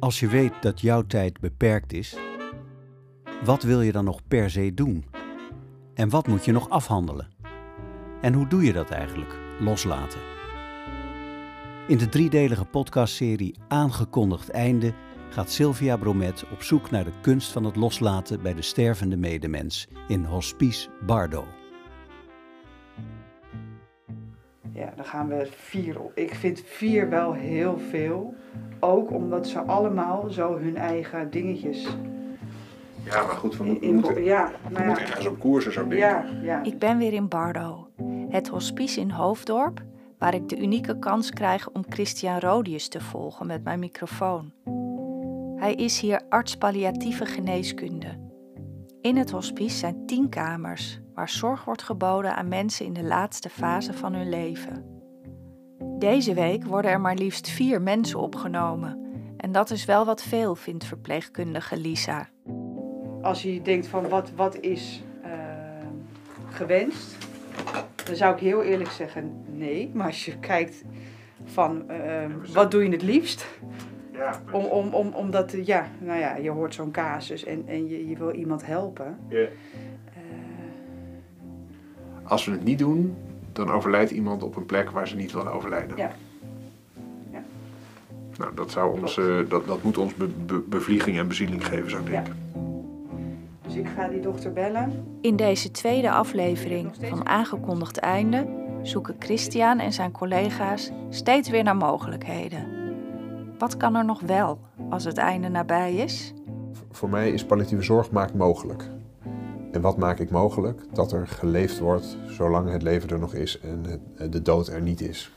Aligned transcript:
Als 0.00 0.20
je 0.20 0.28
weet 0.28 0.52
dat 0.60 0.80
jouw 0.80 1.06
tijd 1.06 1.40
beperkt 1.40 1.92
is, 1.92 2.16
wat 3.44 3.62
wil 3.62 3.80
je 3.80 3.92
dan 3.92 4.04
nog 4.04 4.20
per 4.28 4.50
se 4.50 4.74
doen? 4.74 5.04
En 5.94 6.08
wat 6.08 6.26
moet 6.26 6.44
je 6.44 6.52
nog 6.52 6.68
afhandelen? 6.68 7.28
En 8.20 8.32
hoe 8.32 8.48
doe 8.48 8.64
je 8.64 8.72
dat 8.72 8.90
eigenlijk, 8.90 9.38
loslaten? 9.60 10.20
In 11.88 11.98
de 11.98 12.08
driedelige 12.08 12.64
podcastserie 12.64 13.54
Aangekondigd 13.68 14.48
Einde 14.48 14.94
gaat 15.30 15.50
Sylvia 15.50 15.96
Bromet 15.96 16.44
op 16.52 16.62
zoek 16.62 16.90
naar 16.90 17.04
de 17.04 17.20
kunst 17.20 17.52
van 17.52 17.64
het 17.64 17.76
loslaten 17.76 18.42
bij 18.42 18.54
de 18.54 18.62
stervende 18.62 19.16
medemens 19.16 19.88
in 20.08 20.24
Hospice 20.24 20.88
Bardo. 21.06 21.46
Ja, 24.78 24.92
dan 24.96 25.04
gaan 25.04 25.28
we 25.28 25.48
vier 25.56 26.00
op. 26.00 26.12
Ik 26.14 26.34
vind 26.34 26.62
vier 26.66 27.08
wel 27.08 27.32
heel 27.32 27.78
veel. 27.90 28.34
Ook 28.80 29.10
omdat 29.10 29.46
ze 29.46 29.58
allemaal 29.60 30.30
zo 30.30 30.58
hun 30.58 30.76
eigen 30.76 31.30
dingetjes. 31.30 31.96
Ja, 33.04 33.22
maar 33.26 33.36
goed, 33.36 33.56
we 33.56 33.64
in, 33.64 33.70
moeten, 33.70 33.88
in- 33.88 33.94
moeten, 33.94 34.24
ja, 34.24 34.50
we 34.66 34.72
nou 34.72 34.86
moeten 34.86 35.04
ergens 35.06 35.26
op 35.26 35.38
koers 35.38 35.66
en 35.66 35.72
zo 35.72 35.80
denken. 35.80 35.98
ja, 35.98 36.24
ja. 36.42 36.62
Ik 36.62 36.78
ben 36.78 36.98
weer 36.98 37.12
in 37.12 37.28
Bardo, 37.28 37.88
het 38.28 38.48
hospice 38.48 39.00
in 39.00 39.10
Hoofddorp, 39.10 39.82
waar 40.18 40.34
ik 40.34 40.48
de 40.48 40.58
unieke 40.58 40.98
kans 40.98 41.30
krijg 41.30 41.70
om 41.70 41.84
Christian 41.88 42.38
Rodius 42.38 42.88
te 42.88 43.00
volgen 43.00 43.46
met 43.46 43.64
mijn 43.64 43.78
microfoon. 43.78 44.52
Hij 45.56 45.74
is 45.74 46.00
hier 46.00 46.22
arts 46.28 46.56
palliatieve 46.56 47.26
geneeskunde. 47.26 48.26
In 49.00 49.16
het 49.16 49.30
hospice 49.30 49.76
zijn 49.76 50.06
tien 50.06 50.28
kamers 50.28 51.00
waar 51.18 51.28
zorg 51.28 51.64
wordt 51.64 51.82
geboden 51.82 52.36
aan 52.36 52.48
mensen 52.48 52.86
in 52.86 52.92
de 52.92 53.02
laatste 53.02 53.48
fase 53.48 53.92
van 53.92 54.14
hun 54.14 54.28
leven. 54.28 54.84
Deze 55.98 56.34
week 56.34 56.64
worden 56.64 56.90
er 56.90 57.00
maar 57.00 57.14
liefst 57.14 57.48
vier 57.48 57.82
mensen 57.82 58.18
opgenomen. 58.18 58.98
En 59.36 59.52
dat 59.52 59.70
is 59.70 59.84
wel 59.84 60.04
wat 60.04 60.22
veel, 60.22 60.54
vindt 60.54 60.84
verpleegkundige 60.84 61.76
Lisa. 61.76 62.28
Als 63.22 63.42
je 63.42 63.62
denkt 63.62 63.86
van 63.86 64.08
wat, 64.08 64.30
wat 64.36 64.60
is 64.60 65.02
eh, 65.22 65.30
gewenst, 66.48 67.16
dan 68.04 68.16
zou 68.16 68.34
ik 68.34 68.40
heel 68.40 68.62
eerlijk 68.62 68.90
zeggen 68.90 69.44
nee. 69.46 69.90
Maar 69.94 70.06
als 70.06 70.24
je 70.24 70.38
kijkt 70.38 70.84
van 71.44 71.90
eh, 71.90 72.24
wat 72.52 72.70
doe 72.70 72.82
je 72.84 72.90
het 72.90 73.02
liefst, 73.02 73.46
Ja, 74.12 74.40
om, 74.52 74.64
om, 74.64 74.94
om, 74.94 75.12
omdat, 75.14 75.54
ja, 75.64 75.86
nou 75.98 76.18
ja, 76.18 76.36
je 76.36 76.50
hoort 76.50 76.74
zo'n 76.74 76.90
casus 76.90 77.44
en, 77.44 77.62
en 77.66 77.88
je, 77.88 78.08
je 78.08 78.16
wil 78.16 78.30
iemand 78.32 78.66
helpen. 78.66 79.18
ja. 79.28 79.46
Als 82.28 82.44
we 82.44 82.52
het 82.52 82.64
niet 82.64 82.78
doen, 82.78 83.16
dan 83.52 83.70
overlijdt 83.70 84.10
iemand 84.10 84.42
op 84.42 84.56
een 84.56 84.66
plek 84.66 84.90
waar 84.90 85.08
ze 85.08 85.16
niet 85.16 85.32
willen 85.32 85.52
overlijden. 85.52 85.96
Ja. 85.96 86.10
Ja. 87.32 87.40
Nou, 88.38 88.54
dat, 88.54 88.70
zou 88.70 89.00
ons, 89.00 89.18
eh, 89.18 89.24
dat, 89.48 89.66
dat 89.66 89.82
moet 89.82 89.98
ons 89.98 90.14
be- 90.14 90.30
be- 90.46 90.62
bevlieging 90.68 91.18
en 91.18 91.28
bezieling 91.28 91.66
geven, 91.66 91.90
zou 91.90 92.02
ik 92.02 92.08
Ja. 92.10 92.14
denken. 92.22 92.36
dus 93.66 93.74
ik 93.76 93.86
ga 93.96 94.08
die 94.08 94.20
dochter 94.20 94.52
bellen. 94.52 95.04
In 95.20 95.36
deze 95.36 95.70
tweede 95.70 96.10
aflevering 96.10 96.90
van 97.00 97.26
Aangekondigd 97.26 97.98
Einde 97.98 98.46
zoeken 98.82 99.16
Christian 99.18 99.78
en 99.78 99.92
zijn 99.92 100.10
collega's 100.12 100.90
steeds 101.10 101.48
weer 101.48 101.62
naar 101.62 101.76
mogelijkheden. 101.76 102.66
Wat 103.58 103.76
kan 103.76 103.94
er 103.94 104.04
nog 104.04 104.20
wel 104.20 104.58
als 104.90 105.04
het 105.04 105.16
einde 105.16 105.48
nabij 105.48 105.94
is? 105.94 106.34
Voor 106.90 107.08
mij 107.08 107.30
is 107.30 107.44
palliatieve 107.44 107.82
zorg 107.82 108.10
maakt 108.10 108.34
mogelijk. 108.34 108.90
En 109.72 109.80
wat 109.80 109.96
maak 109.96 110.18
ik 110.18 110.30
mogelijk? 110.30 110.80
Dat 110.92 111.12
er 111.12 111.26
geleefd 111.28 111.78
wordt 111.78 112.16
zolang 112.28 112.70
het 112.70 112.82
leven 112.82 113.08
er 113.08 113.18
nog 113.18 113.34
is 113.34 113.60
en 113.60 113.84
het- 113.88 114.32
de 114.32 114.42
dood 114.42 114.68
er 114.68 114.80
niet 114.80 115.00
is. 115.00 115.32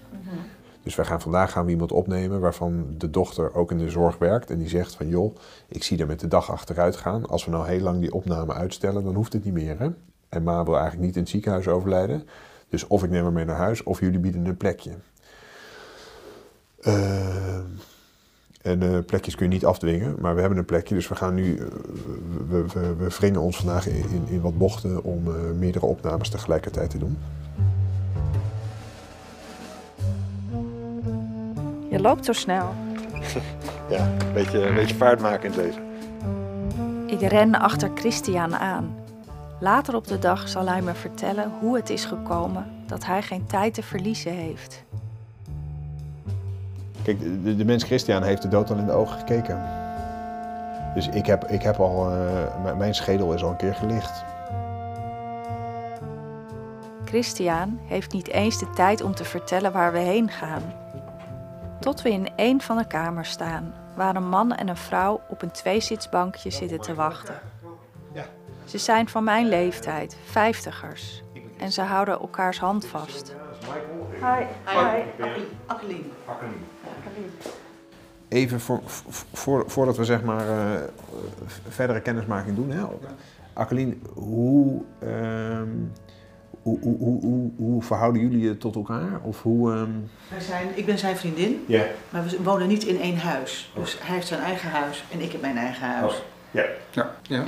Dus 0.84 0.96
wij 0.96 1.06
gaan 1.06 1.22
vandaag 1.22 1.52
gaan 1.52 1.66
we 1.66 1.72
iemand 1.72 1.92
opnemen 1.92 2.40
waarvan 2.40 2.86
de 2.98 3.10
dochter 3.10 3.56
ook 3.56 3.72
in 3.72 3.78
de 3.78 3.90
zorg 3.90 4.18
werkt. 4.18 4.50
En 4.50 4.58
die 4.58 4.70
zegt 4.70 4.96
van 4.96 5.08
joh, 5.08 5.36
ik 5.68 5.84
zie 5.84 5.98
er 6.00 6.08
met 6.08 6.20
de 6.20 6.28
dag 6.28 6.52
achteruit 6.52 6.96
gaan. 6.96 7.26
Als 7.26 7.46
we 7.46 7.52
nou 7.52 7.68
heel 7.68 7.80
lang 7.80 8.00
die 8.00 8.14
opname 8.14 8.54
uitstellen, 8.54 9.04
dan 9.04 9.16
hoeft 9.16 9.34
het 9.34 9.44
niet 9.44 9.54
meer. 9.54 9.80
Hè? 9.80 9.90
En 10.30 10.44
ma 10.44 10.64
wil 10.64 10.74
eigenlijk 10.78 11.06
niet 11.06 11.16
in 11.16 11.22
het 11.22 11.30
ziekenhuis 11.30 11.68
overlijden. 11.68 12.28
Dus 12.70 12.88
of 12.88 13.04
ik 13.04 13.10
neem 13.10 13.24
haar 13.24 13.32
mee 13.32 13.46
naar 13.46 13.56
huis 13.56 13.84
of 13.84 14.00
jullie 14.00 14.20
bieden 14.20 14.46
een 14.46 14.58
plekje. 14.58 14.92
Ehm, 16.82 17.66
en 18.62 18.82
eh, 18.82 19.06
plekjes 19.06 19.36
kun 19.36 19.46
je 19.46 19.54
niet 19.54 19.66
afdwingen, 19.66 20.16
maar 20.20 20.34
we 20.34 20.40
hebben 20.40 20.60
een 20.60 20.66
plekje. 20.66 20.96
Dus 20.96 21.08
we 21.08 21.16
gaan 21.16 21.34
nu, 21.34 21.58
eh, 21.58 21.66
we, 22.48 22.66
we, 22.74 22.96
we 22.96 23.08
wringen 23.10 23.42
ons 23.42 23.58
vandaag 23.58 23.88
in, 23.88 23.96
in, 23.96 24.26
in 24.28 24.42
wat 24.42 24.58
bochten 24.58 25.04
om 25.04 25.28
eh, 25.28 25.34
meerdere 25.58 25.86
opnames 25.86 26.30
tegelijkertijd 26.30 26.90
te 26.90 26.98
doen. 26.98 27.18
Je 31.90 32.00
loopt 32.00 32.26
zo 32.26 32.34
snel. 32.34 32.74
Ja, 33.90 34.08
een 34.28 34.34
beetje, 34.34 34.68
een 34.68 34.76
beetje 34.76 34.96
vaart 34.96 35.22
maken 35.22 35.44
in 35.44 35.52
het 35.52 35.66
leven. 35.66 35.84
Ik 37.06 37.30
ren 37.30 37.56
achter 37.56 37.92
Christian 37.96 38.56
aan. 38.56 38.96
Later 39.60 39.96
op 39.96 40.08
de 40.08 40.20
dag 40.20 40.48
zal 40.48 40.68
hij 40.68 40.82
me 40.82 40.94
vertellen 40.94 41.52
hoe 41.60 41.76
het 41.76 41.90
is 41.90 42.06
gekomen 42.06 42.66
dat 42.88 43.06
hij 43.06 43.22
geen 43.22 43.46
tijd 43.46 43.74
te 43.74 43.84
verliezen 43.84 44.32
heeft. 44.32 44.84
Kijk, 47.04 47.44
de, 47.44 47.56
de 47.56 47.66
mens 47.66 47.84
Christian 47.84 48.24
heeft 48.24 48.42
de 48.42 48.48
dood 48.48 48.70
al 48.70 48.78
in 48.78 48.86
de 48.86 48.92
ogen 48.92 49.18
gekeken. 49.18 49.80
Dus 50.94 51.08
ik 51.08 51.26
heb, 51.26 51.48
ik 51.48 51.62
heb 51.62 51.80
al, 51.80 52.12
eh, 52.12 52.76
mijn 52.78 52.96
schedel 52.96 53.34
is 53.34 53.44
al 53.44 53.50
een 53.50 53.56
keer 53.56 53.76
gelicht. 53.76 54.24
Christian 57.06 57.80
heeft 57.84 58.14
niet 58.14 58.28
eens 58.28 58.60
de 58.60 58.70
tijd 58.70 59.02
om 59.02 59.16
te 59.16 59.24
vertellen 59.24 59.72
waar 59.72 59.92
we 59.92 60.00
heen 60.00 60.30
gaan. 60.30 60.62
Tot 61.80 62.02
we 62.02 62.12
in 62.12 62.30
een 62.36 62.62
van 62.62 62.78
de 62.78 62.88
kamers 62.88 63.30
staan, 63.30 63.74
waar 63.96 64.16
een 64.16 64.30
man 64.30 64.56
en 64.56 64.68
een 64.68 64.78
vrouw 64.78 65.22
op 65.30 65.42
een 65.42 65.52
tweezitsbankje 65.52 66.50
zitten 66.50 66.80
te 66.80 66.94
wachten. 66.94 67.40
Ze 68.66 68.78
zijn 68.78 69.10
van 69.10 69.24
mijn 69.24 69.48
leeftijd, 69.48 70.18
vijftigers, 70.26 71.24
en 71.58 71.72
ze 71.72 71.82
houden 71.82 72.20
elkaars 72.20 72.60
hand 72.60 72.86
vast. 72.86 73.36
Hi, 74.20 74.46
hi. 74.66 75.04
Akkeline. 75.66 76.04
Even 78.28 78.60
voor, 78.60 78.80
voor, 79.34 79.64
voordat 79.68 79.98
we 79.98 80.06
zeg 80.06 80.24
maar 80.24 80.48
eh, 80.50 80.82
verdere 81.70 82.02
kennismaking 82.02 82.56
doen. 82.56 82.72
Hè? 82.72 82.82
Hoe, 84.14 84.82
ehm, 85.00 85.68
hoe, 86.62 86.80
hoe, 86.82 86.98
hoe, 87.22 87.52
hoe, 87.58 87.84
verhouden 87.84 88.22
jullie 88.22 88.40
je 88.40 88.58
tot 88.58 88.76
elkaar? 88.76 89.20
Of 89.22 89.42
hoe... 89.42 89.72
ehm, 89.74 89.90
Wij 90.30 90.40
zijn, 90.40 90.68
ik 90.76 90.86
ben 90.86 90.98
zijn 90.98 91.18
vriendin, 91.18 91.64
Ja. 91.68 91.86
maar 92.10 92.24
we 92.26 92.44
wonen 92.44 92.68
niet 92.68 92.84
in 92.84 93.00
één 93.02 93.18
huis. 93.18 93.72
Dus 93.76 93.98
hij 94.02 94.16
heeft 94.16 94.28
zijn 94.28 94.42
eigen 94.42 94.70
huis 94.70 95.04
en 95.12 95.22
ik 95.22 95.32
heb 95.32 95.42
mijn 95.42 95.58
eigen 95.58 95.88
huis. 95.88 96.24
Ja. 96.52 96.66
Ja, 96.92 97.16
ja. 97.22 97.44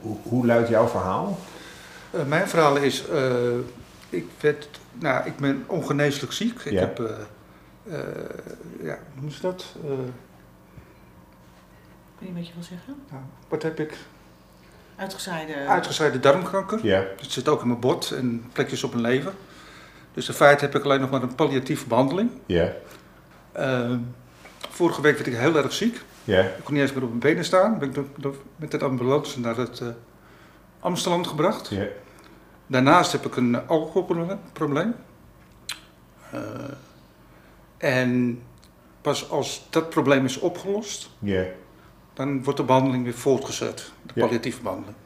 Hoe, 0.00 0.16
hoe 0.22 0.46
luidt 0.46 0.68
jouw 0.68 0.86
verhaal? 0.88 1.38
Eh, 2.10 2.24
mijn 2.26 2.48
verhaal 2.48 2.76
is, 2.76 3.08
eh, 3.08 3.32
ik, 4.08 4.26
werd, 4.40 4.68
nou, 4.92 5.26
ik 5.26 5.36
ben 5.36 5.64
ongeneeslijk 5.66 6.32
ziek. 6.32 6.60
Ik 6.60 6.78
heb, 6.78 6.98
eh, 7.88 7.98
eh, 7.98 8.04
ja, 8.82 8.94
hoe 8.94 9.14
noemen 9.14 9.32
ze 9.32 9.40
dat? 9.40 9.74
Eh, 9.82 9.88
Kun 12.18 12.26
je 12.26 12.26
een 12.28 12.34
beetje 12.34 12.54
wel 12.54 12.62
zeggen? 12.62 12.94
nou, 13.10 13.22
wat 13.48 13.62
heb 13.62 13.80
ik? 13.80 13.96
Uitgezaaide... 14.96 15.54
Uitgezaaide 15.66 16.20
darmkanker. 16.20 16.78
Ja. 16.86 17.04
Dat 17.16 17.30
zit 17.30 17.48
ook 17.48 17.60
in 17.60 17.66
mijn 17.66 17.80
bot 17.80 18.10
en 18.10 18.44
plekjes 18.52 18.84
op 18.84 18.90
mijn 18.90 19.02
lever. 19.02 19.32
Dus 20.14 20.28
in 20.28 20.34
feite 20.34 20.64
heb 20.64 20.74
ik 20.74 20.84
alleen 20.84 21.00
nog 21.00 21.10
maar 21.10 21.22
een 21.22 21.34
palliatieve 21.34 21.86
behandeling. 21.86 22.30
Ja. 22.46 22.72
Eh, 23.52 23.94
vorige 24.70 25.00
week 25.02 25.14
werd 25.14 25.26
ik 25.26 25.36
heel 25.36 25.56
erg 25.56 25.72
ziek. 25.72 26.00
Ja. 26.24 26.40
Ik 26.40 26.64
kon 26.64 26.74
niet 26.74 26.82
eens 26.82 26.92
meer 26.92 27.02
op 27.02 27.08
mijn 27.08 27.20
benen 27.20 27.44
staan. 27.44 27.78
Ben 27.78 27.94
ik 27.94 28.04
met 28.56 28.70
de 28.70 28.78
ambulance 28.78 29.40
naar 29.40 29.56
het 29.56 29.80
eh 29.80 29.88
Amsterdam 30.80 31.26
gebracht. 31.26 31.68
Ja. 31.68 31.86
Daarnaast 32.66 33.12
heb 33.12 33.26
ik 33.26 33.36
een 33.36 33.66
alcoholprobleem. 33.66 34.94
Eh, 36.30 36.40
en 37.82 38.42
pas 39.00 39.30
als 39.30 39.66
dat 39.70 39.90
probleem 39.90 40.24
is 40.24 40.38
opgelost, 40.38 41.10
Ja. 41.18 41.44
dan 42.14 42.44
wordt 42.44 42.58
de 42.58 42.64
behandeling 42.64 43.04
weer 43.04 43.14
voortgezet. 43.14 43.92
De 44.02 44.12
palliatieve 44.20 44.62
behandeling. 44.62 44.96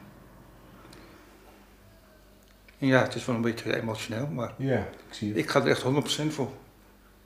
En 2.79 2.87
ja, 2.87 3.01
het 3.01 3.15
is 3.15 3.25
wel 3.25 3.35
een 3.35 3.41
beetje 3.41 3.75
emotioneel, 3.81 4.27
maar 4.27 4.53
Ja, 4.57 4.77
ik 4.77 5.13
zie 5.13 5.27
het. 5.29 5.37
ik 5.37 5.49
ga 5.49 5.61
er 5.61 5.67
echt 5.67 5.81
100% 5.81 6.33
voor. 6.33 6.49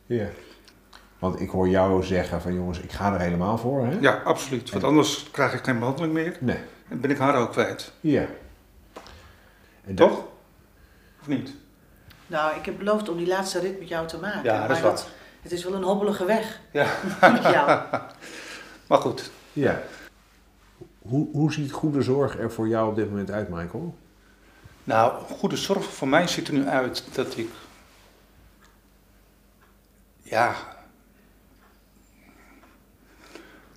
Ja. 0.06 0.27
Want 1.19 1.39
ik 1.39 1.50
hoor 1.50 1.68
jou 1.69 2.04
zeggen 2.04 2.42
van 2.42 2.54
jongens, 2.54 2.80
ik 2.80 2.92
ga 2.92 3.13
er 3.13 3.19
helemaal 3.19 3.57
voor, 3.57 3.86
hè? 3.86 3.97
Ja, 4.00 4.21
absoluut. 4.24 4.69
Want 4.69 4.83
anders 4.83 5.31
krijg 5.31 5.54
ik 5.54 5.63
geen 5.63 5.80
behandeling 5.80 6.13
meer 6.13 6.38
Nee. 6.39 6.57
en 6.88 7.00
ben 7.01 7.09
ik 7.12 7.18
haar 7.18 7.36
ook 7.36 7.51
kwijt. 7.51 7.92
Ja. 8.00 8.25
En 9.86 9.95
dat- 9.95 10.09
Toch? 10.09 10.24
Of 11.21 11.27
niet? 11.27 11.54
Nou, 12.27 12.56
ik 12.56 12.65
heb 12.65 12.77
beloofd 12.77 13.09
om 13.09 13.18
die 13.18 13.27
laatste 13.27 13.59
rit 13.59 13.80
met 13.80 13.88
jou 13.88 14.07
te 14.07 14.18
maken. 14.19 14.44
Ja, 14.44 14.68
dat 14.68 14.77
is 14.77 14.83
waar. 14.83 15.01
Het 15.42 15.52
is 15.52 15.64
wel 15.64 15.74
een 15.74 15.84
hobbelige 15.84 16.26
weg 16.26 16.60
Ja. 16.72 16.88
Maar 18.88 19.00
goed, 19.00 19.32
Ja. 19.54 19.82
Hoe, 21.02 21.28
hoe 21.32 21.54
ziet 21.54 21.72
goede 21.72 22.02
zorg 22.02 22.40
er 22.40 22.52
voor 22.52 22.68
jou 22.68 22.90
op 22.90 22.96
dit 22.96 23.10
moment 23.10 23.32
uit, 23.32 23.50
Michael? 23.50 23.96
Nou, 24.84 25.24
goede 25.24 25.56
zorg 25.56 25.84
voor 25.84 26.08
mij 26.08 26.28
ziet 26.28 26.48
er 26.48 26.54
nu 26.54 26.66
uit 26.68 27.16
dat 27.16 27.38
ik. 27.38 27.50
Ja. 30.22 30.56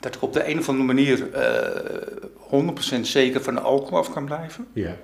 dat 0.00 0.14
ik 0.14 0.22
op 0.22 0.32
de 0.32 0.48
een 0.48 0.58
of 0.58 0.68
andere 0.68 0.86
manier 0.86 1.32
eh 1.32 2.98
100% 2.98 3.00
zeker 3.00 3.42
van 3.42 3.54
de 3.54 3.60
alcohol 3.60 3.98
af 3.98 4.12
kan 4.12 4.24
blijven. 4.24 4.66
Ja. 4.72 4.96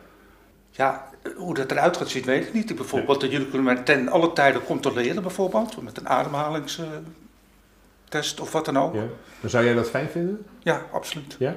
Ja, 0.71 1.10
hoe 1.37 1.55
dat 1.55 1.71
eruit 1.71 1.97
gaat 1.97 2.09
zien, 2.09 2.25
weet 2.25 2.47
ik 2.47 2.53
niet. 2.53 2.77
Bijvoorbeeld, 2.77 3.21
dat 3.21 3.31
jullie 3.31 3.49
kunnen 3.49 3.75
mij 3.75 3.83
ten 3.83 4.09
alle 4.09 4.33
tijden 4.33 4.65
controleren, 4.65 5.23
bijvoorbeeld, 5.23 5.83
met 5.83 5.99
een 5.99 6.09
ademhalingstest 6.09 8.41
of 8.41 8.53
wat 8.53 8.65
dan 8.65 8.79
ook. 8.79 8.95
ja. 8.95 9.05
Maar 9.41 9.51
zou 9.51 9.65
jij 9.65 9.75
dat 9.75 9.91
fijn 9.91 10.09
vinden? 10.09 10.47
Ja, 10.59 10.87
absoluut. 10.93 11.37
Ja? 11.39 11.57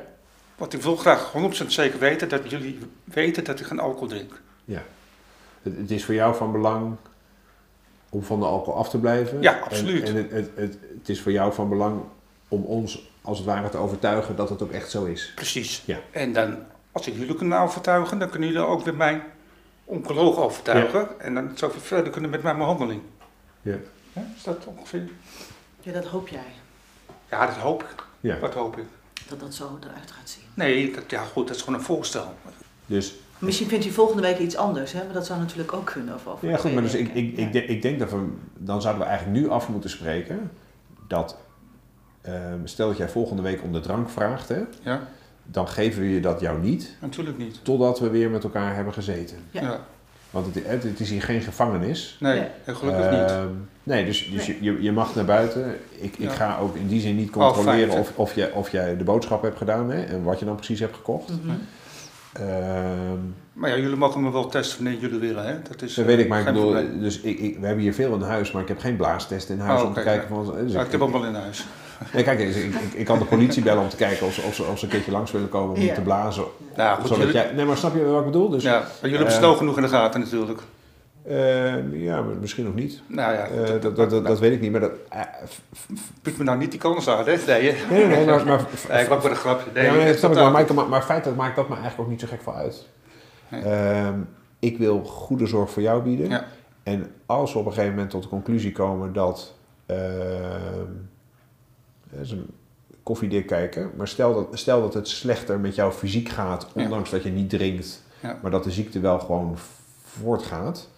Want 0.56 0.74
ik 0.74 0.81
wil 0.81 0.95
graag 0.95 1.33
100% 1.63 1.65
zeker 1.68 2.00
weten 2.00 2.30
dat 2.30 2.50
jullie 2.50 2.80
weten 3.04 3.44
dat 3.44 3.60
ik 3.60 3.65
geen 3.65 3.80
alcohol 3.80 4.07
drink. 4.07 4.42
Ja. 4.65 4.83
Het, 5.62 5.92
is 5.92 6.06
voor 6.06 6.13
jou 6.13 6.36
van 6.36 6.51
belang 6.51 6.95
om 8.09 8.24
van 8.24 8.39
de 8.39 8.45
alcohol 8.45 8.80
af 8.80 8.89
te 8.89 9.00
blijven. 9.00 9.42
Ja, 9.42 9.59
absoluut. 9.59 10.09
En, 10.09 10.16
het, 10.16 10.31
het, 10.31 10.50
het, 10.56 10.77
het 10.98 11.09
is 11.09 11.21
voor 11.21 11.31
jou 11.31 11.54
van 11.54 11.69
belang 11.69 12.01
om 12.48 12.63
ons 12.63 13.12
als 13.21 13.38
het 13.38 13.48
ware 13.48 13.69
te 13.69 13.77
overtuigen 13.77 14.36
dat 14.36 14.50
het 14.50 14.62
ook 14.62 14.71
echt 14.71 14.89
zo 14.89 15.06
is. 15.06 15.31
Precies. 15.36 15.83
Ja. 15.86 16.00
En 16.12 16.33
dan, 16.33 16.57
als 16.92 17.07
ik 17.07 17.16
jullie 17.16 17.36
kan 17.36 17.54
overtuigen, 17.54 18.19
dan 18.19 18.30
kunnen 18.30 18.50
jullie 18.50 18.66
ook 18.66 18.83
weer 18.83 18.95
mijn 18.95 19.24
oncoloog 19.85 20.38
overtuigen. 20.38 21.19
En 21.19 21.33
dan 21.33 21.51
zoveel 21.56 21.81
verder 21.81 22.12
kunnen 22.12 22.30
met 22.30 22.44
mijn 22.44 22.57
behandeling. 22.57 23.01
Ja. 23.62 23.75
Ja, 24.13 24.25
is 24.35 24.44
dat 24.44 24.65
ongeveer? 24.65 25.09
Ja, 25.81 25.91
dat 25.91 26.06
hoop 26.06 26.27
jij. 26.27 26.45
Ja, 27.30 27.45
dat 27.45 27.56
hoop 27.56 27.83
ik. 27.83 28.06
Ja. 28.19 28.35
Dat 28.39 28.53
hoop 28.53 28.77
ik. 28.77 28.85
Dat 29.30 29.39
dat 29.39 29.53
zo 29.53 29.77
eruit 29.83 30.12
gaat 30.12 30.30
zien. 30.30 30.44
Nee, 30.53 30.91
dat, 30.94 31.03
ja 31.09 31.24
goed, 31.24 31.47
dat 31.47 31.56
is 31.56 31.62
gewoon 31.62 31.80
een 31.80 31.85
voorstel. 31.85 32.33
Dus, 32.85 33.15
Misschien 33.39 33.68
vindt 33.68 33.85
u 33.85 33.89
volgende 33.91 34.21
week 34.21 34.39
iets 34.39 34.56
anders, 34.56 34.91
hè? 34.91 35.03
Maar 35.03 35.13
dat 35.13 35.25
zou 35.25 35.39
natuurlijk 35.39 35.74
ook 35.74 35.85
kunnen. 35.85 36.15
Of 36.15 36.27
over 36.27 36.50
ja, 36.50 36.57
goed, 36.57 36.74
maar 36.74 36.81
dus 36.83 36.94
ik, 36.94 37.13
ik, 37.13 37.38
Ja. 37.38 37.45
ik, 37.45 37.53
denk, 37.53 37.68
ik 37.68 37.81
denk 37.81 38.00
dat 38.00 38.12
we, 38.12 38.27
dan 38.57 38.81
zouden 38.81 39.03
we 39.03 39.09
eigenlijk 39.09 39.39
nu 39.39 39.50
af 39.50 39.69
moeten 39.69 39.89
spreken 39.89 40.51
dat, 41.07 41.38
ehm, 42.21 42.59
stel 42.63 42.88
dat 42.88 42.97
jij 42.97 43.09
volgende 43.09 43.41
week 43.41 43.63
om 43.63 43.71
de 43.74 43.80
drank 43.80 44.09
vraagt, 44.09 44.50
hè, 44.50 44.62
Ja, 44.81 45.07
dan 45.44 45.68
geven 45.68 46.01
we 46.01 46.10
je 46.10 46.19
dat 46.19 46.40
jou 46.40 46.62
niet, 46.62 46.95
natuurlijk 47.00 47.38
niet. 47.38 47.60
totdat 47.63 48.00
we 48.00 48.10
weer 48.10 48.30
met 48.30 48.44
elkaar 48.44 48.75
hebben 48.75 48.94
gezeten. 48.94 49.38
Ja. 49.51 49.62
Ja. 49.62 49.80
Want 50.30 50.56
het, 50.56 50.68
het, 50.68 50.84
het 50.84 51.00
is 51.00 51.10
hier 51.10 51.22
geen 51.22 51.42
gevangenis. 51.42 52.18
Nee, 52.19 52.44
gelukkig 52.66 53.12
niet. 53.12 53.19
Ehm, 53.31 53.48
nee, 53.84 54.06
dus, 54.06 54.30
dus 54.31 54.45
Je, 54.45 54.57
je, 54.62 54.81
je 54.81 54.92
mag 54.92 55.16
naar 55.16 55.25
buiten. 55.25 55.75
Ik, 55.90 56.18
ik 56.18 56.30
ga 56.31 56.57
ook 56.57 56.75
in 56.75 56.88
die 56.88 57.01
zin 57.01 57.16
niet 57.16 57.36
Oh, 57.36 57.54
controleren 57.54 58.00
of, 58.00 58.12
of, 58.16 58.36
jij, 58.36 58.51
of 58.51 58.69
jij 58.72 58.98
de 58.98 59.04
boodschap 59.04 59.42
hebt 59.42 59.57
gedaan 59.57 59.90
hè, 59.92 60.04
en 60.04 60.24
wat 60.24 60.40
je 60.40 60.45
dan 60.45 60.56
precies 60.56 60.80
hebt 60.80 60.95
gekocht. 60.95 61.30
Mhm. 61.30 61.56
Ehm, 62.34 63.18
Maar 63.54 63.69
ja, 63.69 63.78
jullie 63.78 63.95
mogen 63.98 64.22
me 64.22 64.31
wel 64.31 64.48
testen 64.50 64.84
wanneer 64.84 65.01
jullie 65.01 65.19
willen, 65.19 65.45
hè? 65.45 65.62
Dat 65.69 65.81
is 65.81 65.94
dat 65.94 66.06
eh, 66.06 66.12
weet 66.12 66.19
ik, 66.19 66.28
maar 66.28 66.40
ik 66.40 66.45
bedoel, 66.45 66.72
probleem. 66.72 67.00
dus 67.00 67.19
ik, 67.22 67.40
ik, 67.40 67.60
we 67.60 67.66
hebben 67.66 67.84
hier 67.84 67.94
veel 67.94 68.13
in 68.13 68.22
huis, 68.22 68.51
maar 68.51 68.62
ik 68.62 68.68
heb 68.68 68.80
geen 68.80 68.95
blaastest 68.95 69.50
in 69.50 69.60
huis 69.60 69.81
Oh, 69.81 69.88
om 69.88 69.94
te 69.94 70.01
kijken 70.01 70.36
ja. 70.36 70.44
van... 70.44 70.56
Dus 70.63 70.72
Ja, 70.74 70.80
ik, 70.80 70.86
ik 70.86 70.92
heb 70.92 71.01
ook 71.01 71.12
wel 71.12 71.25
in 71.25 71.34
huis. 71.36 71.66
Nee, 72.13 72.24
kijk, 72.24 72.40
ik, 72.40 72.56
ik, 72.56 72.74
ik 72.94 73.06
kan 73.06 73.19
de 73.19 73.25
politie 73.25 73.63
bellen 73.63 73.84
om 73.84 73.90
te 73.90 73.95
kijken 73.95 74.25
of 74.28 74.34
ze, 74.34 74.42
of 74.42 74.56
ze, 74.56 74.63
of 74.63 74.78
ze 74.80 74.86
een 74.86 74.92
keertje 74.92 75.12
langs 75.12 75.31
willen 75.31 75.50
komen 75.50 75.75
om 75.75 75.81
Ja. 75.81 75.94
te 75.94 76.01
blazen. 76.01 76.44
Nou, 76.75 76.95
goed, 77.00 77.07
zodat 77.07 77.18
jullie, 77.25 77.34
jij, 77.42 77.51
nee, 77.56 77.66
maar 77.66 77.78
snap 77.78 77.94
je 77.95 78.04
wat 78.06 78.19
ik 78.19 78.25
bedoel? 78.25 78.50
Dus, 78.50 78.63
ja, 78.63 78.80
maar 78.80 78.88
jullie 79.01 79.16
hebben 79.16 79.34
eh, 79.34 79.40
snel 79.40 79.56
genoeg 79.56 79.75
in 79.75 79.81
de 79.81 79.88
gaten 79.90 80.19
natuurlijk. 80.19 80.60
ehm, 81.28 81.95
ja, 81.95 82.22
misschien 82.22 82.63
nog 82.66 82.75
niet. 82.75 83.01
Nou 83.07 83.34
ja, 83.34 83.45
Eh, 83.48 83.81
dat, 83.81 83.95
dat, 83.95 84.10
dat, 84.10 84.25
dat 84.25 84.40
weet 84.40 84.51
ik 84.54 84.62
niet, 84.62 84.72
maar 84.72 84.81
dat... 84.81 84.92
eh, 85.10 85.19
f- 85.48 85.62
Piet 86.22 86.38
me 86.38 86.44
nou 86.44 86.57
niet 86.57 86.72
die 86.72 86.80
kans 86.80 87.07
aan, 87.10 87.25
hè? 87.25 87.36
Nee, 87.48 87.75
nee, 87.90 88.06
nee, 88.06 88.25
maar, 88.25 88.45
maar 88.45 88.66
Nee, 88.90 89.01
ik 89.04 89.10
maak 89.10 89.22
maar 89.22 89.31
een 89.31 89.38
grapje. 89.38 89.69
Nee, 89.74 89.86
ja, 89.86 89.94
maar, 89.94 90.06
dat 90.06 90.18
snap 90.18 90.34
wel, 90.34 90.51
maar, 90.51 90.88
maar, 90.90 91.01
feitelijk 91.01 91.38
maakt 91.38 91.56
dat 91.56 91.68
me 91.69 91.74
eigenlijk 91.75 92.04
ook 92.04 92.10
niet 92.10 92.19
zo 92.22 92.28
gek 92.30 92.42
veel 92.44 92.56
uit. 92.56 92.88
Nee. 93.48 93.62
Ehm, 93.62 94.19
ik 94.60 94.78
wil 94.78 95.04
goede 95.04 95.45
zorg 95.48 95.69
voor 95.72 95.81
jou 95.81 96.01
bieden. 96.01 96.30
Ja. 96.30 96.45
En 96.84 97.12
als 97.25 97.54
we 97.54 97.60
op 97.60 97.66
een 97.66 97.72
gegeven 97.72 97.94
moment 97.94 98.10
tot 98.12 98.24
de 98.24 98.30
conclusie 98.30 98.72
komen 98.72 99.13
dat... 99.13 99.54
dat 102.15 102.25
is 102.25 102.31
een 102.31 102.48
koffiedik 103.04 103.48
kijken. 103.48 103.92
Maar 103.98 104.07
stel 104.07 104.33
dat, 104.33 104.60
stel 104.60 104.81
dat 104.81 104.94
het 104.94 105.07
slechter 105.07 105.60
met 105.60 105.75
jou 105.75 105.92
fysiek 105.92 106.30
gaat, 106.30 106.68
Ja. 106.75 106.83
ondanks 106.83 107.10
dat 107.10 107.24
je 107.24 107.30
niet 107.31 107.50
drinkt. 107.50 108.01
Ja. 108.19 108.38
Maar 108.42 108.51
dat 108.51 108.63
de 108.63 108.71
ziekte 108.71 109.00
wel 109.00 109.19
gewoon 109.19 109.57
voortgaat. 110.04 110.89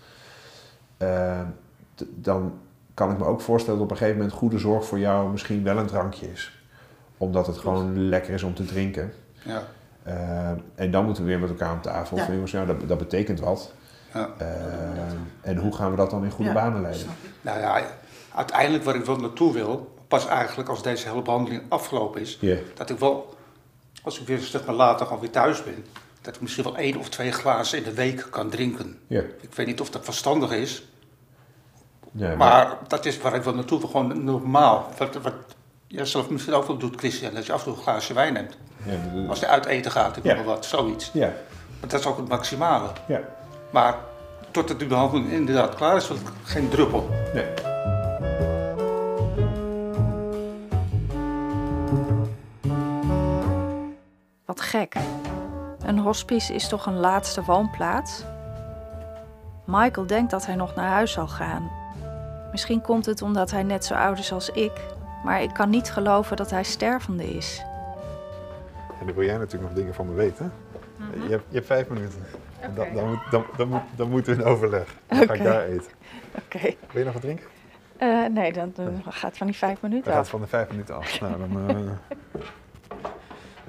d- 1.95 2.05
dan 2.15 2.53
kan 2.93 3.11
ik 3.11 3.17
me 3.17 3.25
ook 3.25 3.41
voorstellen 3.41 3.79
dat 3.79 3.87
op 3.87 3.91
een 3.93 3.97
gegeven 3.99 4.19
moment 4.21 4.37
goede 4.37 4.57
zorg 4.57 4.85
voor 4.85 4.99
jou 4.99 5.31
misschien 5.31 5.63
wel 5.63 5.77
een 5.77 5.85
drankje 5.87 6.31
is. 6.31 6.59
Omdat 7.17 7.47
het 7.47 7.57
gewoon 7.57 8.09
lekker 8.09 8.33
is 8.33 8.43
om 8.43 8.53
te 8.53 8.65
drinken. 8.65 9.13
Ja, 9.43 9.63
Ehm, 10.03 10.57
en 10.75 10.91
dan 10.91 11.05
moeten 11.05 11.23
we 11.23 11.29
weer 11.29 11.39
met 11.39 11.49
elkaar 11.49 11.69
aan 11.69 11.81
tafel. 11.81 12.17
Ja. 12.17 12.31
Jongens, 12.31 12.51
ja, 12.51 12.65
dat, 12.65 12.87
dat 12.87 12.97
betekent 12.97 13.39
wat. 13.39 13.73
ja. 14.13 14.29
Ehm, 14.37 15.15
en 15.41 15.57
hoe 15.57 15.75
gaan 15.75 15.91
we 15.91 15.97
dat 15.97 16.09
dan 16.09 16.23
in 16.23 16.31
goede 16.31 16.51
Ja, 16.51 16.55
banen 16.57 16.81
leiden? 16.81 17.07
Nou 17.41 17.59
ja, 17.59 17.81
uiteindelijk 18.35 18.83
waar 18.83 18.95
ik 18.95 19.05
wel 19.05 19.15
naartoe 19.15 19.53
wil, 19.53 19.94
pas 20.07 20.27
eigenlijk 20.27 20.69
als 20.69 20.83
deze 20.83 21.09
hele 21.09 21.21
behandeling 21.21 21.63
afgelopen 21.69 22.21
is, 22.21 22.39
dat 22.73 22.89
ik 22.89 22.99
wel, 22.99 23.35
als 24.03 24.19
ik 24.19 24.27
weer 24.27 24.39
zeg 24.39 24.65
maar 24.65 24.75
later 24.75 25.05
gewoon 25.05 25.21
weer 25.21 25.31
thuis 25.31 25.63
ben, 25.63 25.85
dat 26.21 26.35
ik 26.35 26.41
misschien 26.41 26.63
wel 26.63 26.77
één 26.77 26.97
of 26.97 27.09
twee 27.09 27.31
glazen 27.31 27.77
in 27.77 27.83
de 27.83 27.93
week 27.93 28.27
kan 28.29 28.49
drinken. 28.49 28.99
Ik 29.41 29.53
weet 29.55 29.65
niet 29.67 29.81
of 29.81 29.89
dat 29.89 30.05
verstandig 30.05 30.51
is, 30.51 30.83
Ja, 32.11 32.35
maar 32.35 32.77
dat 32.87 33.05
is 33.05 33.17
waar 33.17 33.35
ik 33.35 33.43
wel 33.43 33.53
naartoe 33.55 33.79
wil, 33.79 33.89
gewoon 33.89 34.23
normaal. 34.23 34.89
Wat, 34.97 35.15
wat 35.15 35.33
jij 35.87 36.05
zelf 36.05 36.29
misschien 36.29 36.53
ook 36.53 36.67
wel 36.67 36.77
doet, 36.77 36.95
Christian, 36.97 37.33
dat 37.33 37.45
je 37.45 37.51
af 37.53 37.59
en 37.59 37.65
toe 37.65 37.75
een 37.75 37.81
glaasje 37.81 38.13
wijn 38.13 38.33
neemt. 38.33 38.57
ja, 38.85 39.27
Als 39.29 39.39
je 39.39 39.47
uit 39.47 39.65
eten 39.65 39.91
gaat, 39.91 40.17
ik 40.17 40.23
Ja. 40.23 40.33
noem 40.35 40.45
maar 40.45 40.53
wat, 40.55 40.65
zoiets. 40.65 41.09
ja, 41.13 41.27
Maar 41.79 41.89
dat 41.89 41.99
is 41.99 42.05
ook 42.05 42.17
het 42.17 42.27
maximale. 42.27 42.87
ja. 43.07 43.19
Maar 43.71 43.97
totdat 44.51 44.79
de 44.79 44.85
behandeling 44.85 45.31
inderdaad 45.31 45.75
klaar 45.75 45.95
is, 45.95 46.07
wil 46.07 46.17
ik 46.17 46.23
geen 46.43 46.69
druppel. 46.69 47.09
Nee. 47.33 47.74
Wat 54.55 54.63
gek. 54.65 54.95
Een 55.79 55.99
hospice 55.99 56.53
is 56.53 56.67
toch 56.67 56.85
een 56.85 56.97
laatste 56.97 57.43
woonplaats? 57.43 58.23
Michael 59.65 60.07
denkt 60.07 60.31
dat 60.31 60.45
hij 60.45 60.55
nog 60.55 60.75
naar 60.75 60.89
huis 60.89 61.11
zal 61.11 61.27
gaan. 61.27 61.71
Misschien 62.51 62.81
komt 62.81 63.05
het 63.05 63.21
omdat 63.21 63.51
hij 63.51 63.63
net 63.63 63.85
zo 63.85 63.93
oud 63.93 64.19
is 64.19 64.31
als 64.31 64.49
ik, 64.49 64.71
maar 65.23 65.41
ik 65.41 65.53
kan 65.53 65.69
niet 65.69 65.91
geloven 65.91 66.37
dat 66.37 66.49
hij 66.49 66.63
stervende 66.63 67.23
is. 67.23 67.63
En 68.99 69.05
dan 69.05 69.15
wil 69.15 69.25
jij 69.25 69.37
natuurlijk 69.37 69.63
nog 69.63 69.73
dingen 69.73 69.93
van 69.93 70.07
me 70.07 70.13
weten. 70.13 70.53
Mhm. 70.95 71.23
je, 71.23 71.29
hebt, 71.29 71.43
je 71.47 71.55
hebt 71.55 71.67
vijf 71.67 71.87
minuten. 71.87 72.25
En 72.59 72.75
Dan, 72.75 72.87
dan, 72.93 73.07
moet, 73.07 73.31
dan, 73.31 73.45
dan, 73.57 73.67
moet, 73.67 73.81
dan 73.95 74.09
moeten 74.09 74.35
we 74.35 74.41
in 74.41 74.47
overleg. 74.47 74.95
Dan 75.07 75.27
ga 75.27 75.33
ik 75.33 75.43
daar 75.43 75.63
eten. 75.63 75.91
Oké. 76.35 76.59
Wil 76.91 76.99
je 76.99 77.03
nog 77.03 77.13
wat 77.13 77.21
drinken? 77.21 77.45
nee, 78.33 78.53
dan 78.53 78.73
gaat 79.09 79.37
van 79.37 79.47
die 79.47 79.55
vijf 79.55 79.81
minuten 79.81 80.03
Dan 80.03 80.13
gaat 80.13 80.21
het 80.21 80.31
van 80.31 80.41
de 80.41 80.47
vijf 80.47 80.69
minuten 80.69 80.95
af. 80.95 81.19
Nou, 81.19 81.37
dan 81.37 81.69
eh, 81.69 82.41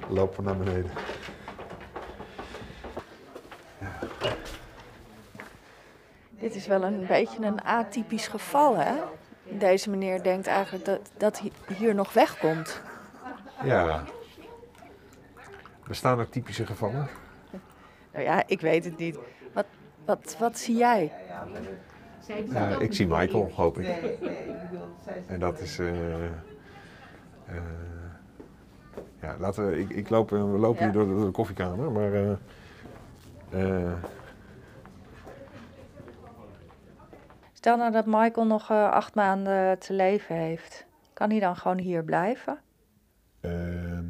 lopen 0.08 0.36
we 0.36 0.42
naar 0.42 0.56
beneden. 0.56 0.90
Dit 6.30 6.54
is 6.54 6.66
wel 6.66 6.82
een 6.82 7.06
beetje 7.06 7.46
een 7.46 7.62
atypisch 7.62 8.26
geval, 8.28 8.76
hè? 8.76 8.94
Deze 9.42 9.90
meneer 9.90 10.22
denkt 10.22 10.46
eigenlijk 10.46 10.84
dat, 10.84 11.00
dat 11.16 11.38
hij 11.40 11.50
hier 11.76 11.94
nog 11.94 12.12
wegkomt. 12.12 12.80
Ja. 13.64 14.04
Bestaan 15.86 16.18
er 16.18 16.28
typische 16.28 16.66
gevallen? 16.66 17.08
Nou 18.12 18.24
ja, 18.24 18.42
ik 18.46 18.60
weet 18.60 18.84
het 18.84 18.96
niet. 18.98 19.18
Wat, 19.52 19.66
wat, 20.04 20.36
wat 20.38 20.58
zie 20.58 20.76
jij? 20.76 21.12
Ja, 22.48 22.78
ik 22.78 22.94
zie 22.94 23.06
Michael, 23.06 23.50
hoop 23.54 23.78
ik. 23.78 23.86
En 25.26 25.38
dat 25.40 25.60
is. 25.60 25.78
eh, 25.78 25.86
ja, 29.20 29.36
laten 29.38 29.70
we. 29.70 29.80
Ik, 29.80 29.90
ik 29.90 30.08
loop, 30.10 30.32
eh, 30.32 30.38
we 30.38 30.58
lopen 30.58 30.78
Ja. 30.78 30.84
hier 30.84 30.92
door 30.92 31.06
de, 31.08 31.14
door 31.14 31.24
de 31.26 31.30
koffiekamer, 31.30 31.90
maar. 31.92 32.12
eh, 32.12 32.30
eh, 33.50 33.92
Stel 37.52 37.76
nou 37.76 37.92
dat 37.92 38.06
Michael 38.06 38.46
nog 38.46 38.70
acht 38.70 39.14
maanden 39.14 39.78
te 39.78 39.92
leven 39.92 40.34
heeft. 40.36 40.86
Kan 41.12 41.30
hij 41.30 41.40
dan 41.40 41.56
gewoon 41.56 41.78
hier 41.78 42.04
blijven? 42.04 42.58
Ehm, 43.40 44.04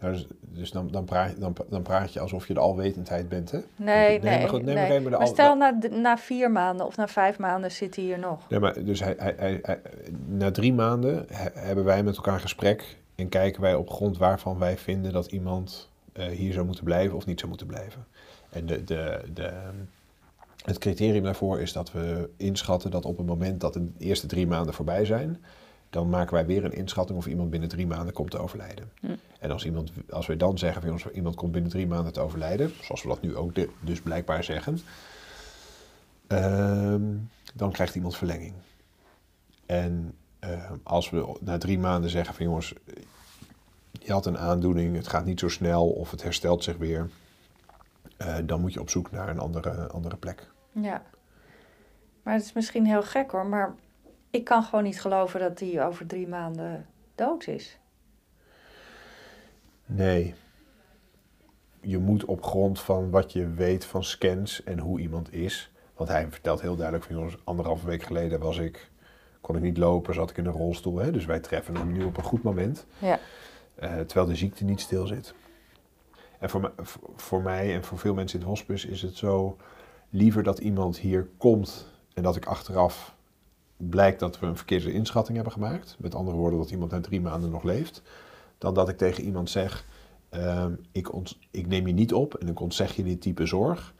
nou, 0.00 0.12
dus 0.12 0.26
dus 0.40 0.70
dan, 0.70 0.88
dan, 0.90 1.04
praat, 1.04 1.40
dan, 1.40 1.54
dan 1.68 1.82
praat 1.82 2.12
je 2.12 2.20
alsof 2.20 2.46
je 2.48 2.54
de 2.54 2.60
alwetendheid 2.60 3.28
bent, 3.28 3.50
hè? 3.50 3.58
Nee, 3.76 4.20
nee. 4.20 4.38
maar 4.38 4.48
goed, 4.48 4.62
nee, 4.64 4.74
maar 4.74 4.88
nee. 4.88 4.92
even 4.98 5.04
de 5.04 5.10
Maar 5.10 5.18
al- 5.26 5.26
stel 5.26 5.56
na, 5.56 5.78
na 5.90 6.18
vier 6.18 6.50
maanden 6.50 6.86
of 6.86 6.96
na 6.96 7.08
vijf 7.08 7.38
maanden 7.38 7.70
zit 7.70 7.96
hij 7.96 8.04
hier 8.04 8.18
nog. 8.18 8.48
Nee, 8.48 8.60
maar 8.60 8.84
dus 8.84 9.00
hij, 9.00 9.14
hij, 9.18 9.58
hij, 9.62 9.80
na 10.26 10.50
drie 10.50 10.72
maanden 10.74 11.26
he- 11.32 11.60
hebben 11.60 11.84
wij 11.84 12.02
met 12.02 12.16
elkaar 12.16 12.40
gesprek 12.40 12.96
en 13.14 13.28
kijken 13.28 13.60
wij 13.60 13.74
op 13.74 13.90
grond 13.90 14.18
waarvan 14.18 14.58
wij 14.58 14.78
vinden 14.78 15.12
dat 15.12 15.26
iemand 15.26 15.88
eh, 16.12 16.26
hier 16.26 16.52
zou 16.52 16.66
moeten 16.66 16.84
blijven 16.84 17.16
of 17.16 17.26
niet 17.26 17.38
zou 17.38 17.48
moeten 17.48 17.66
blijven. 17.66 18.06
En 18.50 18.66
de, 18.66 18.84
de, 18.84 19.22
de, 19.34 19.52
het 20.64 20.78
criterium 20.78 21.22
daarvoor 21.22 21.60
is 21.60 21.72
dat 21.72 21.92
we 21.92 22.28
inschatten 22.36 22.90
dat 22.90 23.04
op 23.04 23.16
het 23.16 23.26
moment 23.26 23.60
dat 23.60 23.72
de 23.72 23.88
eerste 23.98 24.26
drie 24.26 24.46
maanden 24.46 24.74
voorbij 24.74 25.04
zijn, 25.04 25.44
dan 25.90 26.08
maken 26.08 26.34
wij 26.34 26.46
weer 26.46 26.64
een 26.64 26.72
inschatting 26.72 27.18
of 27.18 27.26
iemand 27.26 27.50
binnen 27.50 27.68
drie 27.68 27.86
maanden 27.86 28.14
komt 28.14 28.30
te 28.30 28.38
overlijden. 28.38 28.92
Hm. 29.00 29.14
En 29.38 29.50
als, 29.50 29.64
iemand, 29.64 29.92
als 30.10 30.26
we 30.26 30.36
dan 30.36 30.58
zeggen 30.58 30.98
van 30.98 31.10
iemand 31.12 31.34
komt 31.34 31.52
binnen 31.52 31.70
drie 31.70 31.86
maanden 31.86 32.12
te 32.12 32.20
overlijden, 32.20 32.72
zoals 32.80 33.02
we 33.02 33.08
dat 33.08 33.22
nu 33.22 33.36
ook 33.36 33.54
de- 33.54 33.70
dus 33.80 34.00
blijkbaar 34.00 34.44
zeggen, 34.44 34.78
ehm, 36.26 37.02
dan 37.54 37.72
krijgt 37.72 37.94
iemand 37.94 38.16
verlenging. 38.16 38.54
En 39.66 40.14
ehm, 40.42 40.76
als 40.82 41.10
we 41.10 41.36
na 41.40 41.58
drie 41.58 41.78
maanden 41.78 42.10
zeggen 42.10 42.34
van 42.34 42.44
jongens, 42.44 42.74
je 43.92 44.12
had 44.12 44.26
een 44.26 44.38
aandoening, 44.38 44.96
het 44.96 45.08
gaat 45.08 45.24
niet 45.24 45.40
zo 45.40 45.48
snel 45.48 45.88
of 45.88 46.10
het 46.10 46.22
herstelt 46.22 46.64
zich 46.64 46.76
weer. 46.76 47.10
Uh, 48.18 48.36
dan 48.44 48.60
moet 48.60 48.72
je 48.72 48.80
op 48.80 48.90
zoek 48.90 49.10
naar 49.10 49.28
een 49.28 49.38
andere, 49.38 49.86
andere 49.88 50.16
plek. 50.16 50.50
Ja. 50.72 51.02
Maar 52.22 52.34
het 52.34 52.44
is 52.44 52.52
misschien 52.52 52.86
heel 52.86 53.02
gek 53.02 53.30
hoor, 53.30 53.46
maar 53.46 53.74
ik 54.30 54.44
kan 54.44 54.62
gewoon 54.62 54.84
niet 54.84 55.00
geloven 55.00 55.40
dat 55.40 55.58
die 55.58 55.82
over 55.82 56.06
drie 56.06 56.28
maanden 56.28 56.86
dood 57.14 57.46
is. 57.46 57.78
Nee. 59.86 60.34
Je 61.80 61.98
moet 61.98 62.24
op 62.24 62.42
grond 62.42 62.80
van 62.80 63.10
wat 63.10 63.32
je 63.32 63.48
weet 63.48 63.84
van 63.84 64.04
scans 64.04 64.64
en 64.64 64.78
hoe 64.78 65.00
iemand 65.00 65.32
is. 65.32 65.72
Want 65.94 66.08
hij 66.08 66.30
vertelt 66.30 66.60
heel 66.60 66.76
duidelijk 66.76 67.06
van 67.06 67.16
jongens, 67.16 67.36
anderhalve 67.44 67.86
week 67.86 68.02
geleden 68.02 68.40
was 68.40 68.58
ik, 68.58 68.90
kon 69.42 69.56
ik 69.56 69.62
niet 69.62 69.78
lopen, 69.78 70.14
zat 70.14 70.30
ik 70.30 70.36
in 70.36 70.46
een 70.46 70.52
rolstoel. 70.52 70.98
Hè? 70.98 71.10
Dus 71.10 71.24
wij 71.24 71.40
treffen 71.40 71.76
hem 71.76 71.92
nu 71.92 72.04
op 72.04 72.16
een 72.16 72.22
goed 72.24 72.42
moment. 72.42 72.86
Ja. 72.98 73.18
Uh, 73.82 73.90
terwijl 73.94 74.26
de 74.26 74.36
ziekte 74.36 74.64
niet 74.64 74.80
stil 74.80 75.06
zit. 75.06 75.34
En 76.38 76.50
voor, 76.50 76.72
voor 77.16 77.42
mij 77.42 77.74
en 77.74 77.84
voor 77.84 77.98
veel 77.98 78.14
mensen 78.14 78.40
in 78.40 78.46
het 78.46 78.54
hospice 78.56 78.88
is 78.88 79.02
het 79.02 79.16
zo 79.16 79.56
liever 80.10 80.42
dat 80.42 80.58
iemand 80.58 80.98
hier 80.98 81.28
komt 81.36 81.86
en 82.14 82.22
dat 82.22 82.36
ik 82.36 82.46
achteraf 82.46 83.14
blijkt 83.76 84.20
dat 84.20 84.38
we 84.38 84.46
een 84.46 84.56
verkeerde 84.56 84.92
inschatting 84.92 85.36
hebben 85.36 85.54
gemaakt. 85.54 85.96
Met 85.98 86.14
andere 86.14 86.36
woorden, 86.36 86.58
dat 86.58 86.70
iemand 86.70 86.90
na 86.90 87.00
drie 87.00 87.20
maanden 87.20 87.50
nog 87.50 87.62
leeft. 87.62 88.02
Dan 88.58 88.74
dat 88.74 88.88
ik 88.88 88.96
tegen 88.96 89.24
iemand 89.24 89.50
zeg, 89.50 89.84
ehm, 90.28 90.72
ik, 90.92 91.10
ik, 91.50 91.66
neem 91.66 91.86
je 91.86 91.92
niet 91.92 92.12
op 92.12 92.34
en 92.34 92.48
ik 92.48 92.60
ontzeg 92.60 92.96
je 92.96 93.02
dit 93.02 93.20
type 93.20 93.46
zorg. 93.46 93.94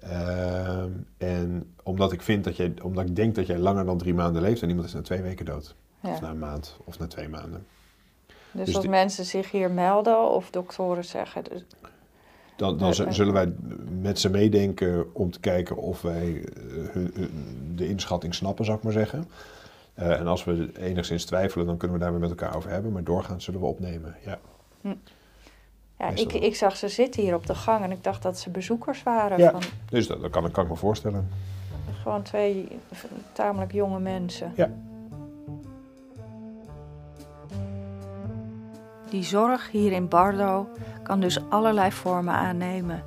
Ehm, 0.00 0.90
en 1.18 1.74
omdat 1.82 2.12
ik, 2.12 2.22
vind 2.22 2.44
dat 2.44 2.56
jij, 2.56 2.72
omdat 2.82 3.04
ik 3.04 3.16
denk 3.16 3.34
dat 3.34 3.46
jij 3.46 3.58
langer 3.58 3.84
dan 3.84 3.98
drie 3.98 4.14
maanden 4.14 4.42
leeft 4.42 4.62
en 4.62 4.68
iemand 4.68 4.86
is 4.86 4.94
na 4.94 5.02
twee 5.02 5.22
weken 5.22 5.44
dood. 5.44 5.74
Of 6.02 6.20
na 6.20 6.30
een 6.30 6.38
maand 6.38 6.76
of 6.84 6.98
na 6.98 7.06
twee 7.06 7.28
maanden. 7.28 7.66
Dus, 8.52 8.66
dus 8.66 8.76
als 8.76 8.86
mensen 8.86 9.24
zich 9.24 9.50
hier 9.50 9.70
melden 9.70 10.30
of 10.30 10.50
doktoren 10.50 11.04
zeggen... 11.04 11.44
Dus 11.44 11.64
dan, 12.58 12.78
dan 12.78 12.94
zullen 12.94 13.32
wij 13.32 13.52
met 14.00 14.18
ze 14.18 14.30
meedenken 14.30 15.14
om 15.14 15.30
te 15.30 15.40
kijken 15.40 15.76
of 15.76 16.02
wij 16.02 16.44
eh, 16.44 17.02
de 17.74 17.88
inschatting 17.88 18.34
snappen, 18.34 18.64
zou 18.64 18.76
ik 18.76 18.82
maar 18.82 18.92
zeggen. 18.92 19.28
Uh, 19.98 20.20
en 20.20 20.26
als 20.26 20.44
we 20.44 20.70
enigszins 20.78 21.24
twijfelen, 21.24 21.66
dan 21.66 21.76
kunnen 21.76 21.96
we 21.96 22.02
daar 22.02 22.12
weer 22.12 22.20
met 22.20 22.30
elkaar 22.30 22.56
over 22.56 22.70
hebben. 22.70 22.92
Maar 22.92 23.04
doorgaans 23.04 23.44
zullen 23.44 23.60
we 23.60 23.66
opnemen, 23.66 24.16
ja. 24.24 24.38
Hm. 24.80 24.94
Ja, 25.98 26.08
ik, 26.14 26.32
ik 26.32 26.56
zag 26.56 26.76
ze 26.76 26.88
zitten 26.88 27.22
hier 27.22 27.34
op 27.34 27.46
de 27.46 27.54
gang 27.54 27.84
en 27.84 27.90
ik 27.90 28.04
dacht 28.04 28.22
dat 28.22 28.38
ze 28.38 28.50
bezoekers 28.50 29.02
waren. 29.02 29.38
Ja, 29.38 29.50
van... 29.50 29.62
dus 29.88 30.06
dat, 30.06 30.20
dat, 30.20 30.30
kan, 30.30 30.50
kan 30.50 30.64
ik 30.64 30.70
me 30.70 30.76
voorstellen. 30.76 31.28
Gewoon 32.02 32.22
twee 32.22 32.68
tamelijk 33.32 33.72
jonge 33.72 34.00
mensen. 34.00 34.52
Ja. 34.56 34.70
Die 39.10 39.22
zorg 39.22 39.70
hier 39.70 39.92
in 39.92 40.08
Bardo 40.08 40.68
kan 41.02 41.20
dus 41.20 41.48
allerlei 41.48 41.92
vormen 41.92 42.34
aannemen. 42.34 43.02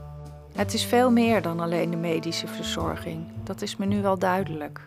Het 0.55 0.73
is 0.73 0.85
veel 0.85 1.11
meer 1.11 1.41
dan 1.41 1.59
alleen 1.59 1.89
de 1.89 1.97
medische 1.97 2.47
verzorging, 2.47 3.25
dat 3.43 3.61
is 3.61 3.77
me 3.77 3.85
nu 3.85 4.01
wel 4.01 4.17
duidelijk. 4.17 4.81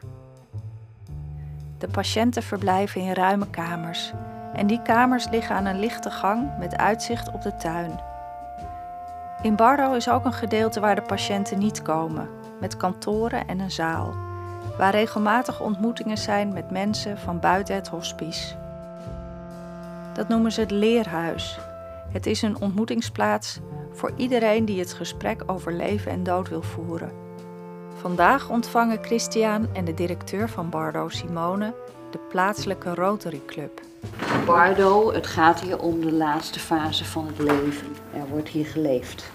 De 1.78 1.88
patiënten 1.88 2.42
verblijven 2.42 3.00
in 3.00 3.12
ruime 3.12 3.50
kamers 3.50 4.12
en 4.54 4.66
die 4.66 4.82
kamers 4.82 5.28
liggen 5.28 5.56
aan 5.56 5.66
een 5.66 5.78
lichte 5.78 6.10
gang 6.10 6.58
met 6.58 6.76
uitzicht 6.76 7.30
op 7.30 7.42
de 7.42 7.56
tuin. 7.56 8.00
In 9.42 9.56
Bardo 9.56 9.92
is 9.92 10.08
ook 10.08 10.24
een 10.24 10.32
gedeelte 10.32 10.80
waar 10.80 10.94
de 10.94 11.02
patiënten 11.02 11.58
niet 11.58 11.82
komen, 11.82 12.28
met 12.60 12.76
kantoren 12.76 13.46
en 13.46 13.60
een 13.60 13.70
zaal, 13.70 14.14
waar 14.78 14.92
regelmatig 14.92 15.60
ontmoetingen 15.60 16.18
zijn 16.18 16.52
met 16.52 16.70
mensen 16.70 17.18
van 17.18 17.40
buiten 17.40 17.74
het 17.74 17.88
hospice. 17.88 18.54
Dat 20.12 20.28
noemen 20.28 20.52
ze 20.52 20.60
het 20.60 20.70
leerhuis. 20.70 21.58
Het 22.12 22.26
is 22.26 22.42
een 22.42 22.60
ontmoetingsplaats 22.60 23.60
voor 23.92 24.12
iedereen 24.16 24.64
die 24.64 24.78
het 24.78 24.92
gesprek 24.92 25.42
over 25.46 25.72
leven 25.72 26.12
en 26.12 26.22
dood 26.22 26.48
wil 26.48 26.62
voeren. 26.62 27.12
Vandaag 28.00 28.50
ontvangen 28.50 29.04
Christian 29.04 29.68
en 29.72 29.84
de 29.84 29.94
directeur 29.94 30.48
van 30.48 30.70
Bardo, 30.70 31.08
Simone, 31.08 31.74
de 32.10 32.18
plaatselijke 32.18 32.94
Rotary 32.94 33.42
Club. 33.46 33.80
Bardo, 34.46 35.12
het 35.12 35.26
gaat 35.26 35.60
hier 35.60 35.78
om 35.78 36.00
de 36.00 36.12
laatste 36.12 36.58
fase 36.58 37.04
van 37.04 37.26
het 37.26 37.38
leven. 37.38 37.96
Er 38.14 38.26
wordt 38.28 38.48
hier 38.48 38.66
geleefd. 38.66 39.30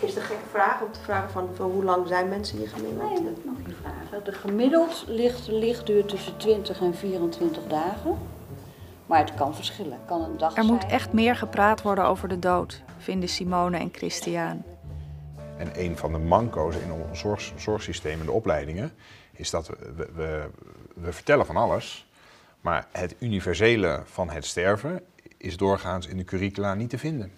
Is 0.00 0.08
het 0.08 0.16
een 0.16 0.22
gekke 0.22 0.48
vraag 0.50 0.80
om 0.80 0.92
te 0.92 1.00
vragen 1.00 1.30
van, 1.30 1.48
van 1.54 1.70
hoe 1.70 1.84
lang 1.84 2.08
zijn 2.08 2.28
mensen 2.28 2.58
hier 2.58 2.68
gemiddeld? 2.68 3.10
Nee, 3.10 3.34
dat 3.34 3.44
mag 3.44 3.54
je 3.66 3.74
vragen. 3.82 4.24
De 4.24 4.32
gemiddeld 4.32 5.04
ligt 5.06 5.46
de 5.46 5.52
lichtduur 5.52 6.04
tussen 6.04 6.36
20 6.36 6.80
en 6.80 6.94
24 6.94 7.62
dagen. 7.68 8.18
Maar 9.06 9.18
het 9.18 9.34
kan 9.34 9.54
verschillen. 9.54 9.98
Kan 10.06 10.22
een 10.22 10.38
dag 10.38 10.56
er 10.56 10.64
moet 10.64 10.86
echt 10.86 11.12
meer 11.12 11.36
gepraat 11.36 11.82
worden 11.82 12.04
over 12.04 12.28
de 12.28 12.38
dood, 12.38 12.82
vinden 12.98 13.28
Simone 13.28 13.76
en 13.78 13.88
Christian. 13.92 14.62
En 15.56 15.70
een 15.74 15.96
van 15.96 16.12
de 16.12 16.18
manco's 16.18 16.74
in 16.76 16.92
ons 16.92 17.20
zorg, 17.20 17.52
zorgsysteem 17.56 18.20
en 18.20 18.26
de 18.26 18.32
opleidingen 18.32 18.92
is 19.32 19.50
dat 19.50 19.68
we, 19.68 20.08
we, 20.14 20.48
we, 20.94 21.12
vertellen 21.12 21.46
van 21.46 21.56
alles, 21.56 22.05
maar 22.66 22.86
het 22.92 23.14
universele 23.18 24.02
van 24.04 24.30
het 24.30 24.44
sterven 24.44 25.00
is 25.36 25.56
doorgaans 25.56 26.06
in 26.06 26.16
de 26.16 26.24
curricula 26.24 26.74
niet 26.74 26.90
te 26.90 26.98
vinden. 26.98 27.32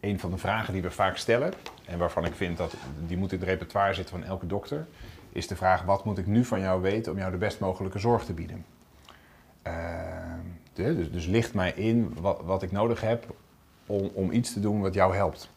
Een 0.00 0.20
van 0.20 0.30
de 0.30 0.38
vragen 0.38 0.72
die 0.72 0.82
we 0.82 0.90
vaak 0.90 1.16
stellen, 1.16 1.52
en 1.84 1.98
waarvan 1.98 2.24
ik 2.24 2.34
vind 2.34 2.56
dat 2.56 2.74
die 3.06 3.16
moet 3.16 3.32
in 3.32 3.38
het 3.38 3.48
repertoire 3.48 3.94
zitten 3.94 4.18
van 4.18 4.28
elke 4.28 4.46
dokter, 4.46 4.86
is 5.32 5.46
de 5.46 5.56
vraag: 5.56 5.82
wat 5.82 6.04
moet 6.04 6.18
ik 6.18 6.26
nu 6.26 6.44
van 6.44 6.60
jou 6.60 6.82
weten 6.82 7.12
om 7.12 7.18
jou 7.18 7.30
de 7.30 7.36
best 7.36 7.60
mogelijke 7.60 7.98
zorg 7.98 8.24
te 8.24 8.32
bieden? 8.32 8.64
Uh, 9.66 9.74
dus, 10.72 11.10
dus 11.10 11.26
licht 11.26 11.54
mij 11.54 11.72
in 11.72 12.14
wat, 12.20 12.40
wat 12.44 12.62
ik 12.62 12.72
nodig 12.72 13.00
heb 13.00 13.34
om, 13.86 14.10
om 14.14 14.30
iets 14.30 14.52
te 14.52 14.60
doen 14.60 14.80
wat 14.80 14.94
jou 14.94 15.14
helpt. 15.14 15.50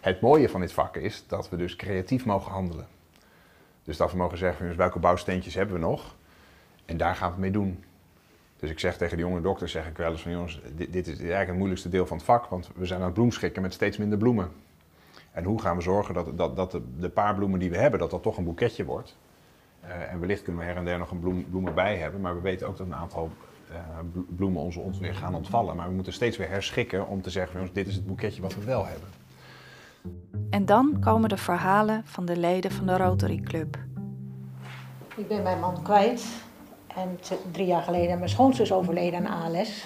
Het 0.00 0.20
mooie 0.20 0.48
van 0.48 0.60
dit 0.60 0.72
vak 0.72 0.96
is 0.96 1.24
dat 1.26 1.48
we 1.48 1.56
dus 1.56 1.76
creatief 1.76 2.24
mogen 2.24 2.52
handelen. 2.52 2.86
Dus 3.82 3.96
dat 3.96 4.10
we 4.10 4.16
mogen 4.16 4.38
zeggen, 4.38 4.76
welke 4.76 4.98
bouwsteentjes 4.98 5.54
hebben 5.54 5.74
we 5.74 5.80
nog? 5.80 6.14
En 6.84 6.96
daar 6.96 7.16
gaan 7.16 7.34
we 7.34 7.40
mee 7.40 7.50
doen. 7.50 7.84
Dus 8.56 8.70
ik 8.70 8.78
zeg 8.78 8.96
tegen 8.96 9.16
de 9.16 9.22
jonge 9.22 9.40
dokters, 9.40 9.72
zeg 9.72 9.86
ik 9.86 9.96
wel 9.96 10.10
eens 10.10 10.22
van 10.22 10.32
jongens, 10.32 10.60
dit, 10.76 10.92
dit, 10.92 11.06
is 11.06 11.18
eigenlijk 11.18 11.46
het 11.46 11.56
moeilijkste 11.56 11.88
deel 11.88 12.06
van 12.06 12.16
het 12.16 12.26
vak, 12.26 12.46
want 12.46 12.70
we 12.74 12.86
zijn 12.86 12.98
aan 13.00 13.04
het 13.04 13.14
bloemschikken 13.14 13.62
met 13.62 13.72
steeds 13.72 13.96
minder 13.96 14.18
bloemen. 14.18 14.50
En 15.32 15.44
hoe 15.44 15.60
gaan 15.60 15.76
we 15.76 15.82
zorgen 15.82 16.14
dat, 16.14 16.38
dat, 16.38 16.56
dat 16.56 16.70
de, 16.70 16.82
de, 16.98 17.08
paar 17.08 17.34
bloemen 17.34 17.58
die 17.58 17.70
we 17.70 17.76
hebben, 17.76 18.00
dat 18.00 18.10
dat 18.10 18.22
toch 18.22 18.36
een 18.36 18.44
boeketje 18.44 18.84
wordt? 18.84 19.16
Uh, 19.84 20.12
en 20.12 20.20
wellicht 20.20 20.42
kunnen 20.42 20.62
we 20.62 20.68
her 20.68 20.76
en 20.76 20.84
der 20.84 20.98
nog 20.98 21.10
een 21.10 21.20
bloem, 21.20 21.46
bloemen 21.50 21.74
bij 21.74 21.96
hebben, 21.96 22.20
maar 22.20 22.34
we 22.34 22.40
weten 22.40 22.66
ook 22.66 22.76
dat 22.76 22.86
een 22.86 22.94
aantal 22.94 23.30
uh, 23.70 23.76
bloemen 24.36 24.62
ons, 24.62 24.76
ons 24.76 24.98
weer 24.98 25.14
gaan 25.14 25.34
ontvallen. 25.34 25.76
Maar 25.76 25.88
we 25.88 25.94
moeten 25.94 26.12
steeds 26.12 26.36
weer 26.36 26.48
herschikken 26.48 27.06
om 27.06 27.22
te 27.22 27.30
zeggen, 27.30 27.54
jongens, 27.54 27.72
dit 27.72 27.86
is 27.86 27.94
het 27.94 28.06
boeketje 28.06 28.42
wat 28.42 28.54
we 28.54 28.64
wel 28.64 28.86
hebben. 28.86 29.08
En 30.50 30.64
dan 30.64 30.96
komen 31.00 31.28
de 31.28 31.36
verhalen 31.36 32.02
van 32.04 32.24
de 32.24 32.36
leden 32.36 32.70
van 32.70 32.86
de 32.86 32.96
Rotary 32.96 33.40
Club. 33.40 33.78
Ik 35.16 35.28
ben 35.28 35.42
mijn 35.42 35.60
man 35.60 35.82
kwijt. 35.82 36.43
En 36.96 37.18
drie 37.52 37.66
jaar 37.66 37.82
geleden 37.82 38.18
mijn 38.18 38.30
schoonzus 38.30 38.72
overleden 38.72 39.26
aan 39.26 39.54
ALS. 39.54 39.84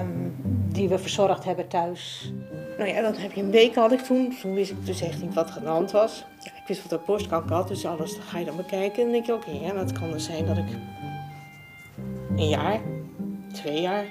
Um, 0.00 0.36
die 0.68 0.88
we 0.88 0.98
verzorgd 0.98 1.44
hebben 1.44 1.68
thuis. 1.68 2.32
Nou 2.78 2.90
ja, 2.90 3.00
dan 3.00 3.14
heb 3.14 3.32
je 3.32 3.42
een 3.42 3.50
week 3.50 3.74
had 3.74 3.92
ik 3.92 4.00
toen. 4.00 4.36
Toen 4.40 4.54
wist 4.54 4.70
ik 4.70 4.86
dus 4.86 5.00
echt 5.00 5.22
niet 5.22 5.34
wat 5.34 5.54
er 5.54 5.60
de 5.60 5.92
was. 5.92 6.24
Ja, 6.40 6.50
ik 6.50 6.66
wist 6.66 6.82
wat 6.82 7.00
ik 7.00 7.06
borstkanker 7.06 7.54
had, 7.54 7.68
dus 7.68 7.86
alles 7.86 8.18
ga 8.28 8.38
je 8.38 8.44
dan 8.44 8.56
bekijken. 8.56 8.96
En 8.96 9.02
dan 9.02 9.12
denk 9.12 9.26
je, 9.26 9.34
oké, 9.34 9.74
dat 9.74 9.92
kan 9.92 10.10
dus 10.10 10.24
zijn 10.24 10.46
dat 10.46 10.56
ik 10.56 10.68
een 12.36 12.48
jaar, 12.48 12.80
twee 13.52 13.80
jaar 13.80 14.04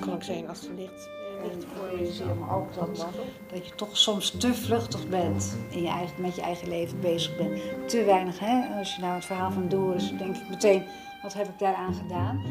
kan 0.00 0.14
ik 0.14 0.22
zijn 0.22 0.48
als 0.48 0.60
het 0.60 0.70
licht, 0.76 1.08
licht 1.42 1.66
voor 1.76 1.98
je 1.98 2.12
ziet. 2.12 2.38
Maar 2.40 2.56
ook 2.56 2.74
dat, 2.74 3.06
dat 3.52 3.66
je 3.66 3.74
toch 3.74 3.96
soms 3.96 4.30
te 4.30 4.54
vluchtig 4.54 5.08
bent 5.08 5.56
in 5.68 5.82
je 5.82 5.88
eigen, 5.88 6.22
met 6.22 6.34
je 6.34 6.42
eigen 6.42 6.68
leven 6.68 7.00
bezig 7.00 7.36
bent. 7.36 7.60
Te 7.86 8.04
weinig, 8.04 8.38
hè? 8.38 8.78
Als 8.78 8.94
je 8.94 9.00
nou 9.00 9.14
het 9.14 9.24
verhaal 9.24 9.52
van 9.52 9.68
Doris, 9.68 10.12
denk 10.18 10.36
ik 10.36 10.48
meteen, 10.48 10.82
wat 11.22 11.34
heb 11.34 11.46
ik 11.46 11.58
daaraan 11.58 11.94
gedaan? 11.94 12.42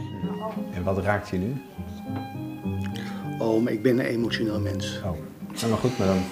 En 0.74 0.84
wat 0.84 0.98
raakt 0.98 1.30
je 1.30 1.38
nu? 1.38 1.62
Oh, 3.40 3.64
maar 3.64 3.72
ik 3.72 3.82
ben 3.82 4.00
een 4.00 4.06
emotioneel 4.06 4.60
mens. 4.60 5.02
Oh. 5.06 5.12
Helemaal 5.60 5.80
goed, 5.80 5.98
maar 5.98 6.08
dan. 6.08 6.24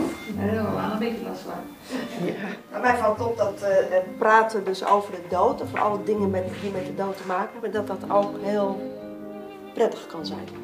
Ja, 0.46 0.64
dat 0.64 0.74
wel 0.74 0.92
een 0.92 1.00
beetje 1.00 1.24
last 1.24 1.42
van. 1.42 1.54
Ja. 2.72 2.80
mij 2.80 2.98
valt 2.98 3.22
op 3.22 3.38
dat 3.38 3.62
uh, 3.62 3.68
het 3.70 4.18
praten 4.18 4.64
dus 4.64 4.86
over 4.86 5.12
de 5.12 5.22
dood, 5.30 5.62
of 5.62 5.76
alle 5.76 6.04
dingen 6.04 6.30
met, 6.30 6.44
die 6.62 6.72
met 6.72 6.86
de 6.86 6.96
dood 6.96 7.18
te 7.18 7.28
maken 7.28 7.50
hebben, 7.52 7.72
dat 7.72 7.88
dat 7.88 8.12
ook 8.12 8.32
heel 8.42 8.92
prettig 9.74 10.08
kan 10.08 10.26
zijn. 10.26 10.63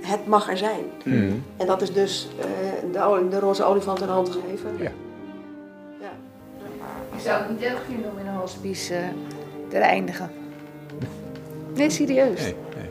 Het 0.00 0.26
mag 0.26 0.50
er 0.50 0.56
zijn. 0.56 0.84
Mm. 1.04 1.42
En 1.56 1.66
dat 1.66 1.82
is 1.82 1.92
dus 1.92 2.28
uh, 2.38 2.44
de, 2.92 3.26
de 3.30 3.38
roze 3.38 3.64
olifant 3.64 4.00
een 4.00 4.08
hand 4.08 4.30
geven. 4.30 4.76
Ja. 4.78 4.90
ja. 6.00 6.10
Ik 7.14 7.20
zou 7.20 7.42
het 7.42 7.50
niet 7.50 7.62
erg 7.62 7.82
vinden 7.86 8.10
om 8.10 8.18
in 8.18 8.26
een 8.26 8.34
hospice 8.34 8.94
uh, 8.94 9.00
te 9.68 9.76
eindigen. 9.76 10.30
Nee, 11.74 11.90
serieus. 11.90 12.40
Nee, 12.40 12.54
nee. 12.76 12.88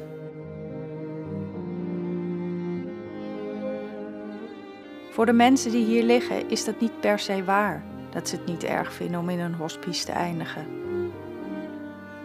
Voor 5.11 5.25
de 5.25 5.33
mensen 5.33 5.71
die 5.71 5.85
hier 5.85 6.03
liggen 6.03 6.49
is 6.49 6.65
dat 6.65 6.79
niet 6.79 6.99
per 6.99 7.19
se 7.19 7.43
waar 7.43 7.83
dat 8.11 8.29
ze 8.29 8.35
het 8.35 8.45
niet 8.45 8.63
erg 8.63 8.93
vinden 8.93 9.19
om 9.19 9.29
in 9.29 9.39
een 9.39 9.53
hospice 9.53 10.05
te 10.05 10.11
eindigen. 10.11 10.65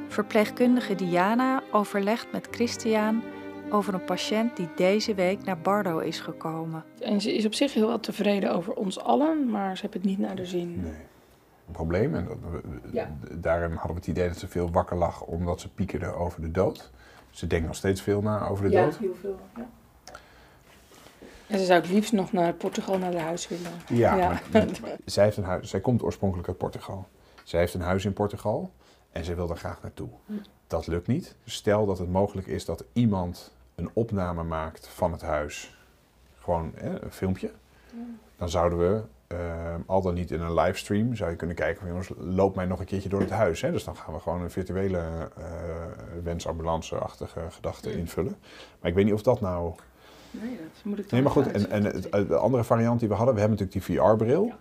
Verpleegkundige 0.09 0.95
Diana 0.95 1.63
overlegt 1.71 2.27
met 2.33 2.49
Christian 2.51 3.23
over 3.73 3.95
een 3.95 4.05
patiënt 4.05 4.57
die 4.57 4.69
deze 4.77 5.15
week 5.15 5.45
naar 5.45 5.59
Bardo 5.59 5.99
is 5.99 6.21
gekomen. 6.21 6.85
En 7.01 7.21
ze 7.21 7.35
is 7.35 7.47
op 7.47 7.55
zich 7.55 7.75
heel 7.75 7.87
wel 7.87 8.01
tevreden 8.01 8.55
over 8.55 8.73
ons 8.73 9.01
allen, 9.01 9.51
maar 9.51 9.77
ze 9.77 9.83
heeft 9.83 9.95
het 9.95 10.05
niet 10.05 10.19
naar 10.19 10.37
de 10.37 10.47
zin. 10.47 10.81
Nee. 10.81 10.93
Een 11.67 11.73
probleem. 11.73 12.15
En 12.15 12.27
dat, 12.27 12.63
Ja. 12.93 13.11
daarin 13.31 13.71
hadden 13.71 13.91
we 13.93 13.99
het 13.99 14.07
idee 14.07 14.29
dat 14.29 14.37
ze 14.39 14.49
veel 14.49 14.71
wakker 14.71 14.97
lag 14.97 15.23
omdat 15.23 15.61
ze 15.61 15.69
piekerde 15.69 16.13
over 16.13 16.41
de 16.41 16.51
dood. 16.51 16.91
Ze 17.31 17.47
denkt 17.47 17.67
nog 17.67 17.77
steeds 17.77 18.03
veel 18.03 18.23
na 18.23 18.49
over 18.49 18.65
de 18.65 18.71
ja, 18.71 18.85
dood. 18.85 18.99
heel 18.99 19.15
veel. 19.21 19.39
Ja. 19.57 19.69
En 21.47 21.59
ze 21.59 21.65
zou 21.65 21.81
het 21.81 21.91
liefst 21.91 22.13
nog 22.13 22.33
naar 22.33 22.53
Portugal 22.53 22.99
naar 22.99 23.15
haar 23.15 23.23
huis 23.23 23.49
willen. 23.49 23.73
Ja, 23.89 24.17
maar 24.17 24.43
zij, 25.05 25.25
heeft 25.25 25.37
een 25.37 25.45
huis, 25.45 25.71
zij 25.71 25.81
komt 25.81 26.03
oorspronkelijk 26.03 26.49
uit 26.49 26.59
Portugal. 26.59 27.09
Zij 27.45 27.61
heeft 27.61 27.75
een 27.75 27.81
huis 27.81 28.05
in 28.05 28.13
Portugal 28.13 28.71
en 29.13 29.25
zij 29.25 29.37
wil 29.37 29.47
daar 29.47 29.57
graag 29.57 29.83
naartoe. 29.83 30.09
Hm. 30.27 30.33
Dat 30.67 30.87
lukt 30.87 31.07
niet. 31.07 31.37
Stel 31.45 31.87
dat 31.87 31.99
het 31.99 32.11
mogelijk 32.11 32.47
is 32.47 32.65
dat 32.65 32.85
iemand 32.93 33.53
een 33.83 33.91
opname 33.93 34.43
maakt 34.43 34.89
van 34.89 35.13
het 35.13 35.23
huis. 35.23 35.77
Gewoon 36.41 36.73
hè, 36.75 37.03
een 37.05 37.13
filmpje. 37.13 37.51
Dan 38.37 38.49
zouden 38.51 38.79
we, 38.79 39.03
eh, 39.27 39.75
al 39.87 40.03
dan 40.03 40.15
niet 40.15 40.31
in 40.31 40.41
een 40.41 40.55
livestream, 40.55 41.15
zou 41.15 41.31
je 41.31 41.37
kunnen 41.37 41.57
kijken 41.57 41.79
van 41.81 41.89
jongens, 41.89 42.11
loop 42.19 42.57
mij 42.57 42.65
nog 42.67 42.81
een 42.81 42.87
keertje 42.87 43.09
door 43.09 43.21
het 43.21 43.31
huis. 43.31 43.61
Hè? 43.61 43.71
Dus 43.73 43.85
dan 43.85 43.97
gaan 43.97 44.15
we 44.15 44.21
gewoon 44.21 44.41
een 44.43 44.51
virtuele 44.51 44.99
uh, 45.39 45.45
wensambulance-achtige 46.23 47.41
gedachte 47.51 47.97
invullen. 47.99 48.37
Maar 48.81 48.91
ik 48.91 48.97
weet 48.97 49.05
niet 49.05 49.15
of 49.15 49.23
dat 49.23 49.41
nou... 49.41 49.73
Nee, 50.31 50.57
dat 50.57 50.85
moet 50.85 50.99
ik 50.99 51.09
dan 51.09 51.23
Nee, 51.23 51.23
maar 51.23 51.33
goed, 51.33 51.51
en, 51.53 51.71
en 51.71 51.85
het- 51.85 52.29
de 52.29 52.37
andere 52.37 52.65
variant 52.65 53.01
die 53.01 53.09
we 53.09 53.15
hadden, 53.15 53.35
we 53.35 53.41
hebben 53.41 53.59
natuurlijk 53.59 53.87
die 53.87 53.97
VR-bril. 53.99 54.53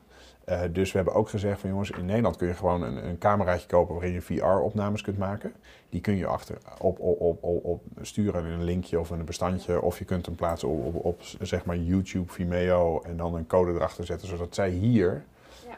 Eh, 0.43 0.61
dus 0.71 0.91
we 0.91 0.97
hebben 0.97 1.15
ook 1.15 1.29
gezegd 1.29 1.59
van 1.59 1.69
jongens, 1.69 1.91
in 1.91 2.05
Nederland 2.05 2.35
kun 2.35 2.47
je 2.47 2.53
gewoon 2.53 2.81
een, 2.81 3.07
een 3.07 3.17
cameraatje 3.17 3.67
kopen 3.67 3.93
waarin 3.93 4.13
je 4.13 4.21
VR-opnames 4.21 5.01
kunt 5.01 5.17
maken. 5.17 5.53
Die 5.89 6.01
kun 6.01 6.15
je 6.15 6.25
achter 6.25 6.57
op, 6.79 6.99
op, 6.99 7.43
op, 7.43 7.63
op, 7.63 7.83
sturen 8.01 8.45
in 8.45 8.51
een 8.51 8.63
linkje 8.63 8.99
of 8.99 9.11
in 9.11 9.19
een 9.19 9.25
bestandje. 9.25 9.81
Of 9.81 9.99
je 9.99 10.05
kunt 10.05 10.25
hem 10.25 10.35
plaatsen 10.35 10.67
op, 10.67 11.05
op, 11.05 11.21
zeg 11.41 11.65
maar 11.65 11.77
YouTube, 11.77 12.31
Vimeo 12.31 13.01
en 13.01 13.17
dan 13.17 13.35
een 13.35 13.47
code 13.47 13.71
erachter 13.71 14.05
zetten. 14.05 14.27
Zodat 14.27 14.55
zij 14.55 14.69
hier 14.69 15.23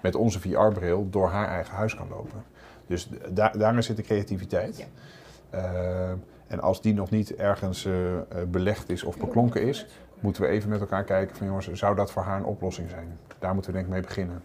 met 0.01 0.15
onze 0.15 0.39
VR-bril 0.39 1.09
door 1.09 1.29
haar 1.29 1.47
eigen 1.47 1.75
huis 1.75 1.95
kan 1.95 2.07
lopen. 2.09 2.43
Dus 2.87 3.09
da 3.29 3.49
daarin 3.49 3.83
zit 3.83 3.95
de 3.95 4.03
creativiteit. 4.03 4.87
Eh, 5.49 6.09
en 6.47 6.59
als 6.59 6.81
die 6.81 6.93
nog 6.93 7.09
niet 7.09 7.35
ergens 7.35 7.85
eh, 7.85 7.93
belegd 8.47 8.89
is 8.89 9.03
of 9.03 9.17
beklonken 9.17 9.61
is, 9.61 9.87
moeten 10.19 10.41
we 10.41 10.47
even 10.47 10.69
met 10.69 10.79
elkaar 10.79 11.03
kijken 11.03 11.35
van 11.35 11.47
jongens, 11.47 11.71
zou 11.71 11.95
dat 11.95 12.11
voor 12.11 12.23
haar 12.23 12.37
een 12.37 12.45
oplossing 12.45 12.89
zijn? 12.89 13.19
Daar 13.39 13.53
moeten 13.53 13.71
we 13.71 13.77
denk 13.77 13.89
ik 13.89 13.93
mee 13.93 14.03
beginnen. 14.07 14.41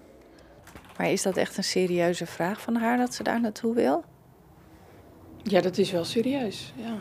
Maar 0.99 1.11
is 1.11 1.23
dat 1.23 1.37
echt 1.37 1.57
een 1.57 1.65
serieuze 1.65 2.27
vraag 2.27 2.61
van 2.61 2.77
haar 2.77 2.97
dat 2.97 3.15
ze 3.15 3.23
daar 3.23 3.41
naartoe 3.41 3.75
wil? 3.75 4.05
Ja, 5.43 5.61
dat 5.61 5.79
is 5.79 5.91
wel 5.91 6.05
serieus. 6.05 6.73
Ja. 6.77 6.97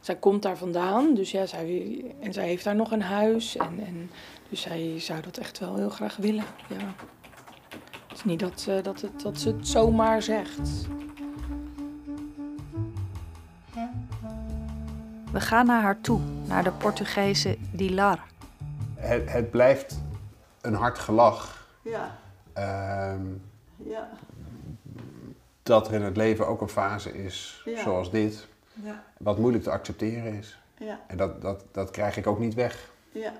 Zij 0.00 0.16
komt 0.16 0.42
daar 0.42 0.56
vandaan, 0.56 1.14
dus 1.14 1.30
ja, 1.30 1.46
zij, 1.46 2.04
en 2.20 2.32
zij 2.32 2.46
heeft 2.46 2.64
daar 2.64 2.74
nog 2.74 2.90
een 2.90 3.02
huis. 3.02 3.56
En, 3.56 3.86
en, 3.86 4.10
dus 4.48 4.60
zij 4.60 5.00
zou 5.00 5.20
dat 5.20 5.36
echt 5.36 5.58
wel 5.58 5.76
heel 5.76 5.90
graag 5.90 6.16
willen. 6.16 6.44
Ja. 6.68 6.94
Het 8.08 8.16
is 8.16 8.24
niet 8.24 8.40
dat, 8.40 8.66
eh, 8.68 8.82
dat, 8.82 9.00
het, 9.00 9.20
dat 9.22 9.40
ze 9.40 9.48
het 9.48 9.68
zomaar 9.68 10.22
zegt. 10.22 10.86
We 15.32 15.40
gaan 15.40 15.66
naar 15.66 15.82
haar 15.82 16.00
toe, 16.00 16.20
naar 16.46 16.64
de 16.64 16.72
Portugese 16.72 17.56
Dilar. 17.70 18.20
Het, 18.94 19.32
het 19.32 19.50
blijft 19.50 20.00
een 20.60 20.74
hard 20.74 20.98
gelach. 20.98 21.68
Ja, 21.82 22.20
Ehm, 22.52 23.26
ja, 23.76 24.08
dat 25.62 25.88
er 25.88 25.94
in 25.94 26.02
het 26.02 26.16
leven 26.16 26.46
ook 26.46 26.60
een 26.60 26.68
fase 26.68 27.24
is 27.24 27.62
Ja. 27.64 27.80
zoals 27.82 28.10
dit, 28.10 28.46
ja, 28.82 29.02
wat 29.18 29.38
moeilijk 29.38 29.64
te 29.64 29.70
accepteren 29.70 30.34
is. 30.38 30.58
ja, 30.78 31.00
En 31.06 31.16
dat, 31.16 31.42
dat, 31.42 31.64
dat 31.72 31.90
krijg 31.90 32.16
ik 32.16 32.26
ook 32.26 32.38
niet 32.38 32.54
weg. 32.54 32.90
ja. 33.12 33.32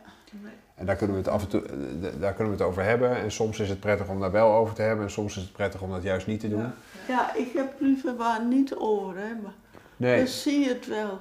En 0.75 0.87
daar 0.87 0.97
kunnen 0.97 1.17
we 1.17 1.23
het 1.23 1.31
af 1.31 1.43
en 1.43 1.49
toe 1.49 1.63
eh, 1.63 2.21
daar 2.21 2.33
kunnen 2.35 2.53
we 2.57 2.59
het 2.63 2.69
over 2.71 2.83
hebben. 2.83 3.17
En 3.17 3.31
soms 3.33 3.61
is 3.61 3.69
het 3.69 3.81
prettig 3.81 4.09
om 4.09 4.21
daar 4.21 4.31
wel 4.31 4.53
over 4.55 4.75
te 4.75 4.83
hebben. 4.83 5.05
En 5.05 5.11
soms 5.11 5.37
is 5.37 5.43
het 5.43 5.53
prettig 5.53 5.83
om 5.83 5.91
dat 5.91 6.03
juist 6.03 6.27
niet 6.27 6.41
te 6.41 6.49
doen. 6.49 6.73
Ja, 7.09 7.35
ik 7.35 7.53
heb 7.53 7.81
liever 7.81 8.17
waar 8.17 8.45
niet 8.45 8.75
over 8.75 9.17
hebben. 9.19 9.53
Nee. 9.97 10.17
Dan 10.17 10.27
zie 10.27 10.69
het 10.69 10.87
wel. 10.87 11.21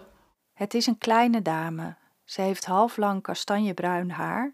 Het 0.53 0.73
is 0.73 0.85
een 0.87 0.97
kleine 0.97 1.41
dame. 1.41 1.95
Ze 2.23 2.41
heeft 2.41 2.65
halflang 2.65 3.21
kastanjebruin 3.21 4.11
haar. 4.11 4.53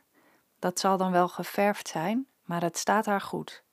Dat 0.59 0.79
zal 0.79 0.97
dan 0.97 1.11
wel 1.11 1.27
geverfd 1.27 1.87
zijn, 1.87 2.27
maar 2.47 2.61
het 2.61 2.77
staat 2.77 3.05
haar 3.05 3.21
goed. 3.21 3.63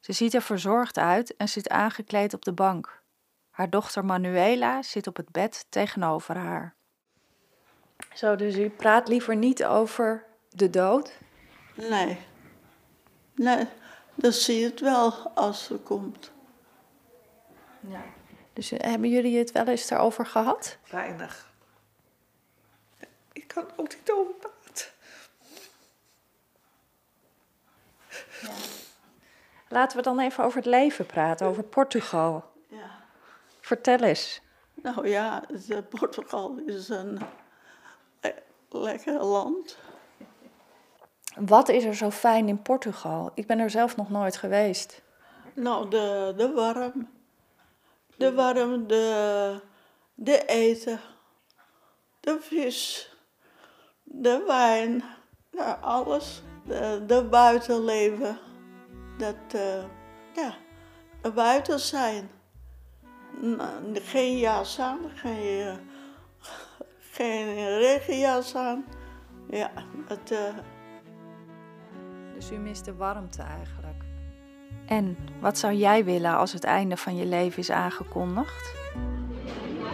Ze 0.00 0.12
ziet 0.12 0.34
er 0.34 0.42
verzorgd 0.42 0.98
uit 0.98 1.36
en 1.36 1.48
zit 1.48 1.68
aangekleed 1.68 2.34
op 2.34 2.44
de 2.44 2.52
bank. 2.52 3.02
Haar 3.50 3.70
dochter 3.70 4.04
Manuela 4.04 4.82
zit 4.82 5.06
op 5.06 5.16
het 5.16 5.30
bed 5.30 5.66
tegenover 5.68 6.36
haar. 6.36 6.74
Zo, 8.14 8.36
dus 8.36 8.56
u 8.56 8.70
praat 8.70 9.08
liever 9.08 9.36
niet 9.36 9.64
over 9.64 10.24
de 10.48 10.70
dood? 10.70 11.18
Nee. 11.74 12.18
Nee, 13.34 13.66
dan 14.14 14.32
zie 14.32 14.58
je 14.60 14.64
het 14.64 14.80
wel 14.80 15.12
als 15.34 15.64
ze 15.64 15.74
komt. 15.74 16.32
Ja. 17.80 18.04
Dus 18.52 18.70
hebben 18.70 19.10
jullie 19.10 19.38
het 19.38 19.52
wel 19.52 19.66
eens 19.66 19.88
daarover 19.88 20.26
gehad? 20.26 20.78
Weinig. 20.90 21.52
Ik 23.32 23.48
kan 23.48 23.64
ook 23.76 23.88
niet 23.96 24.12
over 24.12 24.34
Laten 29.68 29.96
we 29.96 30.02
dan 30.02 30.18
even 30.18 30.44
over 30.44 30.56
het 30.56 30.66
leven 30.66 31.06
praten, 31.06 31.46
over 31.46 31.62
Portugal. 31.62 32.44
Ja. 32.68 32.90
Vertel 33.60 33.98
eens. 33.98 34.40
Nou 34.74 35.08
ja, 35.08 35.42
eh, 35.68 35.78
Portugal 35.88 36.56
is 36.66 36.88
een 36.88 37.20
le- 38.20 38.42
lekker 38.68 39.24
land. 39.24 39.78
Wat 41.36 41.68
is 41.68 41.84
er 41.84 41.94
zo 41.94 42.10
fijn 42.10 42.48
in 42.48 42.62
Portugal? 42.62 43.30
Ik 43.34 43.46
ben 43.46 43.58
er 43.58 43.70
zelf 43.70 43.96
nog 43.96 44.10
nooit 44.10 44.36
geweest. 44.36 45.02
Nou, 45.54 45.88
de, 45.90 46.34
de 46.36 46.52
warm. 46.52 47.08
De 48.16 48.34
warm, 48.34 48.86
de, 48.86 49.60
de 50.14 50.44
eten. 50.44 51.00
De 52.20 52.38
vis. 52.40 53.10
De 54.02 54.44
wijn. 54.46 55.04
Nou, 55.50 55.76
alles. 55.80 56.42
De, 56.64 57.04
de 57.06 57.24
buitenleven. 57.24 58.38
Dat, 59.18 59.36
eh, 59.54 59.84
ja, 60.34 60.54
buiten 61.34 61.80
zijn. 61.80 62.28
Geen 63.92 64.38
jas 64.38 64.80
aan, 64.80 64.98
geen, 65.14 65.66
eh, 65.66 65.74
geen 67.12 67.54
regenjas 67.78 68.54
aan. 68.54 68.84
Ja, 69.50 69.70
het... 70.08 70.30
eh, 70.30 70.54
Dus 72.34 72.50
u 72.50 72.56
mist 72.56 72.84
de 72.84 72.94
warmte 72.94 73.42
eigenlijk. 73.42 74.04
En 74.86 75.16
wat 75.40 75.58
zou 75.58 75.74
jij 75.74 76.04
willen 76.04 76.36
als 76.36 76.52
het 76.52 76.64
einde 76.64 76.96
van 76.96 77.16
je 77.16 77.26
leven 77.26 77.58
is 77.58 77.70
aangekondigd? 77.70 78.74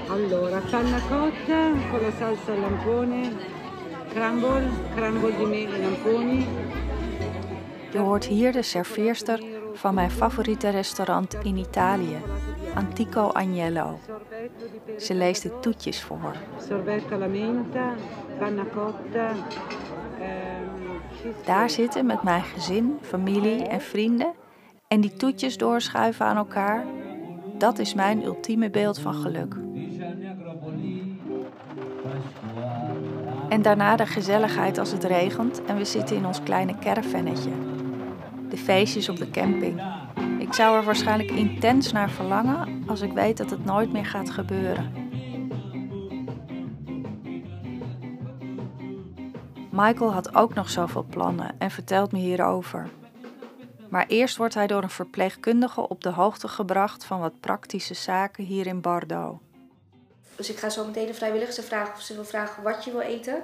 Allora, 0.08 0.60
panna 0.70 0.98
cotta 1.08 1.70
con 1.90 2.00
la 2.00 2.10
salsa 2.18 2.54
lampone, 2.54 3.28
crumble, 4.08 4.68
crumble 4.94 5.36
di 5.36 5.44
mele 5.44 5.78
lamponi. 5.78 6.46
Je 7.92 7.98
hoort 7.98 8.24
hier 8.24 8.52
de 8.52 8.62
serveerster 8.62 9.42
van 9.72 9.94
mijn 9.94 10.10
favoriete 10.10 10.68
restaurant 10.68 11.34
in 11.42 11.56
Italië, 11.56 12.16
Antico 12.74 13.20
Agnello. 13.28 13.98
Ze 14.98 15.14
leest 15.14 15.42
de 15.42 15.58
toetjes 15.60 16.02
voor. 16.02 16.36
Sorbetto 16.68 17.14
alla 17.14 17.26
menta, 17.26 17.94
panna 18.38 18.62
cotta. 18.74 19.28
ehm, 20.20 21.44
Daar 21.44 21.70
zitten 21.70 22.06
met 22.06 22.22
mijn 22.22 22.42
gezin, 22.42 22.98
familie 23.00 23.62
en 23.64 23.80
vrienden 23.80 24.32
en 24.88 25.00
die 25.00 25.12
toetjes 25.12 25.56
doorschuiven 25.58 26.26
aan 26.26 26.36
elkaar. 26.36 26.84
Dat 27.58 27.78
is 27.78 27.94
mijn 27.94 28.24
ultieme 28.24 28.70
beeld 28.70 28.98
van 28.98 29.14
geluk. 29.14 29.54
En 33.48 33.62
daarna 33.62 33.96
de 33.96 34.06
gezelligheid 34.06 34.78
als 34.78 34.92
het 34.92 35.04
regent 35.04 35.64
en 35.64 35.76
we 35.76 35.84
zitten 35.84 36.16
in 36.16 36.26
ons 36.26 36.42
kleine 36.42 36.74
caravannetje. 36.78 37.50
De 38.52 38.58
feestjes 38.58 39.08
op 39.08 39.16
de 39.16 39.30
camping. 39.30 39.82
Ik 40.38 40.52
zou 40.52 40.76
er 40.76 40.84
waarschijnlijk 40.84 41.30
intens 41.30 41.92
naar 41.92 42.10
verlangen 42.10 42.84
als 42.86 43.00
ik 43.00 43.12
weet 43.12 43.36
dat 43.36 43.50
het 43.50 43.64
nooit 43.64 43.92
meer 43.92 44.06
gaat 44.06 44.30
gebeuren. 44.30 44.92
Michael 49.70 50.12
had 50.12 50.34
ook 50.34 50.54
nog 50.54 50.70
zoveel 50.70 51.06
plannen 51.10 51.54
en 51.58 51.70
vertelt 51.70 52.12
me 52.12 52.18
hierover. 52.18 52.88
Maar 53.88 54.06
eerst 54.06 54.36
wordt 54.36 54.54
hij 54.54 54.66
door 54.66 54.82
een 54.82 54.90
verpleegkundige 54.90 55.88
op 55.88 56.02
de 56.02 56.10
hoogte 56.10 56.48
gebracht 56.48 57.04
van 57.04 57.20
wat 57.20 57.40
praktische 57.40 57.94
zaken 57.94 58.44
hier 58.44 58.66
in 58.66 58.80
Bardo. 58.80 59.40
Dus 60.36 60.50
ik 60.50 60.58
ga 60.58 60.68
zo 60.68 60.86
meteen 60.86 61.06
de 61.06 61.14
vrijwilligste 61.14 61.62
vragen 61.62 61.94
of 61.94 62.00
ze 62.00 62.14
wil 62.14 62.24
vragen 62.24 62.62
wat 62.62 62.84
je 62.84 62.90
wil 62.90 63.00
eten. 63.00 63.42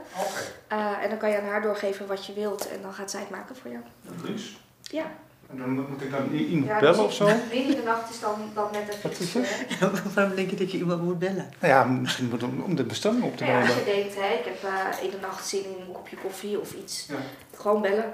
Eh, 0.67 1.03
en 1.03 1.09
dan 1.09 1.19
kan 1.19 1.31
je 1.31 1.41
aan 1.41 1.49
haar 1.49 1.63
doorgeven 1.63 2.07
wat 2.07 2.27
je 2.27 2.33
wilt 2.33 2.69
en 2.69 2.83
dan 2.83 2.93
gaat 2.93 3.11
zij 3.11 3.21
het 3.21 3.31
maken 3.31 3.57
voor 3.57 3.71
jou. 3.71 3.83
Dries? 4.23 4.67
Ja. 4.91 5.05
En 5.51 5.57
dan 5.59 5.71
moet 5.91 6.03
ik 6.03 6.11
dan 6.11 6.31
iemand 6.33 6.67
Ja, 6.67 6.79
bellen 6.81 6.97
dus 6.97 7.05
of 7.05 7.13
zo? 7.13 7.27
Midden 7.27 7.51
in 7.65 7.71
de 7.71 7.83
nacht 7.85 8.11
is 8.11 8.21
dan, 8.21 8.35
dan 8.55 8.69
net 8.73 8.89
even 8.89 9.03
Wat 9.03 9.19
is 9.19 9.21
iets, 9.21 9.33
het? 9.33 9.79
hè? 9.79 10.11
Waarom 10.15 10.35
denk 10.35 10.51
je 10.51 10.57
dat 10.57 10.73
je 10.73 10.79
iemand 10.79 11.03
moet 11.03 11.19
bellen? 11.19 11.51
Nou 11.61 11.73
ja, 11.73 11.85
misschien 11.85 12.29
moet 12.29 12.43
om, 12.43 12.61
om 12.61 12.75
de 12.75 12.85
bestelling 12.85 13.23
op 13.23 13.37
te 13.37 13.45
Nou 13.45 13.57
ja, 13.57 13.61
als 13.65 13.75
je 13.75 13.85
nemen. 13.85 13.95
denkt, 13.95 14.15
hè, 14.15 14.35
ik 14.35 14.45
heb 14.45 14.63
eh, 14.63 15.05
in 15.05 15.11
de 15.11 15.19
nacht 15.21 15.47
zin 15.47 15.65
in 15.65 15.81
een 15.87 15.93
kopje 15.93 16.17
koffie 16.17 16.61
of 16.61 16.73
iets. 16.75 17.09
Gewoon 17.57 17.83
bellen. 17.83 18.13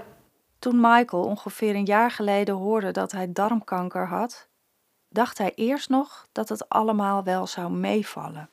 Toen 0.59 0.81
Michael 0.81 1.23
ongeveer 1.25 1.75
een 1.75 1.85
jaar 1.85 2.11
geleden 2.11 2.55
hoorde 2.55 2.91
dat 2.91 3.13
hij 3.13 3.33
darmkanker 3.33 4.07
had, 4.09 4.49
dacht 5.09 5.39
hij 5.39 5.53
eerst 5.55 5.89
nog 5.89 6.27
dat 6.33 6.49
het 6.49 6.69
allemaal 6.69 7.25
wel 7.25 7.47
zou 7.47 7.71
meevallen. 7.71 8.49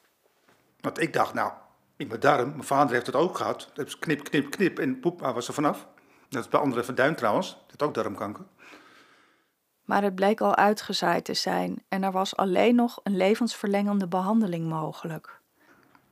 Want 0.79 1.01
ik 1.01 1.13
dacht, 1.13 1.33
nou, 1.33 1.51
in 1.97 2.07
mijn 2.07 2.19
darm, 2.19 2.49
mijn 2.49 2.63
vader 2.63 2.93
heeft 2.93 3.05
het 3.05 3.15
ook 3.15 3.37
gehad. 3.37 3.69
Ze 3.87 3.99
knip, 3.99 4.23
knip, 4.23 4.49
knip 4.51 4.79
en 4.79 4.99
poep, 4.99 5.19
hij 5.19 5.33
was 5.33 5.47
er 5.47 5.53
vanaf. 5.53 5.87
Dat 6.31 6.43
is 6.43 6.49
bij 6.49 6.59
André 6.59 6.83
van 6.83 6.95
Duin 6.95 7.15
trouwens, 7.15 7.57
heeft 7.67 7.81
ook 7.81 7.93
darmkanker. 7.93 8.45
Maar 9.85 10.03
het 10.03 10.15
bleek 10.15 10.41
al 10.41 10.55
uitgezaaid 10.55 11.25
te 11.25 11.33
zijn 11.33 11.83
en 11.87 12.03
er 12.03 12.11
was 12.11 12.35
alleen 12.35 12.75
nog 12.75 12.99
een 13.03 13.17
levensverlengende 13.17 14.07
behandeling 14.07 14.69
mogelijk. 14.69 15.39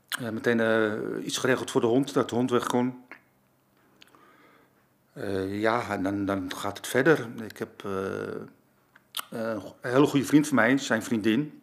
Ja, 0.07 0.31
meteen 0.31 0.59
eh, 0.59 1.25
iets 1.25 1.37
geregeld 1.37 1.71
voor 1.71 1.81
de 1.81 1.87
hond, 1.87 2.13
dat 2.13 2.29
de 2.29 2.35
hond 2.35 2.51
weg 2.51 2.67
kon. 2.67 3.03
Eh, 5.13 5.61
ja, 5.61 5.89
en 5.89 6.03
dan, 6.03 6.25
dan 6.25 6.55
gaat 6.55 6.77
het 6.77 6.87
verder. 6.87 7.27
Ik 7.43 7.57
heb 7.57 7.85
eh, 7.85 7.91
een 9.29 9.61
hele 9.81 10.07
goede 10.07 10.25
vriend 10.25 10.47
van 10.47 10.55
mij, 10.55 10.77
zijn 10.77 11.03
vriendin. 11.03 11.61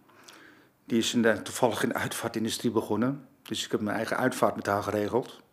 Die 0.85 0.99
is 0.99 1.15
in 1.15 1.23
de, 1.23 1.43
toevallig 1.43 1.83
in 1.83 1.89
de 1.89 1.95
uitvaartindustrie 1.95 2.71
begonnen. 2.71 3.29
Dus 3.43 3.65
ik 3.65 3.71
heb 3.71 3.81
mijn 3.81 3.97
eigen 3.97 4.17
uitvaart 4.17 4.57
met 4.57 4.67
haar 4.67 4.83
geregeld. 4.83 5.45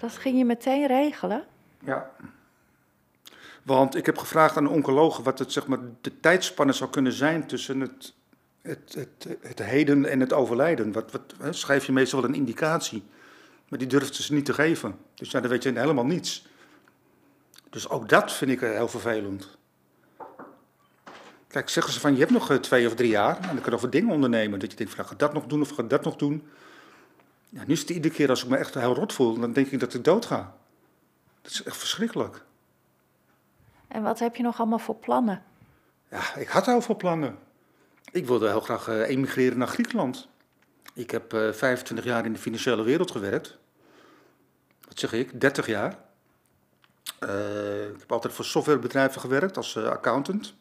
Dat 0.00 0.12
ging 0.12 0.38
je 0.38 0.44
meteen 0.44 0.86
regelen? 0.86 1.44
Ja. 1.84 2.10
Want 3.62 3.94
ik 3.94 4.06
heb 4.06 4.18
gevraagd 4.18 4.56
aan 4.56 4.64
de 4.64 4.70
oncoloog 4.70 5.16
wat 5.16 5.38
het, 5.38 5.52
zeg 5.52 5.66
maar, 5.66 5.78
de 6.00 6.20
tijdspanne 6.20 6.72
zou 6.72 6.90
kunnen 6.90 7.12
zijn 7.12 7.46
tussen 7.46 7.80
het, 7.80 8.14
het, 8.62 8.94
het, 8.94 9.38
het 9.40 9.58
heden 9.58 10.04
en 10.04 10.20
het 10.20 10.32
overlijden. 10.32 10.92
Wat, 10.92 11.12
wat, 11.12 11.34
hè, 11.40 11.52
schrijf 11.52 11.86
je 11.86 11.92
meestal 11.92 12.20
wel 12.20 12.28
een 12.30 12.36
indicatie. 12.36 13.02
Maar 13.68 13.78
die 13.78 13.88
durfden 13.88 14.22
ze 14.22 14.34
niet 14.34 14.44
te 14.44 14.54
geven. 14.54 14.98
Dus 15.14 15.30
ja, 15.30 15.40
dan 15.40 15.50
weet 15.50 15.62
je 15.62 15.78
helemaal 15.78 16.06
niets. 16.06 16.46
Dus 17.70 17.88
ook 17.88 18.08
dat 18.08 18.32
vind 18.32 18.50
ik 18.50 18.62
eh, 18.62 18.70
heel 18.70 18.88
vervelend. 18.88 19.56
Kijk, 21.48 21.68
zeggen 21.68 21.92
ze 21.92 22.00
van 22.00 22.12
je 22.12 22.18
hebt 22.18 22.30
nog 22.30 22.50
eh, 22.50 22.56
twee 22.56 22.86
of 22.86 22.94
drie 22.94 23.10
jaar 23.10 23.36
en 23.36 23.46
dan 23.46 23.60
kan 23.60 23.70
je 23.70 23.74
over 23.74 23.90
dingen 23.90 24.14
ondernemen. 24.14 24.58
Dat 24.58 24.70
je 24.70 24.76
denkt 24.76 24.94
van 24.94 25.04
nou, 25.04 25.16
ga 25.16 25.26
dat 25.26 25.34
nog 25.34 25.46
doen 25.46 25.60
of 25.60 25.70
ga 25.70 25.82
dat 25.82 26.04
nog 26.04 26.16
doen. 26.16 26.48
Ja, 27.48 27.64
nu 27.66 27.72
is 27.72 27.80
het 27.80 27.90
iedere 27.90 28.14
keer 28.14 28.28
als 28.28 28.42
ik 28.42 28.48
me 28.48 28.56
echt 28.56 28.74
heel 28.74 28.94
rot 28.94 29.12
voel, 29.12 29.38
dan 29.38 29.52
denk 29.52 29.66
ik 29.66 29.80
dat 29.80 29.94
ik 29.94 30.04
dood 30.04 30.26
ga. 30.26 30.56
Dat 31.42 31.52
is 31.52 31.62
echt 31.62 31.76
verschrikkelijk. 31.76 32.44
En 33.88 34.02
wat 34.02 34.18
heb 34.18 34.36
je 34.36 34.42
nog 34.42 34.58
allemaal 34.58 34.78
voor 34.78 34.96
plannen? 34.96 35.42
Ja, 36.10 36.34
ik 36.36 36.48
had 36.48 36.66
heel 36.66 36.80
veel 36.80 36.96
plannen. 36.96 37.38
Ik 38.12 38.26
wilde 38.26 38.48
heel 38.48 38.60
graag 38.60 38.88
eh, 38.88 39.08
emigreren 39.08 39.58
naar 39.58 39.68
Griekenland. 39.68 40.28
Ik 40.94 41.10
heb 41.10 41.32
eh 41.32 41.52
25 41.52 42.04
jaar 42.04 42.24
in 42.24 42.32
de 42.32 42.38
financiële 42.38 42.82
wereld 42.82 43.10
gewerkt. 43.10 43.58
Wat 44.88 44.98
zeg 44.98 45.12
ik? 45.12 45.40
30 45.40 45.66
jaar. 45.66 45.98
Eh, 47.18 47.88
ik 47.88 47.98
heb 47.98 48.12
altijd 48.12 48.32
voor 48.32 48.44
softwarebedrijven 48.44 49.20
gewerkt 49.20 49.56
als 49.56 49.76
eh, 49.76 49.84
accountant. 49.84 50.54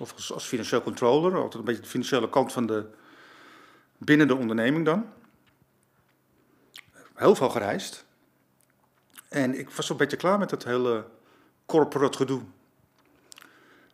Of 0.00 0.12
als, 0.12 0.32
als 0.32 0.46
financieel 0.46 0.82
controller. 0.82 1.36
Altijd 1.36 1.54
een 1.54 1.64
beetje 1.64 1.82
de 1.82 1.88
financiële 1.88 2.28
kant 2.28 2.52
van 2.52 2.66
de... 2.66 2.86
Binnen 3.98 4.28
de 4.28 4.36
onderneming 4.36 4.84
dan. 4.84 5.06
Heel 7.14 7.34
veel 7.34 7.50
gereisd. 7.50 8.04
En 9.28 9.58
ik 9.58 9.70
was 9.70 9.88
een 9.88 9.96
beetje 9.96 10.16
klaar 10.16 10.38
met 10.38 10.50
dat 10.50 10.64
hele 10.64 11.04
corporate 11.66 12.16
gedoe. 12.16 12.42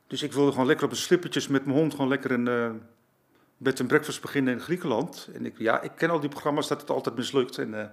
Dus 0.07 0.23
ik 0.23 0.33
wilde 0.33 0.51
gewoon 0.51 0.67
lekker 0.67 0.85
op 0.85 0.91
een 0.91 0.97
slippertjes 0.97 1.49
met 1.49 1.65
mijn 1.65 1.79
hond 1.79 1.93
gewoon 1.93 2.09
lekker 2.09 2.31
een 2.31 2.49
eh 2.49 2.71
bed 3.59 3.81
and 3.81 3.89
breakfast 3.89 4.21
beginnen 4.21 4.53
in 4.53 4.61
Griekenland. 4.61 5.29
En 5.35 5.47
ik, 5.47 5.59
ja, 5.59 5.81
ik 5.81 5.91
ken 5.97 6.11
al 6.11 6.21
die 6.21 6.29
programma's 6.29 6.69
dat 6.69 6.81
het 6.81 6.91
altijd 6.91 7.17
mislukt. 7.17 7.59
En, 7.59 7.81
eh, 7.81 7.87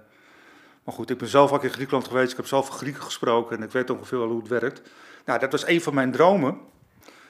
maar 0.84 0.94
goed, 0.94 1.10
ik 1.10 1.18
ben 1.18 1.28
zelf 1.28 1.52
ook 1.52 1.64
in 1.64 1.70
Griekenland 1.70 2.06
geweest. 2.06 2.30
Ik 2.30 2.36
heb 2.36 2.46
zelf 2.46 2.68
Grieken 2.68 3.02
gesproken 3.02 3.56
en 3.56 3.62
ik 3.62 3.70
weet 3.70 3.90
ongeveer 3.90 4.18
wel 4.18 4.28
hoe 4.28 4.38
het 4.38 4.48
werkt. 4.48 4.90
Nou, 5.24 5.38
dat 5.38 5.52
was 5.52 5.66
een 5.66 5.80
van 5.80 5.94
mijn 5.94 6.12
dromen. 6.12 6.60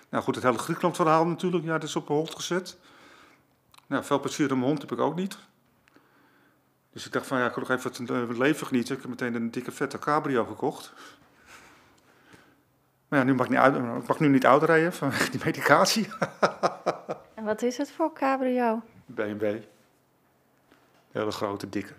Nou 0.09 0.25
goed, 0.25 0.35
het 0.35 0.45
hele 0.45 0.59
Griekenland 0.59 0.97
verhaal 0.97 1.27
natuurlijk, 1.27 1.65
ja, 1.65 1.73
dat 1.73 1.89
is 1.89 1.97
op 1.97 2.09
hold 2.09 2.35
gezet. 2.35 2.79
Nou, 3.87 4.05
veel 4.05 4.21
plezier 4.21 4.51
aan 4.51 4.59
mijn 4.59 4.69
hond 4.69 4.81
heb 4.81 4.93
ik 4.93 5.01
ook 5.01 5.17
niet. 5.17 5.39
Dus 6.97 7.07
ik 7.07 7.13
dacht 7.13 7.27
van 7.27 7.39
ja, 7.39 7.47
ik 7.47 7.55
wil 7.55 7.65
nog 7.69 7.79
even 7.79 7.91
het 7.91 8.11
eh, 8.11 8.39
leven 8.39 8.67
genieten. 8.67 8.95
Ik 8.95 9.01
heb 9.01 9.11
meteen 9.11 9.35
een 9.35 9.51
dikke 9.51 9.73
vette 9.73 9.99
cabrio 9.99 10.45
gekocht. 10.45 10.93
Maar 13.09 13.19
ja, 13.19 13.25
nu 13.25 13.35
mag 13.35 13.47
ik, 13.47 13.53
niet 13.53 13.61
uit, 13.61 13.75
ik 13.75 14.07
mag 14.07 14.21
nu 14.21 14.29
niet 14.29 14.47
uitrijden 14.47 14.93
vanwege 14.93 15.31
die 15.31 15.41
medicatie. 15.45 16.09
En 17.35 17.45
wat 17.45 17.63
is 17.63 17.77
het 17.77 17.91
voor 17.91 18.13
cabrio? 18.13 18.83
BMW. 19.07 19.57
Hele 21.13 21.31
grote, 21.31 21.69
dikke. 21.69 21.93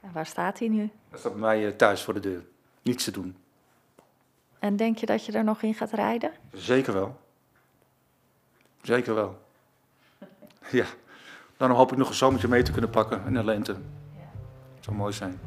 En 0.00 0.12
waar 0.12 0.26
staat 0.26 0.58
hij 0.58 0.68
nu? 0.68 0.90
Dat 1.10 1.20
staat 1.20 1.32
bij 1.32 1.40
mij 1.40 1.66
eh, 1.66 1.72
thuis 1.72 2.02
voor 2.02 2.14
de 2.14 2.20
deur. 2.20 2.44
Niets 2.82 3.04
te 3.04 3.10
doen. 3.10 3.36
En 4.58 4.76
denk 4.76 4.98
je 4.98 5.06
dat 5.06 5.26
je 5.26 5.32
er 5.32 5.44
nog 5.44 5.62
in 5.62 5.74
gaat 5.74 5.92
rijden? 5.92 6.32
Zeker 6.52 6.92
wel. 6.92 7.20
Zeker 8.82 9.14
wel. 9.14 9.46
Ja. 10.70 10.86
Dan 11.56 11.70
hoop 11.70 11.92
ik 11.92 11.98
nog 11.98 12.08
een 12.08 12.14
zomertje 12.14 12.48
mee 12.48 12.62
te 12.62 12.72
kunnen 12.72 12.90
pakken 12.90 13.22
in 13.26 13.34
de 13.34 13.44
lente. 13.44 13.76
Zou 14.80 14.96
mooi 14.96 15.12
zijn. 15.12 15.38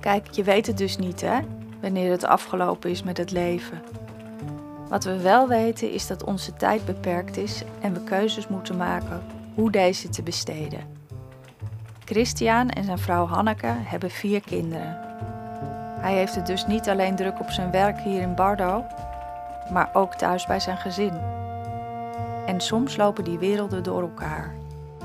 Kijk, 0.00 0.30
je 0.30 0.42
weet 0.42 0.66
het 0.66 0.78
dus 0.78 0.96
niet, 0.96 1.20
hè? 1.20 1.40
Wanneer 1.80 2.10
het 2.10 2.24
afgelopen 2.24 2.90
is 2.90 3.02
met 3.02 3.16
het 3.16 3.30
leven. 3.30 3.82
Wat 4.88 5.04
we 5.04 5.20
wel 5.20 5.48
weten 5.48 5.92
is 5.92 6.06
dat 6.06 6.24
onze 6.24 6.54
tijd 6.54 6.84
beperkt 6.84 7.36
is 7.36 7.62
en 7.80 7.92
we 7.92 8.04
keuzes 8.04 8.48
moeten 8.48 8.76
maken 8.76 9.22
hoe 9.54 9.70
deze 9.70 10.08
te 10.08 10.22
besteden. 10.22 10.80
Christian 12.04 12.68
en 12.68 12.84
zijn 12.84 12.98
vrouw 12.98 13.26
Hanneke 13.26 13.66
hebben 13.66 14.10
vier 14.10 14.40
kinderen. 14.40 14.98
Hij 16.00 16.14
heeft 16.14 16.34
het 16.34 16.46
dus 16.46 16.66
niet 16.66 16.88
alleen 16.88 17.16
druk 17.16 17.40
op 17.40 17.50
zijn 17.50 17.70
werk 17.70 17.98
hier 17.98 18.20
in 18.20 18.34
Bardo, 18.34 18.84
maar 19.72 19.90
ook 19.92 20.14
thuis 20.14 20.46
bij 20.46 20.60
zijn 20.60 20.76
gezin. 20.76 21.20
En 22.46 22.60
soms 22.60 22.96
lopen 22.96 23.24
die 23.24 23.38
werelden 23.38 23.82
door 23.82 24.02
elkaar. 24.02 24.54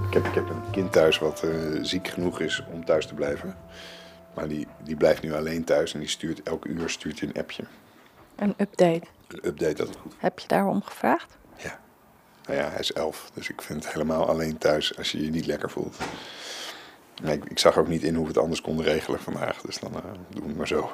Ik 0.08 0.14
heb, 0.14 0.26
ik 0.26 0.34
heb 0.34 0.50
een 0.50 0.72
kind 0.72 0.92
thuis 0.92 1.20
wat 1.20 1.44
eh, 1.44 1.50
ziek 1.82 2.08
genoeg 2.08 2.40
is 2.40 2.64
om 2.72 2.86
thuis 2.86 3.06
te 3.06 3.14
blijven. 3.14 3.56
Maar 4.34 4.48
die, 4.48 4.68
die 4.84 4.96
blijft 4.96 5.22
nu 5.22 5.34
alleen 5.34 5.64
thuis 5.64 5.94
en 5.94 6.00
die 6.00 6.10
stuurt 6.10 6.44
elke 6.44 6.68
uur 6.68 6.90
stuurt 6.90 7.20
hij 7.20 7.30
een 7.30 7.42
appje. 7.42 7.64
Een 8.36 8.54
update. 8.58 9.04
Een 9.28 9.46
update 9.48 9.74
dat 9.74 9.88
het 9.88 9.98
goed 9.98 10.14
Heb 10.18 10.40
je 10.40 10.48
daarom 10.48 10.82
gevraagd? 10.82 11.38
Nou 12.48 12.60
ja, 12.60 12.70
hij 12.70 12.80
is 12.80 12.94
elf, 12.94 13.32
dus 13.34 13.50
ik 13.50 13.62
vind 13.62 13.84
het 13.84 13.94
helemaal 13.94 14.28
alleen 14.28 14.58
thuis 14.58 14.98
als 14.98 15.12
je 15.12 15.24
je 15.24 15.30
niet 15.30 15.46
lekker 15.46 15.70
voelt. 15.70 15.98
Nee, 17.24 17.36
ik, 17.36 17.46
ik 17.46 17.60
zag 17.60 17.78
ook 17.78 17.88
niet 17.88 18.04
in 18.04 18.14
hoe 18.16 18.24
we 18.24 18.30
het 18.30 18.38
anders 18.38 18.62
konden 18.62 18.86
regelen 18.86 19.20
vandaag, 19.20 19.62
dus 19.62 19.80
dan 19.80 19.94
eh, 19.96 20.02
doen 20.30 20.42
we 20.42 20.48
het 20.48 20.58
maar 20.58 20.68
zo. 20.68 20.92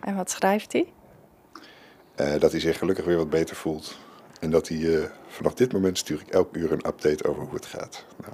En 0.00 0.16
wat 0.16 0.30
schrijft 0.30 0.72
hij? 0.72 0.92
Eh, 2.16 2.40
dat 2.40 2.50
hij 2.50 2.60
zich 2.60 2.78
gelukkig 2.78 3.04
weer 3.04 3.16
wat 3.16 3.30
beter 3.30 3.56
voelt. 3.56 3.98
En 4.40 4.50
dat 4.50 4.68
hij 4.68 4.96
eh, 5.02 5.04
vanaf 5.26 5.54
dit 5.54 5.72
moment 5.72 5.98
stuur 5.98 6.20
ik 6.20 6.28
elk 6.28 6.56
uur 6.56 6.72
een 6.72 6.86
update 6.86 7.28
over 7.28 7.42
hoe 7.42 7.54
het 7.54 7.66
gaat. 7.66 8.04
Nou, 8.20 8.32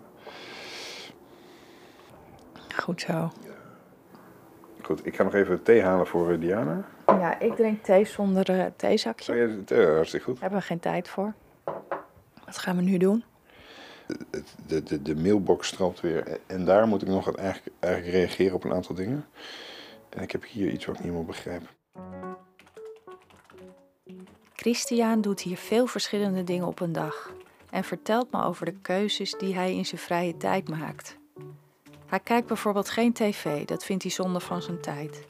Goed 2.77 3.01
zo. 3.01 3.33
goed, 4.83 5.07
ik 5.07 5.16
ga 5.16 5.23
nog 5.23 5.35
even 5.35 5.62
thee 5.62 5.83
halen 5.83 6.07
voor 6.07 6.33
eh, 6.33 6.40
Diana. 6.40 6.85
Ja, 7.07 7.38
ik 7.40 7.55
drink 7.57 7.83
thee 7.85 8.05
zonder 8.05 8.51
eh, 8.61 8.66
theezakje. 8.77 9.33
Oh, 9.33 9.38
ja, 9.38 9.49
thee, 9.64 9.87
hartstikke 9.87 10.25
goed. 10.25 10.35
Daar 10.35 10.42
hebben 10.42 10.61
we 10.61 10.66
geen 10.66 10.81
tijd 10.81 11.09
voor. 11.09 11.35
Wat 12.45 12.59
gaan 12.59 12.77
we 12.77 12.83
nu 12.83 12.97
doen? 12.99 13.25
Het- 14.31 14.55
De, 14.66 14.83
de, 14.83 15.03
de 15.03 15.14
mailbox 15.16 15.68
stroomt 15.68 16.01
weer. 16.01 16.38
En 16.47 16.64
daar 16.64 16.87
moet 16.88 17.03
ik 17.03 17.09
nog 17.09 17.35
eigenlijk, 17.37 17.77
eigenlijk 17.81 18.14
reageren 18.14 18.55
op 18.55 18.64
een 18.64 18.73
aantal 18.73 18.95
dingen. 18.95 19.25
En 20.09 20.23
ik 20.23 20.31
heb 20.33 20.45
hier 20.45 20.68
iets 20.71 20.85
wat 20.85 20.95
ik 20.95 21.01
niet 21.01 21.11
helemaal 21.12 21.33
begrijp. 21.35 21.62
Christian 24.53 25.20
doet 25.20 25.40
hier 25.40 25.57
veel 25.57 25.87
verschillende 25.87 26.44
dingen 26.44 26.66
op 26.66 26.81
een 26.81 26.92
dag 26.92 27.33
en 27.70 27.85
vertelt 27.85 28.33
me 28.33 28.44
over 28.44 28.64
de 28.64 28.77
keuzes 28.83 29.33
die 29.33 29.55
hij 29.55 29.75
in 29.75 29.87
zijn 29.87 30.01
vrije 30.01 30.37
tijd 30.37 30.68
maakt. 30.68 31.16
Hij 32.07 32.20
kijkt 32.20 32.46
bijvoorbeeld 32.46 32.90
geen 32.90 33.12
tv, 33.12 33.64
dat 33.64 33.85
vindt 33.85 34.03
hij 34.03 34.12
zonde 34.12 34.40
van 34.40 34.62
zijn 34.62 34.81
tijd. 34.81 35.27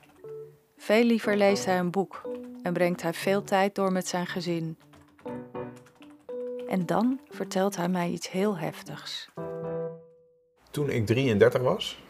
Veel 0.77 1.05
liever 1.05 1.37
leest 1.37 1.65
hij 1.65 1.79
een 1.79 1.91
boek 1.91 2.23
en 2.63 2.73
brengt 2.73 3.03
hij 3.03 3.13
veel 3.13 3.45
tijd 3.45 3.75
door 3.75 3.93
met 3.93 4.09
zijn 4.09 4.27
gezin. 4.27 4.79
En 6.69 6.87
dan 6.87 7.21
vertelt 7.29 7.77
hij 7.77 7.89
mij 7.89 8.09
iets 8.11 8.31
heel 8.31 8.57
heftigs. 8.57 9.29
Toen 10.71 10.91
ik 10.91 11.07
33 11.07 11.63
was, 11.63 12.03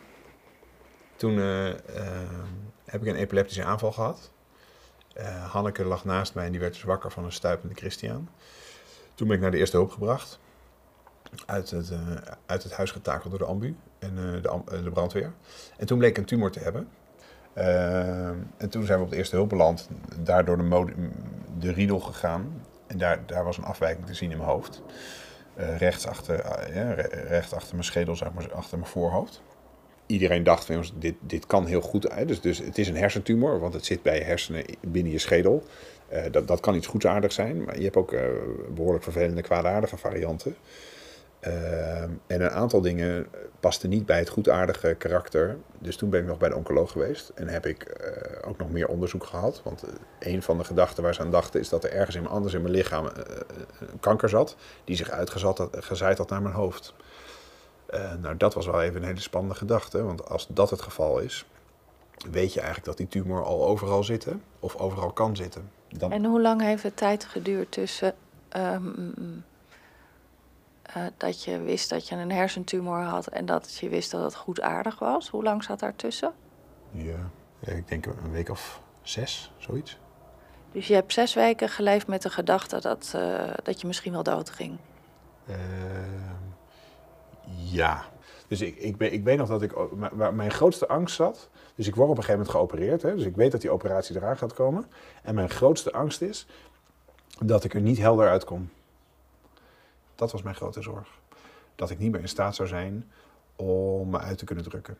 toen 1.17 1.39
eh, 1.39 1.69
eh, 1.69 1.77
heb 2.85 3.03
ik 3.03 3.09
een 3.09 3.17
epileptische 3.17 3.65
aanval 3.65 3.93
gehad. 3.93 4.33
Eh, 5.15 5.51
Hanneke 5.51 5.85
lag 5.85 6.05
naast 6.05 6.35
mij 6.35 6.45
en 6.45 6.51
die 6.51 6.61
werd 6.61 6.73
dus 6.73 6.83
wakker 6.83 7.11
van 7.11 7.25
een 7.25 7.33
stuipende 7.33 7.75
Christian. 7.75 8.29
Toen 9.15 9.27
ben 9.27 9.37
ik 9.37 9.43
naar 9.43 9.51
de 9.51 9.59
eerste 9.59 9.77
hulp 9.77 9.91
gebracht. 9.91 10.41
uit 11.47 11.71
het, 11.71 11.91
eh, 11.91 12.17
uit 12.47 12.63
het 12.63 12.73
huis 12.73 12.91
getakeld 12.91 13.31
door 13.31 13.39
de 13.39 13.45
ambu 13.45 13.77
en 13.99 14.19
eh, 14.19 14.43
de, 14.43 14.83
de 14.83 14.91
brandweer. 14.91 15.33
En 15.77 15.87
toen 15.87 15.99
bleek 15.99 16.19
een 16.19 16.25
tumor 16.25 16.51
te 16.51 16.61
hebben. 16.61 16.89
En 18.57 18.69
toen 18.71 18.85
zijn 18.85 18.99
we 18.99 19.05
op 19.05 19.11
de 19.11 19.17
eerste 19.17 19.37
hulp 19.37 19.49
beland, 19.49 19.89
daar 20.19 20.45
door 20.45 20.57
de, 20.57 20.93
de 21.59 21.73
riedel 21.73 22.01
gegaan. 22.01 22.65
En 22.87 22.99
daar, 22.99 23.27
daar 23.27 23.45
was 23.45 23.57
een 23.57 23.65
afwijking 23.65 24.07
te 24.07 24.15
zien 24.15 24.31
in 24.31 24.37
mijn 24.37 24.49
hoofd. 24.49 24.83
Rechts, 25.57 26.07
achter, 26.07 26.43
achter 27.51 27.73
mijn 27.73 27.85
schedel, 27.85 28.17
zeg 28.17 28.33
maar, 28.33 28.53
achter 28.55 28.79
mijn 28.79 28.91
voorhoofd. 28.91 29.43
Iedereen 30.13 30.45
dacht 30.45 30.65
van, 30.65 30.85
dit, 30.99 31.15
dit 31.21 31.47
kan 31.47 31.67
heel 31.67 31.81
goed. 31.81 32.09
Dus, 32.27 32.41
dus 32.41 32.59
het 32.59 32.79
is 32.79 32.89
een 32.89 32.97
hersentumor, 32.97 33.61
want 33.61 33.75
het 33.75 33.85
zit 33.85 34.03
bij 34.03 34.19
je 34.19 34.25
hersenen 34.25 34.65
binnen 34.81 35.13
je 35.13 35.19
schedel. 35.19 35.63
Eh, 36.09 36.23
dat, 36.31 36.49
dat 36.49 36.61
kan 36.61 36.75
iets 36.75 36.87
goedaardigs 36.87 37.35
zijn, 37.35 37.65
maar 37.65 37.77
je 37.77 37.83
hebt 37.83 37.97
ook 37.97 38.13
eh, 38.13 38.23
behoorlijk 38.75 39.05
vervelende, 39.05 39.43
kwaadaardige 39.43 39.97
varianten. 39.97 40.57
Ehm, 41.43 42.11
en 42.27 42.41
een 42.41 42.51
aantal 42.51 42.81
dingen 42.81 43.27
pasten 43.61 43.89
niet 43.89 44.07
bij 44.07 44.19
het 44.19 44.29
goedaardige 44.29 44.95
karakter. 44.99 45.57
Dus 45.79 45.97
toen 45.97 46.11
ben 46.11 46.21
ik 46.21 46.27
nog 46.27 46.39
bij 46.39 46.49
de 46.49 46.55
oncoloog 46.55 46.93
geweest 46.93 47.29
en 47.35 47.49
heb 47.49 47.67
ik 47.67 47.83
eh, 47.83 48.49
ook 48.49 48.59
nog 48.59 48.71
meer 48.71 48.89
onderzoek 48.89 49.25
gehad. 49.25 49.61
Want 49.65 49.83
eh, 49.83 50.33
een 50.33 50.43
van 50.43 50.59
de 50.59 50.65
gedachten 50.65 51.03
waar 51.03 51.15
ze 51.15 51.21
aan 51.21 51.31
dachten 51.31 51.61
is 51.61 51.69
dat 51.69 51.85
er 51.85 51.93
ergens 51.93 52.17
in, 52.17 52.29
anders 52.29 52.55
in 52.55 52.63
mijn 52.63 52.75
lichaam 52.75 53.07
eh, 53.07 53.13
een 53.81 54.01
kanker 54.01 54.29
zat, 54.29 54.57
die 54.85 54.97
zich 54.97 55.11
uitgezaaid 55.11 55.59
had, 56.01 56.19
had 56.19 56.29
naar 56.29 56.43
mijn 56.43 56.55
hoofd. 56.55 56.95
Eh, 57.93 58.15
nou, 58.15 58.37
dat 58.37 58.55
was 58.55 58.67
wel 58.67 58.83
even 58.83 59.01
een 59.01 59.07
hele 59.07 59.21
spannende 59.21 59.57
gedachte, 59.57 60.03
want 60.03 60.29
als 60.29 60.47
dat 60.49 60.71
het 60.71 60.83
geval 60.83 61.19
is, 61.19 61.45
weet 62.31 62.53
je 62.53 62.59
eigenlijk 62.59 62.89
dat 62.89 62.97
die 62.97 63.09
tumor 63.09 63.45
al 63.45 63.67
overal 63.67 64.05
zit 64.05 64.27
of 64.59 64.77
overal 64.77 65.13
kan 65.13 65.37
zitten. 65.37 65.71
Dan, 65.89 66.13
En 66.13 66.25
hoe 66.25 66.41
lang 66.41 66.61
heeft 66.61 66.83
het 66.83 66.97
tijd 66.97 67.25
geduurd 67.25 67.73
tussen 67.73 68.15
ehm, 68.49 68.91
eh, 70.83 71.03
dat 71.17 71.45
je 71.45 71.59
wist 71.59 71.91
dat 71.91 72.09
je 72.09 72.15
een 72.15 72.31
hersentumor 72.33 73.01
had 73.01 73.27
en 73.27 73.47
dat 73.47 73.77
je 73.77 73.89
wist 73.89 74.11
dat 74.11 74.23
het 74.23 74.35
goedaardig 74.35 74.99
was? 74.99 75.29
Hoe 75.29 75.43
lang 75.43 75.65
zat 75.65 75.81
daartussen? 75.81 76.33
ja, 76.91 77.31
ik 77.61 77.89
denk 77.89 78.07
een 78.07 78.33
week 78.33 78.49
of 78.49 78.81
zes, 79.03 79.53
zoiets. 79.59 79.99
Dus 80.73 80.87
je 80.87 80.95
hebt 80.95 81.13
zes 81.13 81.35
weken 81.35 81.69
geleefd 81.69 82.07
met 82.07 82.23
de 82.23 82.31
gedachte 82.31 82.81
dat, 82.81 83.13
eh, 83.15 83.51
dat 83.63 83.81
je 83.81 83.87
misschien 83.87 84.13
wel 84.13 84.23
dood 84.23 84.51
ging. 84.51 84.79
Ehm, 85.47 86.52
ja. 87.71 88.05
Dus 88.49 88.61
ik, 88.61 88.77
ik, 88.77 88.97
ben, 88.97 89.13
ik 89.13 89.25
weet 89.25 89.39
nog 89.39 89.49
dat 89.49 89.63
ik, 89.63 89.77
o- 89.77 89.91
maar- 89.97 90.17
waar 90.17 90.35
mijn 90.35 90.51
grootste 90.51 90.89
angst 90.89 91.17
zat. 91.17 91.49
Dus 91.75 91.87
ik 91.87 91.95
word 91.95 92.11
op 92.11 92.17
een 92.17 92.23
gegeven 92.23 92.41
moment 92.41 92.57
geopereerd. 92.57 93.03
Hè, 93.03 93.15
dus 93.15 93.25
ik 93.25 93.37
weet 93.37 93.53
dat 93.53 93.61
die 93.61 93.71
operatie 93.71 94.17
eraan 94.17 94.37
gaat 94.37 94.55
komen. 94.55 94.87
En 95.23 95.35
mijn 95.35 95.51
grootste 95.51 95.93
angst 95.93 96.23
is 96.23 96.47
dat 97.39 97.65
ik 97.65 97.75
er 97.75 97.81
niet 97.81 97.99
helder 97.99 98.29
uitkom. 98.29 98.71
Dat 100.15 100.33
was 100.33 100.43
mijn 100.43 100.55
grote 100.55 100.83
zorg. 100.83 101.09
Dat 101.75 101.91
ik 101.91 101.99
niet 101.99 102.13
meer 102.13 102.21
in 102.21 102.29
staat 102.29 102.55
zou 102.55 102.69
zijn 102.69 103.11
om 103.57 104.11
me 104.11 104.19
uit 104.19 104.39
te 104.39 104.45
kunnen 104.45 104.65
drukken. 104.65 104.99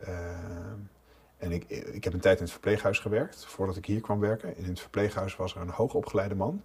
Ehm, 0.00 0.78
en 1.36 1.52
ik, 1.52 1.64
ik 1.68 2.04
heb 2.04 2.12
een 2.12 2.20
tijd 2.20 2.36
in 2.36 2.42
het 2.42 2.52
verpleeghuis 2.52 2.98
gewerkt, 2.98 3.44
voordat 3.46 3.76
ik 3.76 3.86
hier 3.86 4.00
kwam 4.00 4.20
werken. 4.20 4.56
In 4.56 4.64
het 4.64 4.80
verpleeghuis 4.80 5.36
was 5.36 5.54
er 5.54 5.60
een 5.60 5.68
hoogopgeleide 5.68 6.34
man 6.34 6.62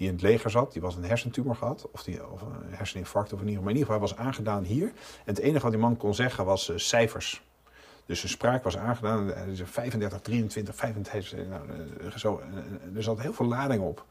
die 0.00 0.08
in 0.08 0.14
het 0.14 0.22
leger 0.22 0.50
zat. 0.50 0.72
Die 0.72 0.82
was 0.82 0.96
een 0.96 1.04
hersentumor 1.04 1.56
gehad, 1.56 1.90
of, 1.92 2.02
die, 2.02 2.30
of 2.30 2.42
een 2.42 2.52
herseninfarct, 2.68 3.32
of 3.32 3.40
in 3.40 3.48
ieder 3.48 3.62
geval. 3.62 3.62
Maar 3.62 3.72
in 3.72 3.78
ieder 3.78 3.94
geval 3.94 4.08
hij 4.08 4.16
was 4.16 4.26
aangedaan 4.26 4.64
hier. 4.64 4.86
En 4.86 4.92
het 5.24 5.38
enige 5.38 5.62
wat 5.62 5.70
die 5.70 5.80
man 5.80 5.96
kon 5.96 6.14
zeggen 6.14 6.44
was 6.44 6.68
eh, 6.70 6.76
cijfers. 6.76 7.42
Dus 8.06 8.18
zijn 8.18 8.32
spraak 8.32 8.64
was 8.64 8.76
aangedaan. 8.78 9.26
Hij 9.26 9.56
zei 9.56 9.68
35, 9.68 10.20
23, 10.20 10.74
25. 10.74 11.46
Nou, 11.48 11.62
eh, 12.00 12.10
zo, 12.16 12.38
eh, 12.38 12.96
er 12.96 13.02
zat 13.02 13.20
heel 13.20 13.32
veel 13.32 13.46
lading 13.46 13.82
op. 13.82 14.04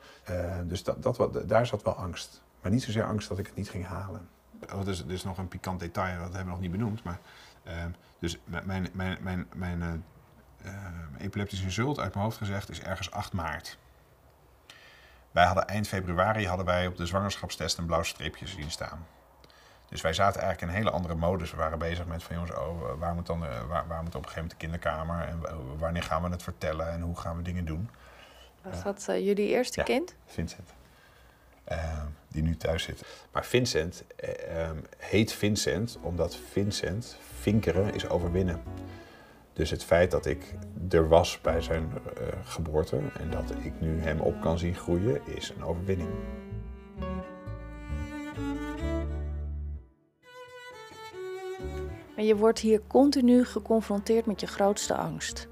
Dus 0.66 0.84
dat, 0.84 1.04
dat, 1.04 1.18
wat- 1.18 1.50
daar 1.50 1.66
zat 1.66 1.84
wel 1.84 1.94
angst. 1.96 2.42
Maar 2.62 2.72
niet 2.72 2.84
zozeer 2.84 3.04
angst 3.04 3.30
dat 3.30 3.38
ik 3.40 3.46
het 3.46 3.56
niet 3.56 3.70
ging 3.70 3.86
halen. 3.86 4.28
Oh, 4.74 4.86
dus, 4.86 5.06
dus 5.06 5.24
nog 5.24 5.38
een 5.38 5.48
pikant 5.48 5.80
detail, 5.80 6.16
dat 6.18 6.24
hebben 6.24 6.44
we 6.46 6.50
nog 6.52 6.60
niet 6.60 6.72
benoemd. 6.72 7.04
Maar, 7.04 7.20
eh, 7.64 7.74
dus 8.20 8.40
mijn, 8.46 8.66
mijn, 8.66 8.88
mijn, 8.94 9.18
mijn, 9.22 9.48
mijn 9.56 9.82
eh, 9.82 10.72
eh, 10.72 10.76
epileptische 11.18 11.64
insult 11.66 12.00
uit 12.00 12.14
mijn 12.14 12.26
hoofd 12.26 12.38
gezegd 12.38 12.70
is 12.70 12.82
ergens 12.82 13.12
8 13.12 13.34
maart. 13.34 13.78
Wij 15.32 15.46
hadden 15.46 15.68
eind 15.68 15.88
februari 15.88 16.48
hadden 16.48 16.66
wij 16.66 16.88
op 16.88 16.98
de 16.98 17.06
zwangerschapstest 17.06 17.78
een 17.78 17.86
blauw 17.86 18.04
streepje 18.04 18.48
zien 18.48 18.72
staan. 18.72 19.08
Dus 19.90 20.02
wij 20.02 20.14
zaten 20.14 20.42
eigenlijk 20.42 20.62
in 20.72 20.78
een 20.78 20.84
hele 20.84 20.96
andere 20.98 21.16
modus. 21.16 21.52
We 21.52 21.58
waren 21.58 21.80
bezig 21.80 22.06
met 22.06 22.24
van 22.24 22.36
jongens, 22.36 22.54
oh, 22.56 23.00
waar, 23.00 23.14
moet 23.14 23.26
dan, 23.26 23.46
eh, 23.46 23.50
waar, 23.68 23.88
waar 23.88 24.04
moet 24.04 24.16
op 24.16 24.24
een 24.26 24.30
gegeven 24.30 24.42
moment 24.42 24.52
de 24.52 24.58
kinderkamer 24.58 25.28
en 25.28 25.40
wa- 25.40 25.76
wanneer 25.78 26.04
gaan 26.04 26.24
we 26.24 26.30
het 26.30 26.44
vertellen 26.44 26.90
en 26.92 27.02
hoe 27.02 27.18
gaan 27.20 27.38
we 27.38 27.42
dingen 27.44 27.66
doen. 27.66 27.90
Was 28.62 28.84
dat 28.84 29.06
eh, 29.08 29.26
jullie 29.26 29.48
eerste 29.48 29.80
Ja. 29.80 29.86
kind? 29.86 30.16
Vincent. 30.26 30.70
Eh, 31.64 32.02
die 32.28 32.44
nu 32.44 32.58
thuis 32.58 32.84
zit. 32.84 33.06
Maar 33.32 33.46
Vincent 33.46 34.04
eh, 34.16 34.62
ehm, 34.64 34.78
heet 34.98 35.32
Vincent 35.34 35.98
omdat 36.02 36.38
Vincent, 36.52 37.18
vinkeren, 37.40 37.94
is 37.94 38.10
overwinnen. 38.10 38.64
Dus 39.60 39.70
het 39.70 39.84
feit 39.84 40.12
dat 40.12 40.26
ik 40.26 40.56
er 40.90 41.08
was 41.08 41.42
bij 41.42 41.62
zijn 41.62 41.92
eh, 41.92 42.28
geboorte 42.44 42.98
en 42.98 43.30
dat 43.30 43.52
ik 43.64 43.82
nu 43.82 44.00
hem 44.00 44.20
op 44.20 44.42
kan 44.42 44.58
zien 44.58 44.76
groeien, 44.76 45.22
is 45.26 45.50
een 45.50 45.64
overwinning. 45.64 46.10
Maar 52.16 52.26
je 52.26 52.36
wordt 52.36 52.60
hier 52.60 52.82
continu 52.88 53.46
geconfronteerd 53.46 54.26
met 54.26 54.40
je 54.40 54.48
grootste 54.48 54.96
angst. 54.96 55.48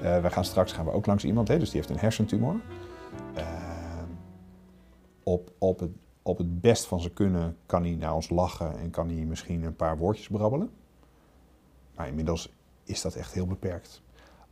Eh, 0.00 0.22
we 0.22 0.30
gaan 0.30 0.44
straks 0.44 0.72
gaan 0.72 0.84
we 0.84 0.90
ook 0.90 1.06
langs 1.06 1.24
iemand, 1.24 1.48
hè, 1.48 1.58
dus 1.58 1.70
die 1.70 1.80
heeft 1.80 1.92
een 1.92 2.00
hersentumor. 2.00 2.60
Eh, 3.34 4.02
op, 5.22 5.52
op, 5.58 5.80
het, 5.80 5.90
op 6.22 6.38
het 6.38 6.60
best 6.60 6.86
van 6.86 7.00
zijn 7.00 7.12
kunnen 7.12 7.56
kan 7.66 7.82
hij 7.82 7.94
naar 7.94 8.14
ons 8.14 8.30
lachen 8.30 8.78
en 8.78 8.90
kan 8.90 9.08
hij 9.08 9.24
misschien 9.24 9.62
een 9.62 9.76
paar 9.76 9.98
woordjes 9.98 10.28
brabbelen. 10.28 10.70
Maar 11.94 12.08
inmiddels 12.08 12.55
is 12.86 13.00
dat 13.00 13.14
echt 13.14 13.32
heel 13.32 13.46
beperkt. 13.46 14.02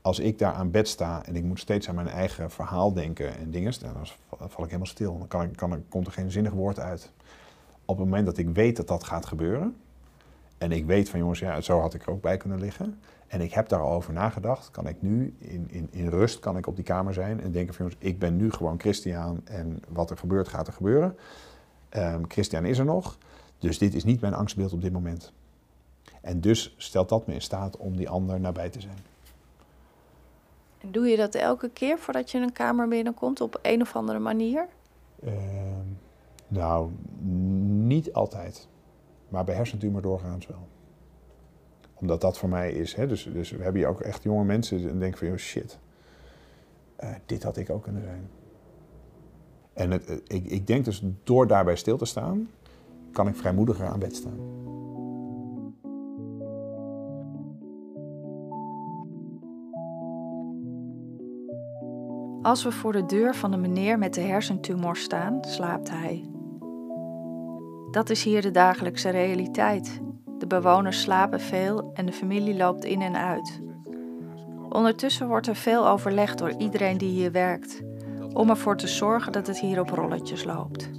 Als 0.01 0.19
ik 0.19 0.39
daar 0.39 0.53
aan 0.53 0.71
bed 0.71 0.89
sta 0.89 1.25
en 1.27 1.37
ik 1.37 1.45
moet 1.45 1.61
steeds 1.61 1.89
aan 1.89 1.95
mijn 1.95 2.09
eigen 2.09 2.51
verhaal 2.51 2.93
denken 2.93 3.37
en 3.37 3.51
dingen, 3.51 3.73
dan 3.81 4.07
val 4.29 4.65
ik 4.65 4.71
helemaal 4.71 4.87
stil. 4.87 5.19
Dan 5.19 5.29
kan 5.29 5.55
kan 5.55 5.85
komt 5.89 6.07
er 6.07 6.13
geen 6.13 6.31
zinnig 6.31 6.53
woord 6.53 6.79
uit. 6.79 7.11
Op 7.85 7.97
het 7.97 8.05
moment 8.05 8.27
dat 8.27 8.39
ik 8.39 8.49
weet 8.49 8.77
dat 8.77 8.89
dat 8.89 9.05
gaat 9.05 9.27
gebeuren, 9.27 9.77
en 10.59 10.73
ik 10.73 10.87
weet 10.87 11.09
van 11.09 11.19
jongens, 11.19 11.39
ja, 11.39 11.61
zo 11.61 11.81
had 11.81 11.95
ik 11.95 12.03
er 12.03 12.11
ook 12.11 12.21
bij 12.21 12.37
kunnen 12.37 12.61
liggen. 12.61 12.99
En 13.27 13.41
ik 13.41 13.53
heb 13.53 13.69
daar 13.69 13.81
al 13.81 13.93
over 13.93 14.13
nagedacht. 14.13 14.71
Kan 14.71 14.87
ik 14.87 15.03
nu 15.03 15.35
in, 15.39 15.67
in, 15.71 15.89
in 15.91 16.09
rust 16.09 16.39
kan 16.39 16.57
ik 16.57 16.67
op 16.67 16.77
die 16.77 16.85
kamer 16.85 17.15
zijn 17.15 17.41
en 17.41 17.53
denken 17.53 17.75
van 17.75 17.85
jongens, 17.85 18.05
ik 18.05 18.19
ben 18.19 18.37
nu 18.37 18.51
gewoon 18.51 18.81
Christian 18.81 19.41
en 19.45 19.83
wat 19.89 20.11
er 20.11 20.17
gebeurt, 20.17 20.49
gaat 20.49 20.67
er 20.67 20.73
gebeuren. 20.73 21.17
Ehm, 21.89 22.23
Christian 22.29 22.65
is 22.65 22.79
er 22.79 22.85
nog. 22.85 23.19
Dus 23.59 23.79
dit 23.79 23.95
is 23.95 24.05
niet 24.05 24.21
mijn 24.21 24.35
angstbeeld 24.35 24.73
op 24.73 24.81
dit 24.81 24.93
moment. 24.93 25.33
En 26.25 26.41
dus 26.41 26.75
stelt 26.77 27.09
dat 27.09 27.27
me 27.27 27.35
in 27.35 27.43
staat 27.43 27.77
om 27.77 27.97
die 27.97 28.09
ander 28.09 28.41
nabij 28.41 28.71
te 28.71 28.81
zijn. 28.81 28.99
En 30.79 30.93
doe 30.93 31.07
je 31.07 31.17
dat 31.17 31.35
elke 31.35 31.71
keer 31.71 31.99
voordat 31.99 32.31
je 32.31 32.39
een 32.39 32.53
kamer 32.53 32.89
binnenkomt 32.89 33.41
op 33.41 33.59
een 33.63 33.81
of 33.81 33.97
andere 33.97 34.19
manier? 34.19 34.69
Ehm, 35.23 35.87
nou, 36.49 36.91
niet 37.87 38.13
altijd. 38.13 38.69
Maar 39.29 39.45
bij 39.45 39.55
hersentumor 39.55 40.03
doorgaans 40.03 40.47
wel. 40.47 40.69
Omdat 41.95 42.21
dat 42.21 42.39
voor 42.39 42.49
mij 42.49 42.73
is. 42.73 42.95
Hè? 42.95 43.07
Dus, 43.07 43.29
dus 43.33 43.51
we 43.51 43.63
hebben 43.63 43.81
hier 43.81 43.91
ook 43.91 44.01
echt 44.01 44.23
jonge 44.23 44.45
mensen 44.45 44.89
en 44.89 44.99
denken 44.99 45.19
van, 45.19 45.29
joh, 45.29 45.37
shit. 45.37 45.79
eh, 46.97 47.11
dit 47.27 47.43
had 47.43 47.57
ik 47.57 47.71
ook 47.71 47.83
kunnen 47.83 48.03
zijn. 48.03 48.31
En 49.73 49.91
het, 49.91 50.07
eh, 50.07 50.17
ik, 50.27 50.45
ik 50.45 50.67
denk 50.67 50.85
dus 50.85 51.03
door 51.23 51.47
daarbij 51.47 51.77
stil 51.77 51.97
te 51.97 52.05
staan, 52.05 52.51
kan 53.13 53.29
ik 53.29 53.37
vrijmoediger 53.37 53.87
aan 53.87 53.99
bed 53.99 54.17
staan. 54.17 54.39
Als 62.45 62.65
we 62.65 62.73
voor 62.73 62.93
de 62.93 63.07
deur 63.07 63.35
van 63.35 63.51
de 63.51 63.57
meneer 63.57 63.99
met 63.99 64.15
de 64.15 64.21
hersentumor 64.21 64.97
staan, 64.97 65.45
slaapt 65.45 65.91
hij. 65.91 66.29
Dat 67.91 68.11
is 68.11 68.25
hier 68.25 68.43
de 68.43 68.51
dagelijkse 68.51 69.11
realiteit. 69.11 70.01
De 70.39 70.47
bewoners 70.47 71.01
slapen 71.01 71.41
veel 71.41 71.91
en 71.95 72.07
de 72.07 72.13
familie 72.13 72.57
loopt 72.57 72.85
in 72.85 73.03
en 73.03 73.17
uit. 73.17 73.61
Ondertussen 74.69 75.29
wordt 75.29 75.47
er 75.47 75.57
veel 75.57 75.89
overlegd 75.89 76.39
door 76.39 76.55
iedereen 76.59 76.99
die 76.99 77.11
hier 77.11 77.33
werkt, 77.33 77.83
om 78.33 78.51
ervoor 78.51 78.77
te 78.77 78.89
zorgen 78.89 79.33
dat 79.33 79.47
het 79.47 79.61
hier 79.61 79.81
op 79.81 79.91
rolletjes 79.91 80.45
loopt. 80.45 80.91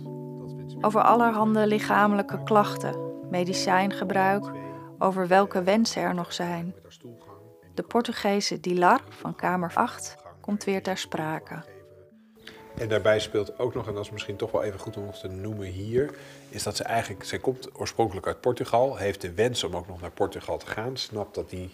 Over 0.82 1.02
allerhande 1.02 1.68
lichamelijke 1.68 2.44
klachten, 2.44 2.96
medicijngebruik, 3.30 4.52
over 5.00 5.28
welke 5.28 5.64
wensen 5.64 6.02
er 6.02 6.14
nog 6.14 6.34
zijn. 6.34 6.76
De 7.74 7.84
Portugese 7.84 8.60
Dilar 8.60 9.02
van 9.10 9.36
Kamer 9.36 9.72
8 9.74 10.24
komt 10.46 10.64
weer 10.64 10.84
ter 10.84 10.98
sprake. 10.98 11.64
En 12.78 12.88
daarbij 12.88 13.20
speelt 13.20 13.60
ook 13.60 13.74
nog, 13.74 13.88
en 13.88 13.94
dat 13.94 14.04
is 14.04 14.12
misschien 14.12 14.36
toch 14.36 14.52
wel 14.52 14.64
even 14.64 14.80
goed 14.80 14.98
om 14.98 15.06
nog 15.06 15.20
te 15.20 15.28
noemen 15.28 15.68
hier, 15.68 16.16
is 16.50 16.64
dat 16.64 16.76
ze 16.76 16.84
eigenlijk, 16.84 17.24
zij 17.24 17.40
komt 17.40 17.70
oorspronkelijk 17.80 18.28
uit 18.28 18.42
Portugal, 18.42 18.98
heeft 18.98 19.22
de 19.22 19.34
wens 19.34 19.64
om 19.64 19.76
ook 19.76 19.88
nog 19.88 20.02
naar 20.02 20.12
Portugal 20.12 20.58
te 20.58 20.66
gaan, 20.66 20.98
snapt 20.98 21.36
dat 21.36 21.50
die 21.50 21.74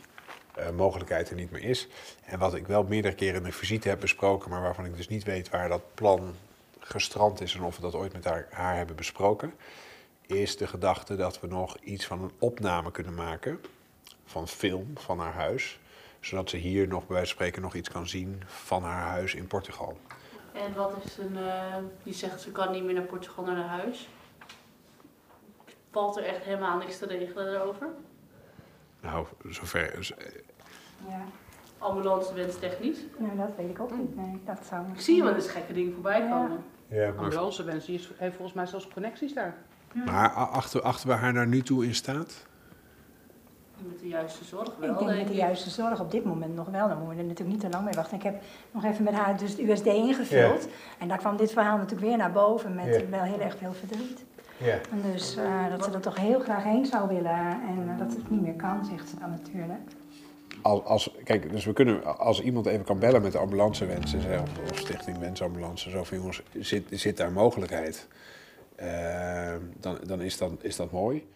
eh, 0.55 0.69
mogelijkheid 0.69 1.29
er 1.29 1.35
niet 1.35 1.51
meer 1.51 1.63
is. 1.63 1.87
En 2.25 2.39
wat 2.39 2.55
ik 2.55 2.67
wel 2.67 2.83
meerdere 2.83 3.15
keren 3.15 3.35
in 3.35 3.43
de 3.43 3.51
visite 3.51 3.89
heb 3.89 3.99
besproken, 3.99 4.49
maar 4.49 4.61
waarvan 4.61 4.85
ik 4.85 4.97
dus 4.97 5.07
niet 5.07 5.23
weet 5.23 5.49
waar 5.49 5.69
dat 5.69 5.93
plan 5.93 6.35
gestrand 6.79 7.41
is 7.41 7.55
en 7.55 7.63
of 7.63 7.75
we 7.75 7.81
dat 7.81 7.95
ooit 7.95 8.13
met 8.13 8.23
haar, 8.23 8.47
haar 8.49 8.75
hebben 8.75 8.95
besproken, 8.95 9.53
is 10.27 10.57
de 10.57 10.67
gedachte 10.67 11.15
dat 11.15 11.39
we 11.39 11.47
nog 11.47 11.77
iets 11.77 12.05
van 12.05 12.21
een 12.21 12.31
opname 12.39 12.91
kunnen 12.91 13.13
maken 13.15 13.59
van 14.25 14.47
film 14.47 14.91
van 14.97 15.19
haar 15.19 15.33
huis. 15.33 15.79
Zodat 16.21 16.49
ze 16.49 16.57
hier 16.57 16.87
nog 16.87 16.99
bij 17.07 17.15
wijze 17.15 17.25
van 17.25 17.35
spreken 17.35 17.61
nog 17.61 17.73
iets 17.75 17.89
kan 17.89 18.07
zien 18.07 18.41
van 18.45 18.83
haar 18.83 19.07
huis 19.07 19.35
in 19.35 19.47
Portugal. 19.47 19.97
En 20.53 20.73
wat 20.75 20.93
is 21.05 21.17
een, 21.17 21.33
uh, 21.37 21.75
die 22.03 22.13
zegt 22.13 22.41
ze 22.41 22.51
kan 22.51 22.71
niet 22.71 22.83
meer 22.83 22.93
naar 22.93 23.03
Portugal 23.03 23.45
naar 23.45 23.67
huis. 23.67 24.09
Valt 25.91 26.17
er 26.17 26.23
echt 26.23 26.43
helemaal 26.43 26.77
niks 26.77 26.97
te 26.97 27.05
regelen 27.05 27.45
daarover? 27.53 27.87
Nou, 29.01 29.25
zover. 29.49 30.13
Ja. 31.09 31.21
Ambulance 31.77 32.33
wenstechnisch? 32.33 32.99
Nou, 33.17 33.37
dat 33.37 33.49
weet 33.57 33.69
ik 33.69 33.79
ook 33.79 33.97
niet. 33.97 34.15
Nee, 34.15 34.41
dat 34.45 34.59
zou 34.69 34.85
Ik 34.93 35.01
zie 35.01 35.15
je 35.15 35.23
wel 35.23 35.35
eens 35.35 35.47
gekke 35.49 35.73
dingen 35.73 35.93
voorbij 35.93 36.19
komen. 36.19 36.63
Ja, 36.87 37.07
maar, 37.11 37.17
Ambulancewens, 37.23 37.85
die 37.85 37.95
is- 37.99 38.09
heeft 38.17 38.35
volgens 38.35 38.55
mij 38.55 38.65
zelfs 38.65 38.87
connecties 38.87 39.33
daar. 39.33 39.55
maar 40.05 40.29
a- 40.29 40.43
achter, 40.43 40.81
achter 40.81 41.07
waar 41.07 41.17
haar 41.19 41.33
naar 41.33 41.47
nu 41.47 41.61
toe 41.61 41.85
in 41.85 41.95
staat? 41.95 42.45
Met 43.87 43.99
de 43.99 44.07
juiste 44.07 44.43
zorg 44.43 44.75
wel, 44.79 44.91
Ik 44.91 44.97
denk 44.97 45.09
met 45.17 45.27
de 45.27 45.33
ik. 45.33 45.39
juiste 45.39 45.69
zorg 45.69 45.99
op 45.99 46.11
dit 46.11 46.23
moment 46.25 46.55
nog 46.55 46.67
wel. 46.69 46.87
Dan 46.87 46.97
moeten 46.97 47.15
we 47.15 47.21
er 47.21 47.27
natuurlijk 47.27 47.49
niet 47.49 47.59
te 47.59 47.69
lang 47.69 47.83
mee 47.85 47.93
wachten. 47.93 48.17
Ik 48.17 48.23
heb 48.23 48.41
nog 48.71 48.83
even 48.83 49.03
met 49.03 49.13
haar 49.13 49.37
dus 49.37 49.55
de 49.55 49.71
USD 49.71 49.85
ingevuld. 49.85 50.63
Ja. 50.63 50.69
En 50.99 51.07
daar 51.07 51.17
kwam 51.17 51.37
dit 51.37 51.51
verhaal 51.51 51.77
natuurlijk 51.77 52.07
weer 52.07 52.17
naar 52.17 52.31
boven 52.31 52.75
met 52.75 52.85
Ja. 52.85 53.09
wel 53.09 53.21
heel 53.23 53.39
erg 53.39 53.57
veel 53.57 53.73
verdriet. 53.73 54.23
Ja. 54.57 54.73
En 54.91 55.11
dus 55.11 55.35
eh, 55.35 55.69
dat 55.69 55.83
ze 55.83 55.91
er 55.91 55.99
toch 56.01 56.17
heel 56.17 56.39
graag 56.39 56.63
heen 56.63 56.85
zou 56.85 57.07
willen 57.07 57.35
en 57.67 57.89
eh, 57.89 57.97
dat 57.97 58.11
het 58.11 58.29
niet 58.29 58.41
meer 58.41 58.53
kan, 58.55 58.85
zegt 58.85 59.09
ze 59.09 59.19
dan 59.19 59.29
natuurlijk. 59.29 59.79
Als, 60.61 60.83
als, 60.83 61.11
kijk, 61.23 61.51
dus 61.51 61.65
we 61.65 61.73
kunnen, 61.73 62.17
als 62.17 62.41
iemand 62.41 62.65
even 62.65 62.85
kan 62.85 62.99
bellen 62.99 63.21
met 63.21 63.31
de 63.31 63.37
ambulancewens 63.37 64.13
en 64.13 64.21
zeggen, 64.21 64.45
of 64.71 64.77
Stichting 64.77 65.17
Wensambulance, 65.17 65.89
zo 65.89 66.03
van 66.03 66.17
jongens, 66.17 66.41
zit, 66.59 66.83
zit 66.89 67.17
daar 67.17 67.31
mogelijkheid? 67.31 68.07
Eh, 68.75 69.53
dan 69.79 69.97
dan 70.05 70.21
is, 70.21 70.37
dat, 70.37 70.51
is 70.61 70.75
dat 70.75 70.91
mooi. 70.91 71.27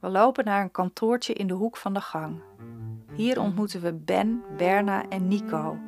We 0.00 0.08
lopen 0.08 0.44
naar 0.44 0.62
een 0.62 0.70
kantoortje 0.70 1.32
in 1.32 1.46
de 1.46 1.54
hoek 1.54 1.76
van 1.76 1.94
de 1.94 2.00
gang. 2.00 2.40
Hier 3.12 3.40
ontmoeten 3.40 3.80
we 3.80 3.92
Ben, 3.92 4.42
Berna 4.56 5.08
en 5.08 5.28
Nico, 5.28 5.78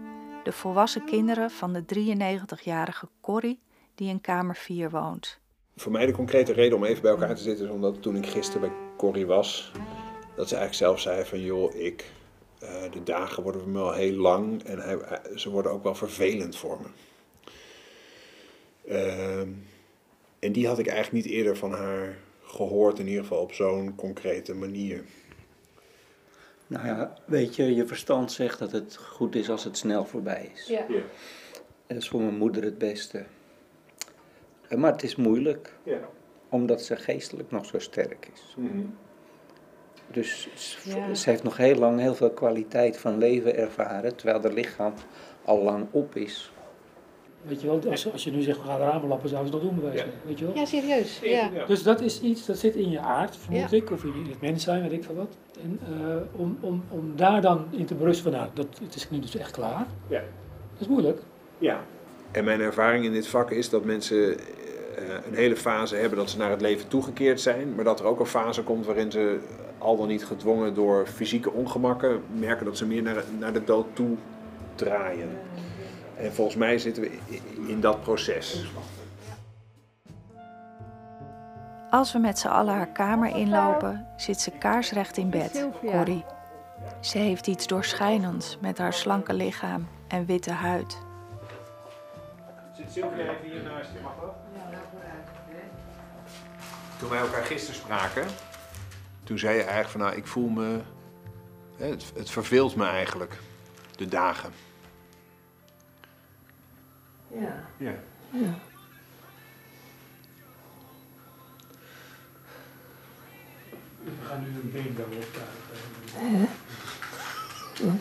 de 0.44 0.52
volwassen 0.52 1.04
kinderen 1.04 1.50
van 1.50 1.72
de 1.72 1.84
93-jarige 1.84 3.08
Corrie 3.20 3.60
die 3.94 4.08
in 4.08 4.20
kamer 4.20 4.56
4 4.56 4.90
woont. 4.90 5.38
Voor 5.76 5.92
mij 5.92 6.06
de 6.06 6.12
concrete 6.12 6.52
reden 6.52 6.76
om 6.76 6.84
even 6.84 7.02
bij 7.02 7.10
elkaar 7.10 7.34
te 7.34 7.42
zitten 7.42 7.66
is 7.66 7.72
omdat 7.72 8.02
toen 8.02 8.16
ik 8.16 8.26
gisteren 8.26 8.60
bij 8.60 8.78
Corrie 8.96 9.26
was, 9.26 9.72
dat 10.34 10.48
ze 10.48 10.56
eigenlijk 10.56 10.74
zelf 10.74 11.00
zei 11.00 11.24
van 11.24 11.40
joh, 11.40 11.74
ik, 11.74 12.10
eh, 12.58 12.68
de 12.90 13.02
dagen 13.02 13.42
worden 13.42 13.60
voor 13.60 13.70
me 13.70 13.80
al 13.80 13.92
heel 13.92 14.16
lang 14.16 14.62
en 14.62 14.78
hij- 14.78 15.20
ze 15.34 15.50
worden 15.50 15.72
ook 15.72 15.82
wel 15.82 15.94
vervelend 15.94 16.56
voor 16.56 16.78
me. 16.80 16.88
Ehm, 18.88 19.48
en 20.38 20.52
die 20.52 20.66
had 20.66 20.78
ik 20.78 20.86
eigenlijk 20.86 21.24
niet 21.24 21.34
eerder 21.34 21.56
van 21.56 21.72
haar 21.72 22.16
gehoord, 22.48 22.98
in 22.98 23.06
ieder 23.06 23.22
geval 23.22 23.40
op 23.42 23.52
zo'n 23.52 23.94
concrete 23.96 24.54
manier. 24.54 25.04
Nou 26.66 26.86
ja, 26.86 27.14
weet 27.24 27.56
je, 27.56 27.74
je 27.74 27.86
verstand 27.86 28.32
zegt 28.32 28.58
dat 28.58 28.72
het 28.72 28.96
goed 28.96 29.34
is 29.34 29.50
als 29.50 29.64
het 29.64 29.76
snel 29.76 30.04
voorbij 30.04 30.50
is. 30.54 30.66
Ja. 30.66 30.84
Dat 31.86 31.96
is 31.96 32.08
voor 32.08 32.20
mijn 32.20 32.36
moeder 32.36 32.62
het 32.64 32.78
beste. 32.78 33.24
Eh, 34.68 34.78
Maar 34.78 34.92
het 34.92 35.02
is 35.02 35.16
moeilijk, 35.16 35.72
Ja. 35.82 36.00
omdat 36.48 36.82
ze 36.82 36.96
geestelijk 36.96 37.50
nog 37.50 37.66
zo 37.66 37.78
sterk 37.78 38.28
is. 38.34 38.56
Dus 40.10 40.48
s- 40.54 40.78
Ja. 40.84 41.14
ze 41.14 41.30
heeft 41.30 41.42
nog 41.42 41.56
heel 41.56 41.74
lang 41.74 42.00
heel 42.00 42.14
veel 42.14 42.30
kwaliteit 42.30 42.98
van 42.98 43.18
leven 43.18 43.56
ervaren, 43.56 44.16
terwijl 44.16 44.40
haar 44.42 44.52
lichaam 44.52 44.92
al 45.44 45.62
lang 45.62 45.86
op 45.90 46.16
is. 46.16 46.52
Weet 47.48 47.60
je 47.60 47.66
wel, 47.66 47.80
als, 47.90 48.12
als 48.12 48.24
je 48.24 48.30
nu 48.30 48.42
zegt 48.42 48.58
we 48.58 48.64
gaan 48.64 48.78
ramen 48.78 49.08
lappen, 49.08 49.28
zouden 49.28 49.52
ze 49.52 49.58
dat 49.58 49.68
doen 49.68 49.80
bij 49.80 49.88
wijze 49.88 50.02
van, 50.02 50.12
Weet 50.24 50.38
je 50.38 50.44
wel? 50.44 50.54
Ja, 50.54 50.64
serieus. 50.64 51.18
Ja. 51.22 51.50
Dus 51.66 51.82
dat 51.82 52.00
is 52.00 52.20
iets 52.20 52.46
dat 52.46 52.58
zit 52.58 52.74
in 52.74 52.90
je 52.90 53.00
aard, 53.00 53.36
vermoed 53.36 53.70
Ja. 53.70 53.76
ik, 53.76 53.90
of 53.90 54.04
in 54.04 54.26
het 54.28 54.40
mens 54.40 54.64
zijn, 54.64 54.82
weet 54.82 54.92
ik 54.92 55.04
veel 55.04 55.14
wat. 55.14 55.36
En 55.62 55.80
eh, 55.82 56.40
om, 56.40 56.58
om, 56.60 56.82
om 56.88 57.12
daar 57.16 57.40
dan 57.40 57.64
in 57.70 57.84
te 57.84 57.94
berusten 57.94 58.22
van, 58.22 58.40
nou, 58.40 58.50
dat, 58.54 58.66
het 58.82 58.94
is 58.94 59.10
nu 59.10 59.18
dus 59.20 59.36
echt 59.36 59.50
klaar. 59.50 59.86
Ja. 60.08 60.18
Dat 60.72 60.80
is 60.80 60.86
moeilijk. 60.88 61.20
Ja. 61.58 61.80
En 62.30 62.44
mijn 62.44 62.60
ervaring 62.60 63.04
in 63.04 63.12
dit 63.12 63.26
vak 63.26 63.50
is 63.50 63.68
dat 63.68 63.84
mensen 63.84 64.38
eh, 64.38 64.44
een 65.28 65.34
hele 65.34 65.56
fase 65.56 65.96
hebben 65.96 66.18
dat 66.18 66.30
ze 66.30 66.36
naar 66.38 66.50
het 66.50 66.60
leven 66.60 66.88
toegekeerd 66.88 67.40
zijn, 67.40 67.74
maar 67.74 67.84
dat 67.84 68.00
er 68.00 68.06
ook 68.06 68.20
een 68.20 68.26
fase 68.26 68.62
komt 68.62 68.86
waarin 68.86 69.10
ze 69.10 69.38
al 69.78 69.96
dan 69.96 70.08
niet 70.08 70.24
gedwongen 70.24 70.74
door 70.74 71.06
fysieke 71.06 71.52
ongemakken 71.52 72.22
merken 72.38 72.66
dat 72.66 72.76
ze 72.76 72.86
meer 72.86 73.02
naar, 73.02 73.24
naar 73.38 73.52
de 73.52 73.64
dood 73.64 73.86
toe 73.92 74.16
draaien. 74.74 75.28
En 76.18 76.32
volgens 76.32 76.56
mij 76.56 76.78
zitten 76.78 77.02
we 77.02 77.18
in 77.66 77.80
dat 77.80 78.02
proces. 78.02 78.64
Als 81.90 82.12
we 82.12 82.18
met 82.18 82.38
z'n 82.38 82.48
allen 82.48 82.74
haar 82.74 82.92
kamer 82.92 83.36
inlopen, 83.36 84.06
zit 84.16 84.40
ze 84.40 84.50
kaarsrecht 84.50 85.16
in 85.16 85.30
bed. 85.30 85.68
Corrie. 85.80 86.24
Ze 87.00 87.18
heeft 87.18 87.46
iets 87.46 87.66
doorschijnends 87.66 88.58
met 88.60 88.78
haar 88.78 88.92
slanke 88.92 89.32
lichaam 89.32 89.88
en 90.08 90.26
witte 90.26 90.50
huid. 90.50 90.98
Zit 92.76 92.92
Sylvia 92.92 93.22
even 93.22 93.50
hier 93.50 93.62
naast 93.62 93.90
je, 93.92 94.00
mag 94.02 94.12
dat? 94.20 94.34
Toen 96.98 97.08
wij 97.08 97.18
elkaar 97.18 97.44
gisteren 97.44 97.80
spraken, 97.80 98.26
toen 99.24 99.38
zei 99.38 99.56
je 99.56 99.62
eigenlijk 99.62 99.90
van 99.90 100.00
nou, 100.00 100.16
ik 100.16 100.26
voel 100.26 100.48
me, 100.48 100.80
hè, 101.76 101.86
het, 101.86 102.12
het 102.14 102.30
verveelt 102.30 102.76
me 102.76 102.84
eigenlijk, 102.86 103.38
de 103.96 104.08
dagen. 104.08 104.52
Ja. 107.30 107.64
Ja. 107.76 107.94
ja. 108.30 108.54
We 114.04 114.10
gaan 114.28 114.40
nu 114.42 114.46
een 114.48 114.70
bingo 114.82 115.02
optuigen. 115.02 116.48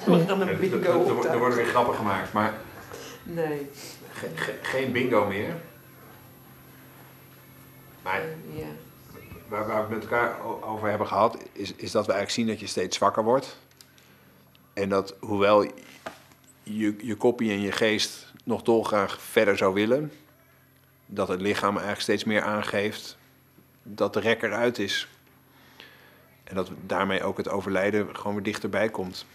We 0.06 0.26
gaan 0.28 0.42
een 0.42 0.60
bingo 0.60 0.78
Er- 0.78 0.84
er- 0.86 0.90
Er 0.90 1.00
optuigen. 1.16 1.40
worden 1.40 1.58
weer 1.58 1.68
grappen 1.68 1.96
gemaakt, 1.96 2.34
maar 2.34 2.54
Nee. 3.24 3.70
ge- 4.12 4.32
ge- 4.36 4.60
geen 4.62 4.92
bingo 4.92 5.28
meer. 5.28 5.56
Maar 8.04 8.22
Ja. 8.54 8.66
waar, 9.48 9.68
waar 9.68 9.76
we 9.76 9.82
het 9.82 9.90
met 9.90 10.02
elkaar 10.12 10.42
over 10.62 10.90
hebben 10.90 11.08
gehad, 11.08 11.38
is, 11.52 11.74
is 11.76 11.92
dat 11.92 12.06
we 12.06 12.12
eigenlijk 12.12 12.32
zien 12.32 12.48
dat 12.48 12.60
je 12.60 12.68
steeds 12.68 12.98
zwakker 12.98 13.24
wordt. 13.24 13.58
En 14.74 14.90
dat 14.90 15.16
hoewel 15.20 15.62
je, 16.64 16.96
je 16.98 17.16
koppie 17.16 17.52
en 17.52 17.62
je 17.62 17.72
geest 17.72 18.27
nog 18.48 18.62
dolgraag 18.62 19.22
verder 19.22 19.58
zou 19.58 19.74
willen, 19.74 20.12
dat 21.06 21.28
het 21.28 21.42
lichaam 21.42 21.72
eigenlijk 21.72 22.02
steeds 22.02 22.24
meer 22.24 22.42
aangeeft 22.42 23.18
dat 23.84 24.14
de 24.14 24.20
rek 24.20 24.42
eruit 24.42 24.80
is. 24.80 25.08
En 26.44 26.56
dat 26.56 26.72
daarmee 26.86 27.24
ook 27.24 27.38
het 27.38 27.50
overlijden 27.50 28.16
gewoon 28.16 28.34
weer 28.34 28.44
dichterbij 28.44 28.90
komt. 28.90 29.26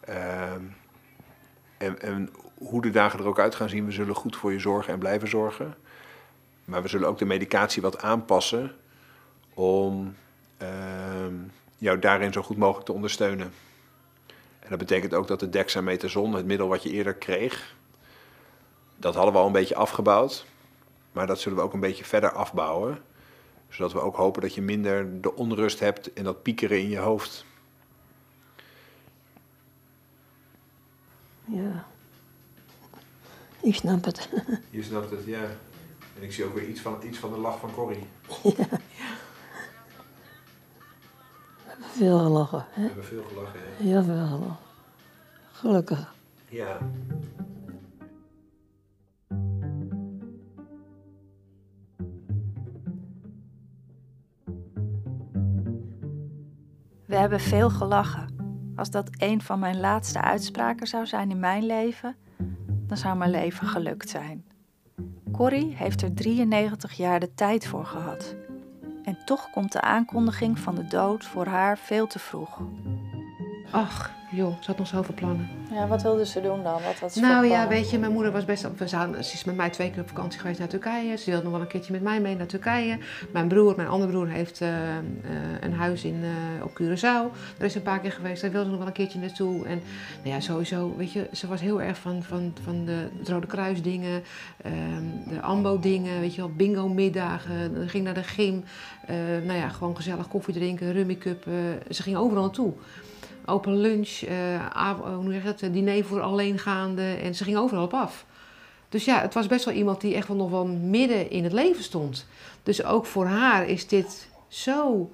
Ehm, 0.00 0.62
en, 1.78 2.00
en 2.00 2.30
hoe 2.54 2.82
de 2.82 2.90
dagen 2.90 3.18
er 3.18 3.26
ook 3.26 3.38
uit 3.38 3.54
gaan 3.54 3.68
zien, 3.68 3.84
we 3.84 3.92
zullen 3.92 4.14
goed 4.14 4.36
voor 4.36 4.52
je 4.52 4.58
zorgen 4.58 4.92
en 4.92 4.98
blijven 4.98 5.28
zorgen. 5.28 5.74
Maar 6.64 6.82
we 6.82 6.88
zullen 6.88 7.08
ook 7.08 7.18
de 7.18 7.24
medicatie 7.24 7.82
wat 7.82 8.02
aanpassen 8.02 8.76
om 9.54 10.14
ehm, 10.56 11.34
jou 11.78 11.98
daarin 11.98 12.32
zo 12.32 12.42
goed 12.42 12.56
mogelijk 12.56 12.86
te 12.86 12.92
ondersteunen. 12.92 13.52
En 14.64 14.70
dat 14.70 14.78
betekent 14.78 15.14
ook 15.14 15.26
dat 15.26 15.40
de 15.40 15.48
dexamethason, 15.48 16.34
het 16.34 16.46
middel 16.46 16.68
wat 16.68 16.82
je 16.82 16.90
eerder 16.90 17.14
kreeg, 17.14 17.74
dat 18.96 19.14
hadden 19.14 19.32
we 19.32 19.38
al 19.38 19.46
een 19.46 19.52
beetje 19.52 19.74
afgebouwd. 19.74 20.46
Maar 21.12 21.26
dat 21.26 21.40
zullen 21.40 21.58
we 21.58 21.64
ook 21.64 21.72
een 21.72 21.80
beetje 21.80 22.04
verder 22.04 22.32
afbouwen. 22.32 23.02
Zodat 23.68 23.92
we 23.92 24.00
ook 24.00 24.16
hopen 24.16 24.42
dat 24.42 24.54
je 24.54 24.62
minder 24.62 25.20
de 25.20 25.34
onrust 25.34 25.80
hebt 25.80 26.12
en 26.12 26.24
dat 26.24 26.42
piekeren 26.42 26.78
in 26.78 26.88
je 26.88 26.98
hoofd. 26.98 27.44
Ja. 31.44 31.86
Ik 33.60 33.74
snap 33.74 34.04
het. 34.04 34.28
Je 34.70 34.82
snapt 34.82 35.10
het, 35.10 35.24
ja. 35.24 35.42
En 36.16 36.22
ik 36.22 36.32
zie 36.32 36.44
ook 36.44 36.54
weer 36.54 36.68
iets 36.68 36.80
van, 36.80 36.98
iets 37.02 37.18
van 37.18 37.32
de 37.32 37.38
lach 37.38 37.58
van 37.58 37.72
Corrie. 37.74 38.06
ja. 38.56 38.80
We 41.76 41.84
hebben 41.84 41.96
veel 41.96 42.18
gelachen. 42.18 42.66
Hè? 42.70 42.82
We 42.82 42.86
hebben 42.86 43.04
veel 43.04 43.22
gelachen, 43.22 43.60
hè? 43.60 43.84
Heel 43.84 44.02
veel 44.02 44.26
gelachen. 44.26 44.56
Gelukkig. 45.52 46.14
Ja. 46.48 46.78
We 57.06 57.16
hebben 57.16 57.40
veel 57.40 57.70
gelachen. 57.70 58.28
Als 58.76 58.90
dat 58.90 59.10
een 59.16 59.42
van 59.42 59.58
mijn 59.58 59.80
laatste 59.80 60.20
uitspraken 60.20 60.86
zou 60.86 61.06
zijn 61.06 61.30
in 61.30 61.40
mijn 61.40 61.66
leven, 61.66 62.16
dan 62.86 62.96
zou 62.96 63.16
mijn 63.16 63.30
leven 63.30 63.66
gelukt 63.66 64.08
zijn. 64.08 64.44
Corrie 65.32 65.74
heeft 65.74 66.02
er 66.02 66.14
93 66.14 66.92
jaar 66.92 67.20
de 67.20 67.34
tijd 67.34 67.66
voor 67.66 67.84
gehad. 67.84 68.36
En 69.04 69.18
toch 69.24 69.50
komt 69.50 69.72
de 69.72 69.80
aankondiging 69.80 70.58
van 70.58 70.74
de 70.74 70.86
dood 70.86 71.24
voor 71.24 71.46
haar 71.46 71.78
veel 71.78 72.06
te 72.06 72.18
vroeg. 72.18 72.60
Ach, 73.74 74.10
joh, 74.30 74.54
ze 74.60 74.66
had 74.66 74.78
nog 74.78 74.86
zoveel 74.86 75.14
plannen. 75.14 75.48
Ja, 75.70 75.86
wat 75.86 76.02
wilde 76.02 76.26
ze 76.26 76.40
doen 76.40 76.62
dan? 76.62 76.82
Wat 76.82 76.98
had 77.00 77.12
ze 77.12 77.20
Nou 77.20 77.46
ja, 77.46 77.68
weet 77.68 77.90
je, 77.90 77.98
mijn 77.98 78.12
moeder 78.12 78.32
was 78.32 78.44
best... 78.44 78.66
We 78.76 78.88
zouden, 78.88 79.24
ze 79.24 79.34
is 79.34 79.44
met 79.44 79.56
mij 79.56 79.70
twee 79.70 79.90
keer 79.90 80.00
op 80.00 80.08
vakantie 80.08 80.40
geweest 80.40 80.58
naar 80.58 80.68
Turkije. 80.68 81.16
Ze 81.16 81.30
wilde 81.30 81.42
nog 81.42 81.52
wel 81.52 81.60
een 81.60 81.66
keertje 81.66 81.92
met 81.92 82.02
mij 82.02 82.20
mee 82.20 82.36
naar 82.36 82.46
Turkije. 82.46 82.98
Mijn 83.32 83.48
broer, 83.48 83.76
mijn 83.76 83.88
andere 83.88 84.10
broer, 84.10 84.28
heeft 84.28 84.60
eh, 84.60 84.98
eh, 84.98 85.04
een 85.60 85.72
huis 85.72 86.04
in, 86.04 86.20
eh, 86.22 86.64
op 86.64 86.70
Curaçao. 86.70 87.34
Daar 87.56 87.66
is 87.66 87.72
ze 87.72 87.78
een 87.78 87.84
paar 87.84 88.00
keer 88.00 88.12
geweest. 88.12 88.42
Daar 88.42 88.50
wilde 88.50 88.64
ze 88.64 88.70
nog 88.70 88.78
wel 88.78 88.88
een 88.88 88.94
keertje 88.94 89.18
naartoe. 89.18 89.66
En 89.66 89.82
nou 90.22 90.34
ja, 90.34 90.40
sowieso, 90.40 90.94
weet 90.96 91.12
je, 91.12 91.28
ze 91.32 91.46
was 91.46 91.60
heel 91.60 91.82
erg 91.82 91.98
van, 91.98 92.22
van, 92.22 92.54
van 92.62 92.84
de 92.84 93.08
Rode 93.24 93.46
Kruis 93.46 93.82
dingen. 93.82 94.22
ehm, 94.62 95.28
de 95.28 95.40
AMBO 95.40 95.78
dingen, 95.78 96.20
weet 96.20 96.34
je 96.34 96.40
wel, 96.40 96.50
bingo 96.56 96.88
middagen. 96.88 97.74
Dan 97.74 97.88
ging 97.88 98.04
naar 98.04 98.14
de 98.14 98.22
gym. 98.22 98.64
nou 99.44 99.58
ja, 99.58 99.68
gewoon 99.68 99.96
gezellig 99.96 100.28
koffie 100.28 100.54
drinken, 100.54 100.94
eh, 101.44 101.94
ze 101.94 102.02
ging 102.02 102.16
overal 102.16 102.42
naartoe. 102.42 102.72
Open 103.46 103.76
lunch, 103.76 104.08
eh, 104.22 104.70
av- 104.76 105.14
hoe 105.14 105.32
zeg 105.32 105.60
eh, 105.62 105.72
diner 105.72 106.04
voor 106.04 106.20
alleengaande. 106.20 107.02
En 107.02 107.34
ze 107.34 107.44
ging 107.44 107.56
overal 107.56 107.84
op 107.84 107.94
af. 107.94 108.26
Dus 108.88 109.04
ja, 109.04 109.20
het 109.20 109.34
was 109.34 109.46
best 109.46 109.64
wel 109.64 109.74
iemand 109.74 110.00
die 110.00 110.14
echt 110.14 110.28
wel 110.28 110.36
nog 110.36 110.50
wel 110.50 110.66
midden 110.66 111.30
in 111.30 111.44
het 111.44 111.52
leven 111.52 111.82
stond. 111.82 112.26
Dus 112.62 112.84
ook 112.84 113.06
voor 113.06 113.26
haar 113.26 113.66
is 113.66 113.88
dit 113.88 114.28
zo 114.48 115.10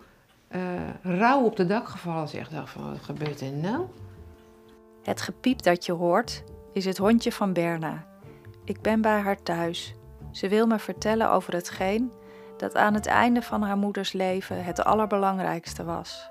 eh, 0.49 0.61
rauw 1.03 1.45
op 1.45 1.57
de 1.57 1.67
dak 1.67 1.89
gevallen. 1.89 2.29
Ze 2.29 2.39
echt 2.39 2.51
dacht 2.51 2.71
van, 2.71 2.91
wat 2.91 3.03
gebeurt 3.03 3.41
er 3.41 3.53
nou? 3.53 3.85
Het 5.03 5.21
gepiep 5.21 5.63
dat 5.63 5.87
je 5.87 5.93
hoort 5.93 6.43
is 6.73 6.85
het 6.85 6.99
hondje 6.99 7.33
van 7.33 7.53
Berna. 7.53 8.07
Ik 8.65 8.81
ben 8.81 9.01
bij 9.01 9.21
haar 9.21 9.43
thuis. 9.43 9.95
Ze 10.33 10.49
wil 10.49 10.67
me 10.67 10.79
vertellen 10.79 11.31
over 11.31 11.53
hetgeen 11.55 12.13
dat 12.57 12.75
aan 12.75 12.95
het 12.95 13.07
einde 13.07 13.43
van 13.43 13.63
haar 13.63 13.77
moeders 13.77 14.13
leven 14.13 14.65
het 14.65 14.85
allerbelangrijkste 14.85 15.85
was. 15.85 16.29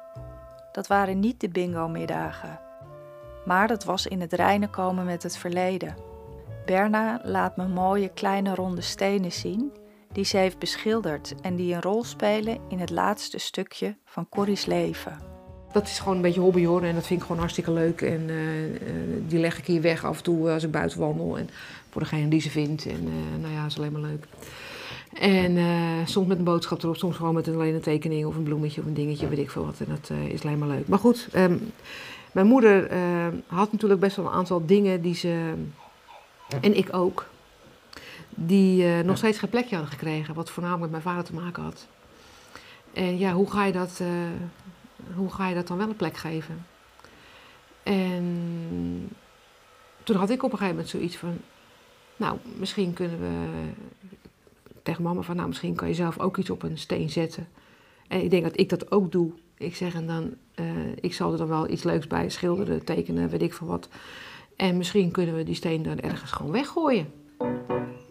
Dat 0.72 0.88
waren 0.88 1.20
niet 1.20 1.40
de 1.40 1.50
bingo-middagen, 1.50 2.60
maar 3.46 3.68
dat 3.68 3.84
was 3.84 4.08
in 4.08 4.22
het 4.22 4.34
reinen 4.34 4.70
komen 4.70 5.06
met 5.06 5.24
het 5.24 5.38
verleden. 5.38 5.96
Berna 6.66 7.22
laat 7.24 7.58
me 7.58 7.68
mooie 7.68 8.10
kleine 8.10 8.56
ronde 8.56 8.82
stenen 8.82 9.32
zien 9.32 9.72
die 10.12 10.26
ze 10.26 10.38
heeft 10.38 10.60
beschilderd 10.60 11.36
en 11.42 11.56
die 11.56 11.74
een 11.74 11.82
rol 11.82 12.04
spelen 12.04 12.60
in 12.68 12.80
het 12.80 12.90
laatste 12.90 13.38
stukje 13.38 13.96
van 14.06 14.30
Corrie's 14.30 14.66
leven. 14.66 15.30
Dat 15.72 15.88
is 15.88 16.00
gewoon 16.00 16.16
een 16.16 16.22
beetje 16.22 16.40
hobby 16.40 16.66
hoor. 16.66 16.84
En 16.84 16.96
dat 16.96 17.06
vind 17.06 17.20
ik 17.20 17.26
gewoon 17.26 17.42
hartstikke 17.42 17.72
leuk. 17.72 18.02
En 18.02 18.30
eh, 18.30 18.66
eh, 18.66 18.72
die 19.28 19.40
leg 19.40 19.58
ik 19.58 19.66
hier 19.66 19.82
weg 19.82 20.06
af 20.06 20.18
en 20.18 20.24
toe 20.24 20.50
als 20.50 20.64
ik 20.64 20.72
buiten 20.72 21.00
wandel. 21.00 21.38
En 21.38 21.50
voor 21.90 22.02
degene 22.02 22.28
die 22.28 22.42
ze 22.42 22.50
vindt. 22.50 22.86
En 22.86 23.08
eh, 23.08 23.42
nou 23.42 23.54
ja, 23.54 23.66
is 23.66 23.78
alleen 23.78 23.92
maar 23.92 24.02
leuk. 24.02 24.26
En 25.14 25.58
eh, 25.58 26.06
soms 26.06 26.28
met 26.28 26.38
een 26.38 26.44
boodschap 26.44 26.84
erop, 26.84 26.98
soms 26.98 27.16
gewoon 27.16 27.34
met 27.34 27.48
een, 27.48 27.54
alleen 27.54 27.74
een 27.74 27.82
tekening 27.82 28.26
of 28.26 28.36
een 28.36 28.44
bloemetje 28.44 28.82
of 28.82 28.88
een 28.88 28.94
dingetje, 28.94 29.28
weet 29.28 29.40
ik 29.40 29.50
veel 29.50 29.66
wat. 29.66 29.80
En 29.80 29.86
dat 29.90 30.10
eh, 30.10 30.26
is 30.26 30.44
alleen 30.44 30.58
maar 30.58 30.68
leuk. 30.68 30.88
Maar 30.88 31.00
goed, 31.00 31.28
ehm, 31.32 31.58
mijn 32.32 32.48
moeder 32.48 32.88
eh, 32.88 33.28
had 33.48 33.72
natuurlijk 33.72 34.00
best 34.00 34.16
wel 34.16 34.26
een 34.26 34.32
aantal 34.32 34.66
dingen 34.66 35.02
die 35.02 35.16
ze, 35.16 35.54
en 36.62 36.78
ik 36.78 36.94
ook, 36.96 37.26
die 38.30 39.04
nog 39.04 39.18
steeds 39.18 39.38
geen 39.38 39.50
plekje 39.50 39.76
hadden 39.76 39.94
gekregen. 39.94 40.34
Wat 40.34 40.50
voornamelijk 40.50 40.92
met 40.92 41.04
mijn 41.04 41.16
vader 41.16 41.24
te 41.24 41.42
maken 41.42 41.64
had. 41.64 41.88
En 42.94 43.18
ja, 43.18 43.34
hoe 43.34 43.52
ga 43.52 43.66
je 43.66 43.72
dat, 43.72 44.02
hoe 45.16 45.34
ga 45.34 45.48
je 45.48 45.56
dat 45.56 45.68
dan 45.68 45.78
wel 45.78 45.90
een 45.90 45.96
plek 45.96 46.18
geven? 46.18 46.66
En 47.84 49.16
toen 50.04 50.16
had 50.16 50.30
ik 50.30 50.44
op 50.44 50.52
een 50.52 50.58
gegeven 50.58 50.76
moment 50.76 50.90
zoiets 50.90 51.18
van, 51.18 51.38
nou, 52.16 52.38
misschien 52.58 52.94
kunnen 52.94 53.20
we 53.20 53.70
tegen 54.90 55.04
mama 55.04 55.22
van, 55.22 55.36
nou, 55.36 55.48
misschien 55.48 55.76
kan 55.76 55.88
je 55.88 55.94
zelf 55.94 56.20
ook 56.20 56.38
iets 56.38 56.50
op 56.50 56.64
een 56.64 56.78
steen 56.78 57.10
zetten. 57.10 57.48
En 58.08 58.24
ik 58.24 58.30
denk 58.30 58.44
dat 58.44 58.60
ik 58.60 58.70
dat 58.70 58.92
ook 58.92 59.12
doe. 59.12 59.32
Ik 59.58 59.76
zeg 59.76 59.94
en 59.94 60.08
dan, 60.08 60.34
eh, 60.56 60.66
ik 61.00 61.14
zal 61.14 61.32
er 61.32 61.38
dan 61.38 61.48
wel 61.48 61.70
iets 61.70 61.84
leuks 61.84 62.08
bij 62.08 62.30
schilderen, 62.30 62.86
tekenen, 62.86 63.30
weet 63.30 63.42
ik 63.42 63.54
veel 63.54 63.68
wat. 63.68 63.90
En 64.56 64.78
misschien 64.78 65.12
kunnen 65.12 65.36
we 65.36 65.44
die 65.44 65.56
steen 65.56 65.84
dan 65.84 66.00
ergens 66.00 66.32
gewoon 66.32 66.52
weggooien. 66.52 67.08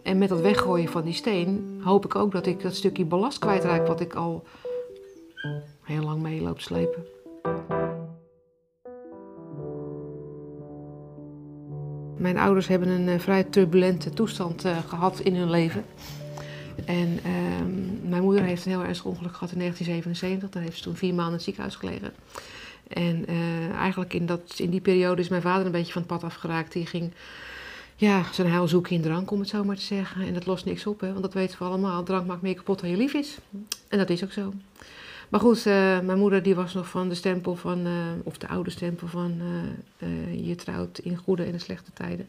En 0.03 0.17
met 0.17 0.29
dat 0.29 0.41
weggooien 0.41 0.89
van 0.89 1.03
die 1.03 1.13
steen 1.13 1.79
hoop 1.83 2.05
ik 2.05 2.15
ook 2.15 2.31
dat 2.31 2.45
ik 2.45 2.61
dat 2.61 2.75
stukje 2.75 3.05
ballast 3.05 3.39
kwijtraak 3.39 3.87
wat 3.87 3.99
ik 3.99 4.13
al 4.13 4.43
heel 5.81 6.03
lang 6.03 6.21
mee 6.21 6.41
loop 6.41 6.61
slepen. 6.61 7.05
Mijn 12.17 12.37
ouders 12.37 12.67
hebben 12.67 12.87
een 12.87 13.07
eh, 13.07 13.19
vrij 13.19 13.43
turbulente 13.43 14.09
toestand 14.09 14.65
eh, 14.65 14.77
gehad 14.87 15.19
in 15.19 15.35
hun 15.35 15.49
leven. 15.49 15.85
En 16.89 17.19
ehm, 17.23 18.09
mijn 18.09 18.23
moeder 18.23 18.43
heeft 18.43 18.65
een 18.65 18.71
heel 18.71 18.83
ernstig 18.83 19.05
ongeluk 19.05 19.33
gehad 19.33 19.51
in 19.51 19.57
1977. 19.57 20.49
Daar 20.49 20.63
heeft 20.63 20.77
ze 20.77 20.83
toen 20.83 20.95
vier 20.95 21.13
maanden 21.13 21.27
in 21.27 21.33
het 21.33 21.43
ziekenhuis 21.43 21.75
gelegen. 21.75 22.13
En 22.87 23.27
eh, 23.27 23.69
eigenlijk 23.69 24.13
in, 24.13 24.25
dat, 24.25 24.53
in 24.57 24.69
die 24.69 24.81
periode 24.81 25.21
is 25.21 25.27
mijn 25.27 25.41
vader 25.41 25.65
een 25.65 25.71
beetje 25.71 25.93
van 25.93 26.01
het 26.01 26.11
pad 26.11 26.23
afgeraakt. 26.23 26.73
Die 26.73 26.85
ging 26.85 27.11
ja, 27.95 28.23
zijn 28.31 28.49
heil 28.49 28.67
zoeken 28.67 28.95
in 28.95 29.01
drank, 29.01 29.31
om 29.31 29.39
het 29.39 29.49
zo 29.49 29.63
maar 29.63 29.75
te 29.75 29.81
zeggen. 29.81 30.21
En 30.21 30.33
dat 30.33 30.45
lost 30.45 30.65
niks 30.65 30.85
op, 30.85 30.99
hè, 30.99 31.09
want 31.09 31.21
dat 31.21 31.33
weten 31.33 31.57
we 31.59 31.65
allemaal. 31.65 32.03
Drank 32.03 32.27
maakt 32.27 32.41
meer 32.41 32.55
kapot 32.55 32.79
dan 32.79 32.89
je 32.89 32.97
lief 32.97 33.13
is. 33.13 33.37
En 33.87 33.97
dat 33.97 34.09
is 34.09 34.23
ook 34.23 34.31
zo. 34.31 34.53
Maar 35.29 35.39
goed, 35.39 35.57
eh, 35.57 35.99
mijn 35.99 36.19
moeder 36.19 36.43
die 36.43 36.55
was 36.55 36.73
nog 36.73 36.89
van 36.89 37.09
de 37.09 37.15
stempel 37.15 37.55
van, 37.55 37.85
eh, 37.85 37.93
of 38.23 38.37
de 38.37 38.47
oude 38.47 38.69
stempel 38.69 39.07
van 39.07 39.41
je 40.31 40.55
trouwt 40.55 40.99
in 40.99 41.17
goede 41.17 41.43
en 41.43 41.53
in 41.53 41.59
slechte 41.59 41.91
tijden. 41.93 42.27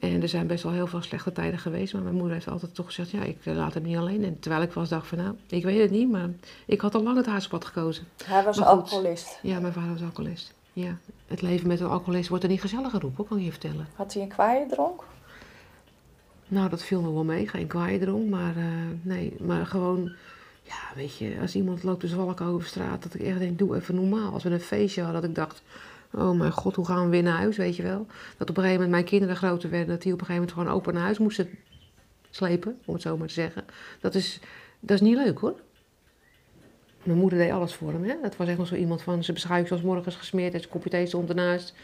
En 0.00 0.22
er 0.22 0.28
zijn 0.28 0.46
best 0.46 0.62
wel 0.62 0.72
heel 0.72 0.86
veel 0.86 1.02
slechte 1.02 1.32
tijden 1.32 1.58
geweest, 1.58 1.92
maar 1.92 2.02
mijn 2.02 2.14
moeder 2.14 2.32
heeft 2.32 2.48
altijd 2.48 2.74
toch 2.74 2.86
gezegd, 2.86 3.10
ja, 3.10 3.22
ik 3.22 3.38
eh, 3.44 3.54
laat 3.54 3.74
hem 3.74 3.82
niet 3.82 3.96
alleen. 3.96 4.24
En 4.24 4.38
terwijl 4.40 4.62
ik 4.62 4.72
was 4.72 4.88
dacht 4.88 5.06
van, 5.06 5.18
nou, 5.18 5.34
ik 5.46 5.64
weet 5.64 5.80
het 5.80 5.90
niet, 5.90 6.10
maar 6.10 6.28
ik 6.66 6.80
had 6.80 6.94
al 6.94 7.02
lang 7.02 7.16
het 7.16 7.26
haarspad 7.26 7.64
gekozen. 7.64 8.06
Hij 8.24 8.44
was 8.44 8.60
alcoholist. 8.60 9.38
Ja, 9.42 9.60
mijn 9.60 9.72
vader 9.72 9.92
was 9.92 10.02
alcoholist. 10.02 10.54
Ja, 10.72 10.96
het 11.26 11.42
leven 11.42 11.68
met 11.68 11.80
een 11.80 11.86
alcoholist 11.86 12.28
wordt 12.28 12.44
er 12.44 12.50
niet 12.50 12.60
gezelliger 12.60 13.04
op, 13.04 13.16
hoor, 13.16 13.26
kan 13.26 13.38
ik 13.38 13.44
je 13.44 13.50
vertellen. 13.50 13.88
Had 13.94 14.14
hij 14.14 14.22
een 14.22 14.28
kwaaie 14.28 14.66
dronk? 14.66 15.04
Nou, 16.48 16.68
dat 16.68 16.82
viel 16.82 17.00
nog 17.00 17.12
wel 17.12 17.24
mee. 17.24 17.48
Geen 17.48 17.66
kwaaie 17.66 17.98
dronk, 17.98 18.30
maar 18.30 18.56
eh, 18.56 18.64
nee. 19.02 19.36
Maar 19.40 19.66
gewoon, 19.66 20.12
ja, 20.62 20.78
weet 20.94 21.16
je, 21.16 21.36
als 21.40 21.54
iemand 21.54 21.82
loopt 21.82 22.00
te 22.00 22.08
zwalken 22.08 22.46
over 22.46 22.66
straat, 22.66 23.02
dat 23.02 23.14
ik 23.14 23.20
echt 23.20 23.38
denk, 23.38 23.58
doe 23.58 23.76
even 23.76 23.94
normaal. 23.94 24.32
Als 24.32 24.42
we 24.42 24.50
een 24.50 24.60
feestje 24.60 25.02
hadden, 25.02 25.20
dat 25.20 25.30
ik 25.30 25.36
dacht, 25.36 25.62
oh 26.14 26.30
mijn 26.30 26.52
god, 26.52 26.76
hoe 26.76 26.86
gaan 26.86 27.04
we 27.04 27.10
weer 27.10 27.22
naar 27.22 27.38
huis, 27.38 27.56
weet 27.56 27.76
je 27.76 27.82
wel. 27.82 28.06
Dat 28.36 28.50
op 28.50 28.56
een 28.56 28.62
gegeven 28.62 28.72
moment 28.72 28.90
mijn 28.90 29.04
kinderen 29.04 29.36
groter 29.36 29.70
werden, 29.70 29.88
dat 29.88 30.02
die 30.02 30.12
op 30.12 30.20
een 30.20 30.26
gegeven 30.26 30.46
moment 30.48 30.52
gewoon 30.52 30.80
open 30.80 30.94
naar 30.94 31.02
huis 31.02 31.18
moesten 31.18 31.48
slepen, 32.30 32.78
om 32.84 32.94
het 32.94 33.02
zo 33.02 33.16
maar 33.16 33.28
te 33.28 33.34
zeggen. 33.34 33.64
Dat 34.00 34.14
is, 34.14 34.40
dat 34.80 34.90
is 34.90 35.00
niet 35.00 35.16
leuk 35.16 35.38
hoor. 35.38 35.54
Mijn 37.02 37.18
moeder 37.18 37.38
deed 37.38 37.50
alles 37.50 37.74
voor 37.74 37.92
hem, 37.92 38.04
hè. 38.04 38.14
Dat 38.22 38.36
was 38.36 38.48
echt 38.48 38.58
nog 38.58 38.66
zo 38.66 38.74
iemand 38.74 39.02
van, 39.02 39.24
ze 39.24 39.32
beschuitjes 39.32 39.72
als 39.72 39.82
morgens 39.82 40.16
gesmeerd 40.16 40.52
en 40.54 40.58
zijn 40.58 40.72
kopje 40.72 40.90
thee 40.90 41.06
stond 41.06 41.28
ernaast. 41.28 41.74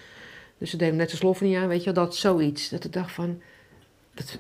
Dus 0.59 0.70
ze 0.70 0.76
deed 0.76 0.89
hem 0.89 0.97
net 0.97 1.09
zijn 1.09 1.20
sloffen 1.20 1.47
niet 1.47 1.57
aan, 1.57 1.68
weet 1.68 1.85
je 1.85 1.93
wel, 1.93 2.05
dat 2.05 2.16
zoiets. 2.16 2.68
Dat 2.68 2.85
ik 2.85 2.93
dacht 2.93 3.12
van, 3.12 3.41
dat, 4.14 4.39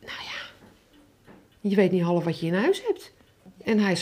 nou 0.00 0.20
ja, 0.22 0.50
je 1.60 1.76
weet 1.76 1.90
niet 1.90 2.02
half 2.02 2.24
wat 2.24 2.40
je 2.40 2.46
in 2.46 2.54
huis 2.54 2.82
hebt. 2.86 3.12
En 3.64 3.78
hij, 3.78 3.96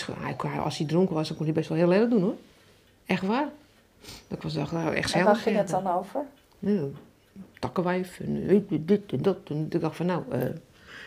als 0.58 0.78
hij 0.78 0.86
dronken 0.86 1.14
was, 1.14 1.28
dan 1.28 1.36
kon 1.36 1.46
hij 1.46 1.54
best 1.54 1.68
wel 1.68 1.78
heel 1.78 1.92
erg 1.92 2.08
doen 2.08 2.22
hoor. 2.22 2.36
Echt 3.06 3.22
waar. 3.22 3.48
Dat 4.28 4.42
was 4.42 4.52
dacht, 4.52 4.72
nou, 4.72 4.94
echt 4.94 5.12
En 5.12 5.24
waar 5.24 5.36
ging 5.36 5.56
het 5.56 5.68
dan 5.68 5.86
over? 5.86 6.24
Ja, 6.58 6.82
takkenwijf 7.58 8.20
en 8.20 8.64
je, 8.68 8.84
dit 8.84 9.12
en 9.12 9.22
dat. 9.22 9.38
En 9.48 9.66
ik 9.70 9.80
dacht 9.80 9.96
van 9.96 10.06
nou, 10.06 10.22
eh. 10.30 10.40
en 10.42 10.60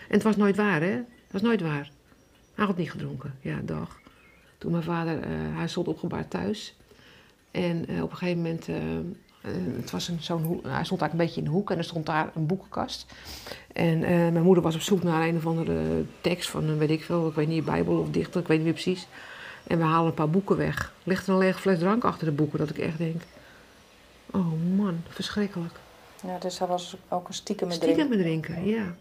het 0.07 0.23
was 0.23 0.35
nooit 0.35 0.55
waar 0.55 0.81
hè. 0.81 0.91
Het 0.91 1.31
was 1.31 1.41
nooit 1.41 1.61
waar. 1.61 1.91
Hij 2.53 2.65
had 2.65 2.77
niet 2.77 2.91
gedronken, 2.91 3.35
ja, 3.41 3.59
dag. 3.63 3.99
Toen 4.57 4.71
mijn 4.71 4.83
vader, 4.83 5.21
eh, 5.21 5.29
hij 5.31 5.67
stond 5.67 5.87
opgebaard 5.87 6.29
thuis. 6.29 6.77
En 7.51 7.87
eh, 7.87 8.03
op 8.03 8.11
een 8.11 8.17
gegeven 8.17 8.41
moment, 8.41 8.67
eh, 8.67 8.75
eh, 9.41 9.51
het 9.75 9.91
was 9.91 10.07
een, 10.07 10.17
zo'n 10.21 10.43
hoek, 10.43 10.63
hij 10.63 10.83
stond 10.83 11.01
eigenlijk 11.01 11.11
een 11.11 11.17
beetje 11.17 11.39
in 11.39 11.43
de 11.43 11.49
hoek 11.49 11.71
en 11.71 11.77
er 11.77 11.83
stond 11.83 12.05
daar 12.05 12.31
een 12.35 12.45
boekenkast. 12.45 13.13
En 13.73 14.03
eh, 14.03 14.09
mijn 14.09 14.43
moeder 14.43 14.63
was 14.63 14.75
op 14.75 14.81
zoek 14.81 15.03
naar 15.03 15.27
een 15.27 15.35
of 15.35 15.45
andere 15.45 16.03
tekst 16.21 16.49
van, 16.49 16.77
weet 16.77 16.89
ik 16.89 17.03
veel, 17.03 17.27
ik 17.27 17.33
weet 17.33 17.47
niet, 17.47 17.65
Bijbel 17.65 17.99
of 17.99 18.09
dichter, 18.09 18.41
ik 18.41 18.47
weet 18.47 18.57
niet 18.57 18.65
meer 18.65 18.75
precies. 18.83 19.07
En 19.69 19.77
we 19.77 19.83
halen 19.83 20.07
een 20.07 20.13
paar 20.13 20.29
boeken 20.29 20.57
weg. 20.57 20.93
Ligt 21.03 21.27
er 21.27 21.33
een 21.33 21.39
lege 21.39 21.59
fles 21.59 21.79
drank 21.79 22.03
achter 22.03 22.25
de 22.25 22.31
boeken, 22.31 22.59
dat 22.59 22.69
ik 22.69 22.77
echt 22.77 22.97
denk, 22.97 23.21
oh 24.31 24.75
man, 24.75 25.01
verschrikkelijk. 25.09 25.73
Ja, 26.23 26.37
dus 26.37 26.59
hij 26.59 26.67
was 26.67 26.97
ook 27.07 27.27
een 27.27 27.33
stiekem 27.33 27.71
Stiekem 27.71 28.09
met 28.09 28.19
drinken, 28.19 28.65
ja. 28.65 28.95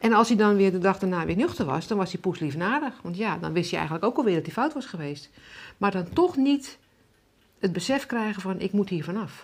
En 0.00 0.12
als 0.12 0.28
hij 0.28 0.36
dan 0.36 0.56
weer 0.56 0.72
de 0.72 0.78
dag 0.78 0.98
daarna 0.98 1.26
weer 1.26 1.36
nuchter 1.36 1.64
was, 1.64 1.86
dan 1.86 1.98
was 1.98 2.12
hij 2.12 2.20
poesliefnadig. 2.20 2.94
Want 3.02 3.16
ja, 3.16 3.38
dan 3.38 3.52
wist 3.52 3.70
hij 3.70 3.78
eigenlijk 3.78 4.08
ook 4.08 4.16
alweer 4.16 4.34
dat 4.34 4.44
hij 4.44 4.52
fout 4.52 4.74
was 4.74 4.86
geweest. 4.86 5.30
Maar 5.76 5.90
dan 5.90 6.08
toch 6.12 6.36
niet 6.36 6.78
het 7.58 7.72
besef 7.72 8.06
krijgen 8.06 8.42
van, 8.42 8.60
ik 8.60 8.72
moet 8.72 8.88
hier 8.88 9.04
vanaf. 9.04 9.40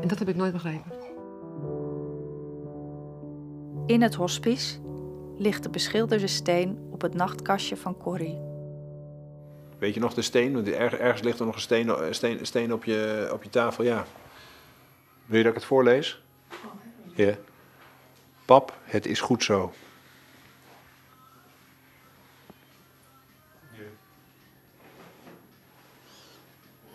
En 0.00 0.08
dat 0.08 0.18
heb 0.18 0.28
ik 0.28 0.36
nooit 0.36 0.52
begrepen. 0.52 0.92
In 3.86 4.02
het 4.02 4.14
hospice 4.14 4.78
ligt 5.36 5.62
de 5.62 5.68
beschilderde 5.68 6.26
steen 6.26 6.78
op 6.90 7.00
het 7.00 7.14
nachtkastje 7.14 7.76
van 7.76 7.96
Corrie. 7.96 8.53
Weet 9.84 9.94
je 9.94 10.00
nog 10.00 10.14
de 10.14 10.22
steen? 10.22 10.52
Want 10.54 10.66
er- 10.68 11.00
ergens 11.00 11.22
ligt 11.22 11.38
er 11.38 11.46
nog 11.46 11.54
een 11.54 11.60
steen, 11.60 11.88
eh, 11.88 12.06
steen, 12.12 12.46
steen 12.46 12.72
op, 12.72 12.84
je, 12.84 13.28
op 13.32 13.42
je 13.42 13.48
tafel. 13.48 13.84
Ja. 13.84 14.06
Wil 15.26 15.36
je 15.38 15.42
dat 15.44 15.52
ik 15.52 15.58
het 15.58 15.68
voorlees? 15.68 16.22
Ja. 17.14 17.34
Pap, 18.44 18.78
het 18.84 19.06
is 19.06 19.20
goed 19.20 19.42
zo. 19.44 19.72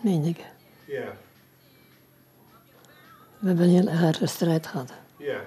Meen 0.00 0.24
ik. 0.24 0.38
Ja. 0.84 1.16
We 3.38 3.46
hebben 3.46 3.64
een 3.64 3.70
heel 3.70 3.88
erge 3.88 4.26
strijd 4.26 4.66
gehad. 4.66 4.92
Ja. 5.16 5.40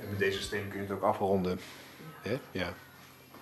En 0.00 0.08
met 0.10 0.18
deze 0.18 0.42
steen 0.42 0.68
kun 0.68 0.76
je 0.80 0.86
het 0.86 0.92
ook 0.96 1.02
afronden. 1.02 1.58
Hè? 2.22 2.38
Ja. 2.50 2.74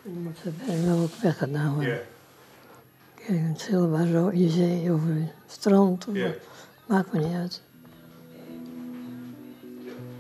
En 0.05 0.15
dan 0.15 0.23
moet 0.23 0.37
ze 0.37 0.51
bijna 0.67 0.93
ook 0.93 1.15
weggedaan 1.15 1.75
worden. 1.75 1.93
Ja. 1.93 2.01
Kijk, 3.15 3.41
het 3.49 3.61
zilver, 3.61 4.07
zo, 4.07 4.33
je 4.33 4.49
zee 4.49 4.93
of 4.93 5.03
een 5.03 5.29
strand. 5.47 6.07
Of. 6.09 6.17
Maakt 6.87 7.13
me 7.13 7.19
niet 7.19 7.35
uit. 7.35 7.63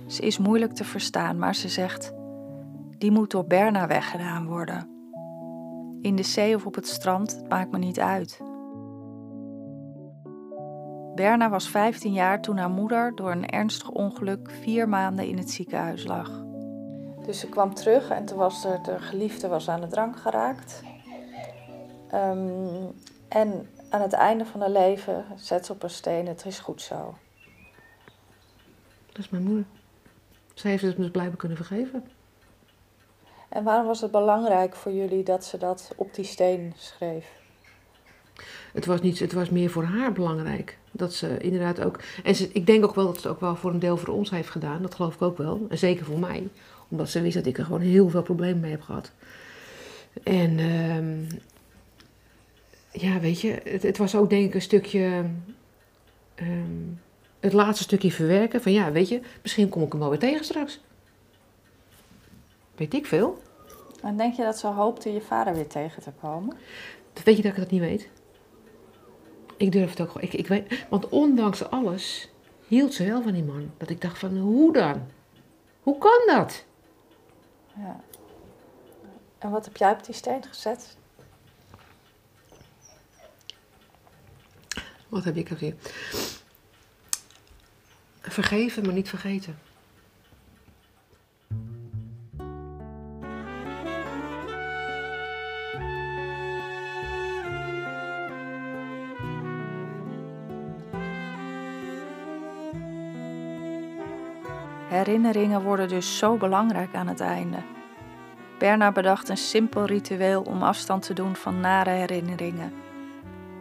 Ze 0.06 0.22
is 0.22 0.38
moeilijk 0.38 0.72
te 0.72 0.84
verstaan, 0.84 1.38
maar 1.38 1.54
ze 1.54 1.68
zegt: 1.68 2.12
Die 2.98 3.10
moet 3.10 3.30
door 3.30 3.44
Berna 3.44 3.86
weggedaan 3.86 4.46
worden. 4.46 4.90
In 6.00 6.16
de 6.16 6.22
zee 6.22 6.54
of 6.54 6.66
op 6.66 6.74
het 6.74 6.86
strand, 6.86 7.36
het 7.36 7.48
maakt 7.48 7.70
me 7.70 7.78
niet 7.78 8.00
uit. 8.00 8.40
Berna 11.14 11.50
was 11.50 11.68
15 11.68 12.12
jaar 12.12 12.40
toen 12.40 12.56
haar 12.56 12.70
moeder 12.70 13.14
door 13.14 13.30
een 13.30 13.48
ernstig 13.48 13.90
ongeluk 13.90 14.50
vier 14.60 14.88
maanden 14.88 15.26
in 15.26 15.38
het 15.38 15.50
ziekenhuis 15.50 16.04
lag. 16.04 16.51
Dus 17.26 17.38
ze 17.40 17.48
kwam 17.48 17.74
terug 17.74 18.10
en 18.10 18.24
toen 18.24 18.38
was 18.38 18.64
er, 18.64 18.82
de 18.82 18.98
geliefde 18.98 19.48
was 19.48 19.68
aan 19.68 19.80
de 19.80 19.86
drank 19.86 20.18
geraakt. 20.18 20.82
Ehm, 22.10 22.86
en 23.28 23.68
aan 23.88 24.00
het 24.00 24.12
einde 24.12 24.44
van 24.44 24.60
haar 24.60 24.70
leven 24.70 25.24
zet 25.36 25.66
ze 25.66 25.72
op 25.72 25.82
een 25.82 25.90
steen: 25.90 26.26
Het 26.26 26.44
is 26.46 26.58
goed 26.58 26.82
zo. 26.82 27.14
Dat 29.06 29.18
is 29.18 29.28
mijn 29.28 29.42
moeder. 29.42 29.64
Ze 30.54 30.68
heeft 30.68 30.82
het 30.82 30.96
dus 30.96 31.10
blijven 31.10 31.36
kunnen 31.36 31.56
vergeven. 31.56 32.04
En 33.48 33.64
waarom 33.64 33.86
was 33.86 34.00
het 34.00 34.10
belangrijk 34.10 34.74
voor 34.74 34.92
jullie 34.92 35.22
dat 35.22 35.44
ze 35.44 35.58
dat 35.58 35.92
op 35.96 36.14
die 36.14 36.24
steen 36.24 36.72
schreef? 36.76 37.40
Het 38.72 38.86
was, 38.86 39.00
niet, 39.00 39.18
het 39.18 39.32
was 39.32 39.50
meer 39.50 39.70
voor 39.70 39.84
haar 39.84 40.12
belangrijk. 40.12 40.78
Dat 40.90 41.12
ze 41.14 41.38
inderdaad 41.38 41.80
ook. 41.80 42.00
En 42.24 42.34
ze, 42.34 42.50
ik 42.52 42.66
denk 42.66 42.84
ook 42.84 42.94
wel 42.94 43.06
dat 43.06 43.14
ze 43.14 43.20
het 43.20 43.30
ook 43.30 43.40
wel 43.40 43.56
voor 43.56 43.70
een 43.70 43.78
deel 43.78 43.96
voor 43.96 44.14
ons 44.14 44.30
heeft 44.30 44.50
gedaan. 44.50 44.82
Dat 44.82 44.94
geloof 44.94 45.14
ik 45.14 45.22
ook 45.22 45.38
wel. 45.38 45.66
En 45.68 45.78
zeker 45.78 46.04
voor 46.04 46.18
mij. 46.18 46.48
Omdat 46.92 47.08
ze 47.08 47.20
wist 47.20 47.34
dat 47.34 47.46
ik 47.46 47.58
er 47.58 47.64
gewoon 47.64 47.80
heel 47.80 48.08
veel 48.08 48.22
problemen 48.22 48.60
mee 48.60 48.70
heb 48.70 48.82
gehad. 48.82 49.12
En 50.22 50.58
ehm, 50.58 51.40
ja, 52.90 53.20
weet 53.20 53.40
je, 53.40 53.60
het, 53.64 53.82
het 53.82 53.98
was 53.98 54.14
ook 54.14 54.30
denk 54.30 54.46
ik 54.46 54.54
een 54.54 54.62
stukje. 54.62 55.24
ehm, 56.34 56.90
het 57.40 57.52
laatste 57.52 57.82
stukje 57.82 58.12
verwerken. 58.12 58.62
Van 58.62 58.72
ja, 58.72 58.92
weet 58.92 59.08
je, 59.08 59.20
misschien 59.42 59.68
kom 59.68 59.82
ik 59.82 59.92
hem 59.92 60.00
wel 60.00 60.10
weer 60.10 60.18
tegen 60.18 60.44
straks. 60.44 60.80
Weet 62.76 62.94
ik 62.94 63.06
veel. 63.06 63.42
En 64.02 64.16
denk 64.16 64.34
je 64.34 64.42
dat 64.42 64.58
ze 64.58 64.66
hoopte 64.66 65.12
je 65.12 65.20
vader 65.20 65.54
weer 65.54 65.66
tegen 65.66 66.02
te 66.02 66.10
komen? 66.20 66.56
Weet 67.24 67.36
je 67.36 67.42
dat 67.42 67.52
ik 67.52 67.58
dat 67.58 67.70
niet 67.70 67.80
weet? 67.80 68.08
Ik 69.56 69.72
durf 69.72 69.90
het 69.90 70.00
ook 70.00 70.10
gewoon. 70.10 70.26
Ik, 70.26 70.34
ik 70.34 70.46
weet, 70.46 70.86
want 70.88 71.08
ondanks 71.08 71.70
alles 71.70 72.30
hield 72.68 72.94
ze 72.94 73.04
wel 73.04 73.22
van 73.22 73.32
die 73.32 73.44
man. 73.44 73.70
Dat 73.76 73.90
ik 73.90 74.00
dacht 74.00 74.18
van, 74.18 74.38
hoe 74.38 74.72
dan? 74.72 75.02
Hoe 75.82 75.98
kan 75.98 76.36
dat? 76.36 76.64
Ja. 77.76 78.00
En 79.38 79.50
wat 79.50 79.64
heb 79.64 79.76
jij 79.76 79.92
op 79.92 80.04
die 80.04 80.14
steen 80.14 80.44
gezet? 80.44 80.96
Wat 85.08 85.24
heb 85.24 85.36
ik 85.36 85.50
er? 85.50 85.74
Vergeven, 88.20 88.84
maar 88.84 88.94
niet 88.94 89.08
vergeten. 89.08 89.58
Herinneringen 104.92 105.62
worden 105.62 105.88
dus 105.88 106.18
zo 106.18 106.36
belangrijk 106.36 106.94
aan 106.94 107.06
het 107.06 107.20
einde. 107.20 107.56
Berna 108.58 108.92
bedacht 108.92 109.28
een 109.28 109.36
simpel 109.36 109.84
ritueel 109.84 110.42
om 110.42 110.62
afstand 110.62 111.02
te 111.02 111.14
doen 111.14 111.36
van 111.36 111.60
nare 111.60 111.90
herinneringen. 111.90 112.72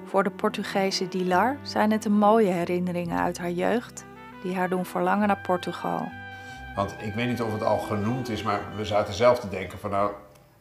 Voor 0.05 0.23
de 0.23 0.29
Portugese 0.29 1.07
Dilar 1.07 1.57
zijn 1.61 1.91
het 1.91 2.03
de 2.03 2.09
mooie 2.09 2.51
herinneringen 2.51 3.19
uit 3.19 3.38
haar 3.38 3.51
jeugd 3.51 4.05
die 4.43 4.55
haar 4.55 4.69
doen 4.69 4.86
verlangen 4.86 5.27
naar 5.27 5.41
Portugal. 5.41 6.07
Want 6.75 6.95
ik 6.99 7.13
weet 7.13 7.27
niet 7.27 7.41
of 7.41 7.53
het 7.53 7.63
al 7.63 7.79
genoemd 7.79 8.29
is, 8.29 8.43
maar 8.43 8.61
we 8.75 8.86
zaten 8.86 9.13
zelf 9.13 9.39
te 9.39 9.49
denken 9.49 9.79
van 9.79 9.89
nou, 9.89 10.11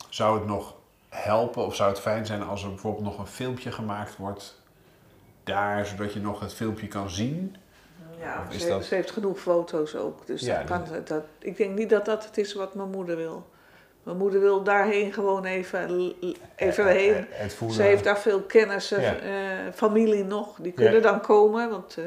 zou 0.08 0.38
het 0.38 0.46
nog 0.46 0.74
helpen 1.08 1.66
of 1.66 1.74
zou 1.74 1.90
het 1.90 2.00
fijn 2.00 2.26
zijn 2.26 2.42
als 2.42 2.62
er 2.62 2.68
bijvoorbeeld 2.68 3.04
nog 3.04 3.18
een 3.18 3.26
filmpje 3.26 3.72
gemaakt 3.72 4.16
wordt 4.16 4.62
daar, 5.44 5.86
zodat 5.86 6.12
je 6.12 6.20
nog 6.20 6.40
het 6.40 6.54
filmpje 6.54 6.88
kan 6.88 7.10
zien? 7.10 7.56
Ja, 8.20 8.46
ze, 8.58 8.68
dat- 8.68 8.84
ze 8.84 8.94
heeft 8.94 9.10
genoeg 9.10 9.38
foto's 9.40 9.94
ook. 9.96 10.26
Dus 10.26 10.40
Ja, 10.40 10.56
dat 10.58 10.66
kan, 10.66 10.82
dat, 11.04 11.22
ik 11.38 11.56
denk 11.56 11.78
niet 11.78 11.90
dat 11.90 12.04
dat 12.04 12.24
het 12.24 12.38
is 12.38 12.54
wat 12.54 12.74
mijn 12.74 12.90
moeder 12.90 13.16
wil. 13.16 13.46
Mijn 14.02 14.16
moeder 14.16 14.40
wil 14.40 14.62
daarheen 14.62 15.12
gewoon 15.12 15.44
even, 15.44 15.90
l- 15.92 16.16
even 16.56 16.86
heen. 16.86 17.26
het 17.30 17.54
voelen. 17.54 17.76
Ze 17.76 17.82
heeft 17.82 18.04
daar 18.04 18.18
veel 18.18 18.40
kennissen, 18.40 19.00
Ja. 19.02 19.16
eh, 19.18 19.72
familie 19.74 20.24
nog. 20.24 20.56
Die 20.60 20.72
kunnen 20.72 21.02
dan 21.02 21.20
komen, 21.20 21.70
want 21.70 21.96
eh, 21.96 22.04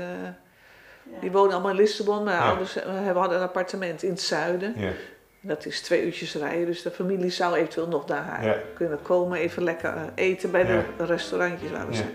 die 1.22 1.32
wonen 1.32 1.54
allemaal 1.54 1.72
in 1.72 1.78
Lissabon. 1.78 2.24
Mijn 2.24 2.38
Ja. 2.38 2.48
ouders 2.48 2.76
eh, 2.76 2.84
hebben 2.94 3.16
hadden 3.22 3.38
een 3.38 3.44
appartement 3.44 4.04
in 4.04 4.10
het 4.10 4.22
zuiden. 4.22 4.74
Ja. 4.78 4.92
Dat 5.42 5.66
is 5.66 5.82
twee 5.82 6.06
uurtjes 6.06 6.36
rijden, 6.36 6.66
dus 6.66 6.82
de 6.82 6.92
familie 6.92 7.30
zou 7.30 7.56
eventueel 7.56 7.88
nog 7.88 8.06
daar 8.06 8.46
Ja. 8.46 8.58
kunnen 8.76 9.00
komen. 9.02 9.40
Even 9.40 9.64
lekker 9.64 9.94
eh, 9.96 10.02
eten 10.16 10.52
bij 10.52 10.64
de 10.66 11.06
restaurantjes 11.06 11.72
waar 11.72 11.86
we 11.88 11.92
Ja. 11.92 11.98
zijn. 11.98 12.12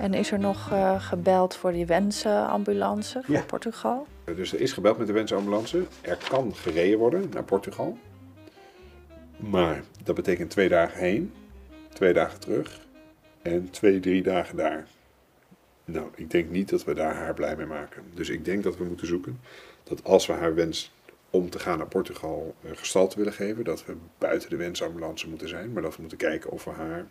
En 0.00 0.14
is 0.14 0.30
er 0.32 0.38
nog 0.38 0.72
eh, 0.72 1.02
gebeld 1.02 1.56
voor 1.56 1.72
die 1.72 1.86
wensenambulance 1.86 3.22
voor 3.24 3.34
Ja. 3.34 3.42
Portugal? 3.42 4.06
Dus 4.24 4.52
er 4.52 4.60
is 4.60 4.72
gebeld 4.72 4.98
met 4.98 5.06
de 5.06 5.12
wensambulance. 5.12 5.82
Er 6.00 6.18
kan 6.28 6.54
gereden 6.54 6.98
worden 6.98 7.28
naar 7.32 7.44
Portugal. 7.44 7.98
Maar 9.36 9.82
dat 10.02 10.14
betekent 10.14 10.50
twee 10.50 10.68
dagen 10.68 10.98
heen, 11.00 11.32
twee 11.92 12.12
dagen 12.12 12.40
terug 12.40 12.80
en 13.42 13.70
twee, 13.70 14.00
drie 14.00 14.22
dagen 14.22 14.56
daar. 14.56 14.86
Nou, 15.84 16.08
ik 16.14 16.30
denk 16.30 16.50
niet 16.50 16.68
dat 16.68 16.84
we 16.84 16.94
daar 16.94 17.14
haar 17.14 17.34
blij 17.34 17.56
mee 17.56 17.66
maken. 17.66 18.02
Dus 18.14 18.28
ik 18.28 18.44
denk 18.44 18.62
dat 18.62 18.76
we 18.76 18.84
moeten 18.84 19.06
zoeken 19.06 19.40
dat 19.82 20.04
als 20.04 20.26
we 20.26 20.32
haar 20.32 20.54
wens 20.54 20.92
om 21.30 21.50
te 21.50 21.58
gaan 21.58 21.78
naar 21.78 21.86
Portugal 21.88 22.54
eh, 22.62 22.70
gestalte 22.74 23.16
willen 23.16 23.32
geven, 23.32 23.64
dat 23.64 23.84
we 23.84 23.96
buiten 24.18 24.50
de 24.50 24.56
wensambulance 24.56 25.28
moeten 25.28 25.48
zijn. 25.48 25.72
Maar 25.72 25.82
dat 25.82 25.94
we 25.94 26.00
moeten 26.00 26.18
kijken 26.18 26.50
of 26.50 26.64
we 26.64 26.70
haar, 26.70 27.06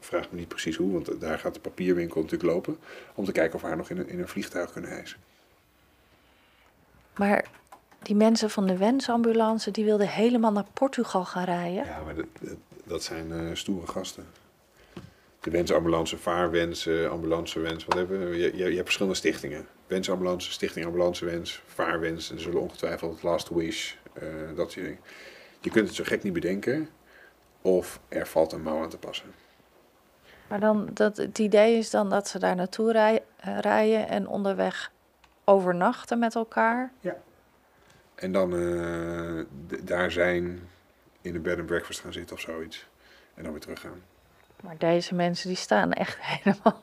vraag 0.00 0.30
me 0.30 0.38
niet 0.38 0.48
precies 0.48 0.76
hoe, 0.76 0.92
want 0.92 1.20
daar 1.20 1.38
gaat 1.38 1.54
de 1.54 1.60
papierwinkel 1.60 2.20
natuurlijk 2.22 2.50
lopen, 2.50 2.78
om 3.14 3.24
te 3.24 3.32
kijken 3.32 3.54
of 3.54 3.60
we 3.60 3.66
haar 3.66 3.76
nog 3.76 3.90
in 3.90 3.98
een, 3.98 4.08
in 4.08 4.20
een 4.20 4.28
vliegtuig 4.28 4.72
kunnen 4.72 4.90
hijsen. 4.90 5.18
Maar 7.16 7.44
die 8.02 8.16
mensen 8.16 8.50
van 8.50 8.66
de 8.66 8.76
wensambulance 8.76 9.70
die 9.70 9.84
wilden 9.84 10.08
helemaal 10.08 10.52
naar 10.52 10.66
Portugal 10.72 11.24
gaan 11.24 11.44
rijden. 11.44 11.84
Ja, 11.84 12.02
maar 12.04 12.14
dat, 12.14 12.26
dat, 12.40 12.56
dat 12.84 13.02
zijn 13.02 13.32
eh, 13.32 13.38
stoere 13.52 13.86
gasten. 13.86 14.26
De 15.40 15.50
wensambulance, 15.50 16.18
vaarwens, 16.18 16.88
ambulancewens, 16.88 17.84
wat 17.84 17.94
hebben 17.94 18.30
we? 18.30 18.36
Je, 18.36 18.56
je, 18.56 18.56
je 18.56 18.64
hebt 18.64 18.82
verschillende 18.82 19.16
stichtingen. 19.16 19.66
Wensambulance, 19.86 20.52
stichting 20.52 20.86
ambulancewens, 20.86 21.62
vaarwens. 21.66 22.30
En 22.30 22.40
zullen 22.40 22.60
ongetwijfeld 22.60 23.22
Last 23.22 23.48
Wish, 23.48 23.94
eh, 24.12 24.22
dat 24.56 24.72
soort 24.72 24.84
dingen. 24.84 25.00
Je 25.60 25.70
kunt 25.70 25.86
het 25.86 25.96
zo 25.96 26.04
gek 26.04 26.22
niet 26.22 26.32
bedenken 26.32 26.88
of 27.62 28.00
er 28.08 28.26
valt 28.26 28.52
een 28.52 28.62
mouw 28.62 28.82
aan 28.82 28.88
te 28.88 28.98
passen. 28.98 29.34
Maar 30.48 30.60
dan, 30.60 30.88
dat, 30.92 31.16
het 31.16 31.38
idee 31.38 31.76
is 31.76 31.90
dan 31.90 32.10
dat 32.10 32.28
ze 32.28 32.38
daar 32.38 32.56
naartoe 32.56 32.92
rij- 32.92 33.22
eh, 33.36 33.58
rijden 33.58 34.08
en 34.08 34.28
onderweg 34.28 34.92
overnachten 35.44 36.18
met 36.18 36.34
elkaar. 36.34 36.92
Ja. 37.00 37.16
En 38.14 38.32
dan 38.32 38.52
eh, 38.56 39.44
daar 39.82 40.10
zijn, 40.10 40.68
in 41.20 41.34
een 41.34 41.42
bed 41.42 41.58
and 41.58 41.66
breakfast 41.66 42.00
gaan 42.00 42.12
zitten 42.12 42.36
of 42.36 42.42
zoiets. 42.42 42.86
En 43.34 43.42
dan 43.42 43.52
weer 43.52 43.60
teruggaan. 43.60 44.02
Maar 44.62 44.78
deze 44.78 45.14
mensen 45.14 45.48
die 45.48 45.56
staan 45.56 45.92
echt 45.92 46.18
helemaal. 46.42 46.82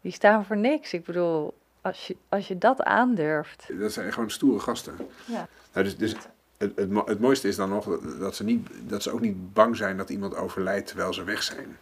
Die 0.00 0.12
staan 0.12 0.44
voor 0.44 0.56
niks. 0.56 0.92
Ik 0.92 1.04
bedoel, 1.04 1.54
als 1.80 2.06
je, 2.06 2.16
als 2.28 2.48
je 2.48 2.58
dat 2.58 2.82
aandurft. 2.82 3.66
Dat 3.80 3.92
zijn 3.92 4.12
gewoon 4.12 4.30
stoere 4.30 4.60
gasten. 4.60 4.94
Ja. 5.26 5.48
Nou, 5.72 5.84
dus, 5.84 5.96
dus 5.96 6.12
het, 6.56 6.72
het, 6.76 6.90
het 7.06 7.20
mooiste 7.20 7.48
is 7.48 7.56
dan 7.56 7.68
nog 7.68 8.00
dat- 8.18 8.34
ze, 8.36 8.44
niet, 8.44 8.68
dat 8.80 9.02
ze 9.02 9.10
ook 9.10 9.20
niet 9.20 9.52
bang 9.52 9.76
zijn 9.76 9.96
dat 9.96 10.10
iemand 10.10 10.36
overlijdt 10.36 10.86
terwijl 10.86 11.12
ze 11.14 11.24
weg 11.24 11.42
zijn. 11.42 11.76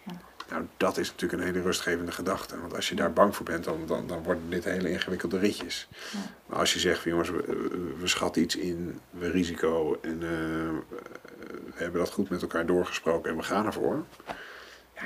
Nou, 0.51 0.67
dat 0.77 0.99
is 0.99 1.11
natuurlijk 1.11 1.43
een 1.43 1.49
hele 1.49 1.63
rustgevende 1.63 2.13
gedachte. 2.13 2.61
Want 2.61 2.75
als 2.75 2.89
je 2.89 2.95
daar 2.95 3.13
bang 3.13 3.37
voor 3.37 3.45
bent, 3.45 3.65
dan, 3.65 3.87
dan, 3.87 4.07
dan 4.07 4.23
worden 4.23 4.51
dit 4.51 4.65
hele 4.65 4.91
ingewikkelde 4.91 5.39
ritjes. 5.39 5.89
Maar 6.47 6.59
als 6.59 6.73
je 6.73 6.79
zegt, 6.81 7.03
jongens, 7.03 7.31
we, 7.31 7.37
we- 7.47 7.95
we 8.01 8.07
schatten 8.07 8.43
iets 8.43 8.57
in, 8.57 9.01
we 9.11 9.31
risico 9.31 9.99
en 10.03 10.13
eh, 10.23 10.29
we 11.67 11.73
hebben 11.75 12.01
dat 12.01 12.11
goed 12.13 12.29
met 12.31 12.43
elkaar 12.43 12.67
doorgesproken 12.67 13.31
en 13.31 13.37
we 13.37 13.43
gaan 13.43 13.67
ervoor. 13.67 14.05
Ja, 14.95 15.03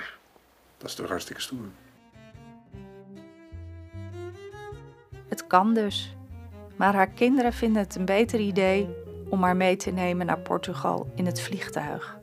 dat 0.79 0.89
is 0.89 0.95
toch 0.95 1.09
hartstikke 1.09 1.43
stoer. 1.43 1.67
Het 5.29 5.47
kan 5.47 5.75
dus. 5.75 6.15
Maar 6.77 6.95
haar 6.95 7.09
kinderen 7.11 7.53
vinden 7.53 7.83
het 7.83 7.95
een 7.95 8.05
beter 8.05 8.41
idee 8.41 8.89
om 9.29 9.43
haar 9.43 9.57
mee 9.57 9.77
te 9.77 9.91
nemen 9.91 10.27
naar 10.27 10.39
Portugal 10.39 11.13
in 11.15 11.27
het 11.27 11.41
vliegtuig. 11.41 12.19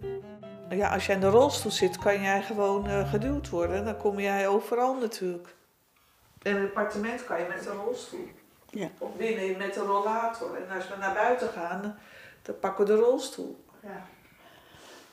Ja, 0.75 0.93
als 0.93 1.05
jij 1.05 1.15
in 1.15 1.21
de 1.21 1.29
rolstoel 1.29 1.71
zit, 1.71 1.97
kan 1.97 2.21
jij 2.21 2.41
gewoon 2.41 2.87
eh, 2.87 3.09
geduwd 3.09 3.49
worden. 3.49 3.85
Dan 3.85 3.97
kom 3.97 4.19
jij 4.19 4.47
overal 4.47 4.95
natuurlijk. 4.95 5.55
In 6.41 6.55
een 6.55 6.65
appartement 6.65 7.25
kan 7.25 7.39
je 7.39 7.45
met 7.47 7.65
een 7.65 7.75
rolstoel. 7.75 8.27
Ja. 8.69 8.89
Of 8.97 9.15
binnen 9.15 9.57
met 9.57 9.75
een 9.75 9.85
rollator. 9.85 10.55
En 10.55 10.75
als 10.75 10.87
we 10.87 10.95
naar 10.99 11.13
buiten 11.13 11.49
gaan, 11.49 11.97
dan 12.41 12.59
pakken 12.59 12.85
we 12.85 12.91
de 12.91 12.99
rolstoel. 12.99 13.65
Ja. 13.79 14.05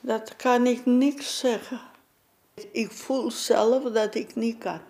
Dat 0.00 0.36
kan 0.36 0.66
ik 0.66 0.86
niks 0.86 1.38
zeggen. 1.38 1.80
Ik 2.72 2.90
voel 2.90 3.30
zelf 3.30 3.92
dat 3.92 4.14
ik 4.14 4.34
niet 4.34 4.58
kan. 4.58 4.80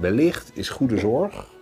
Wellicht 0.00 0.56
is 0.56 0.68
goede 0.68 0.98
zorg 0.98 1.54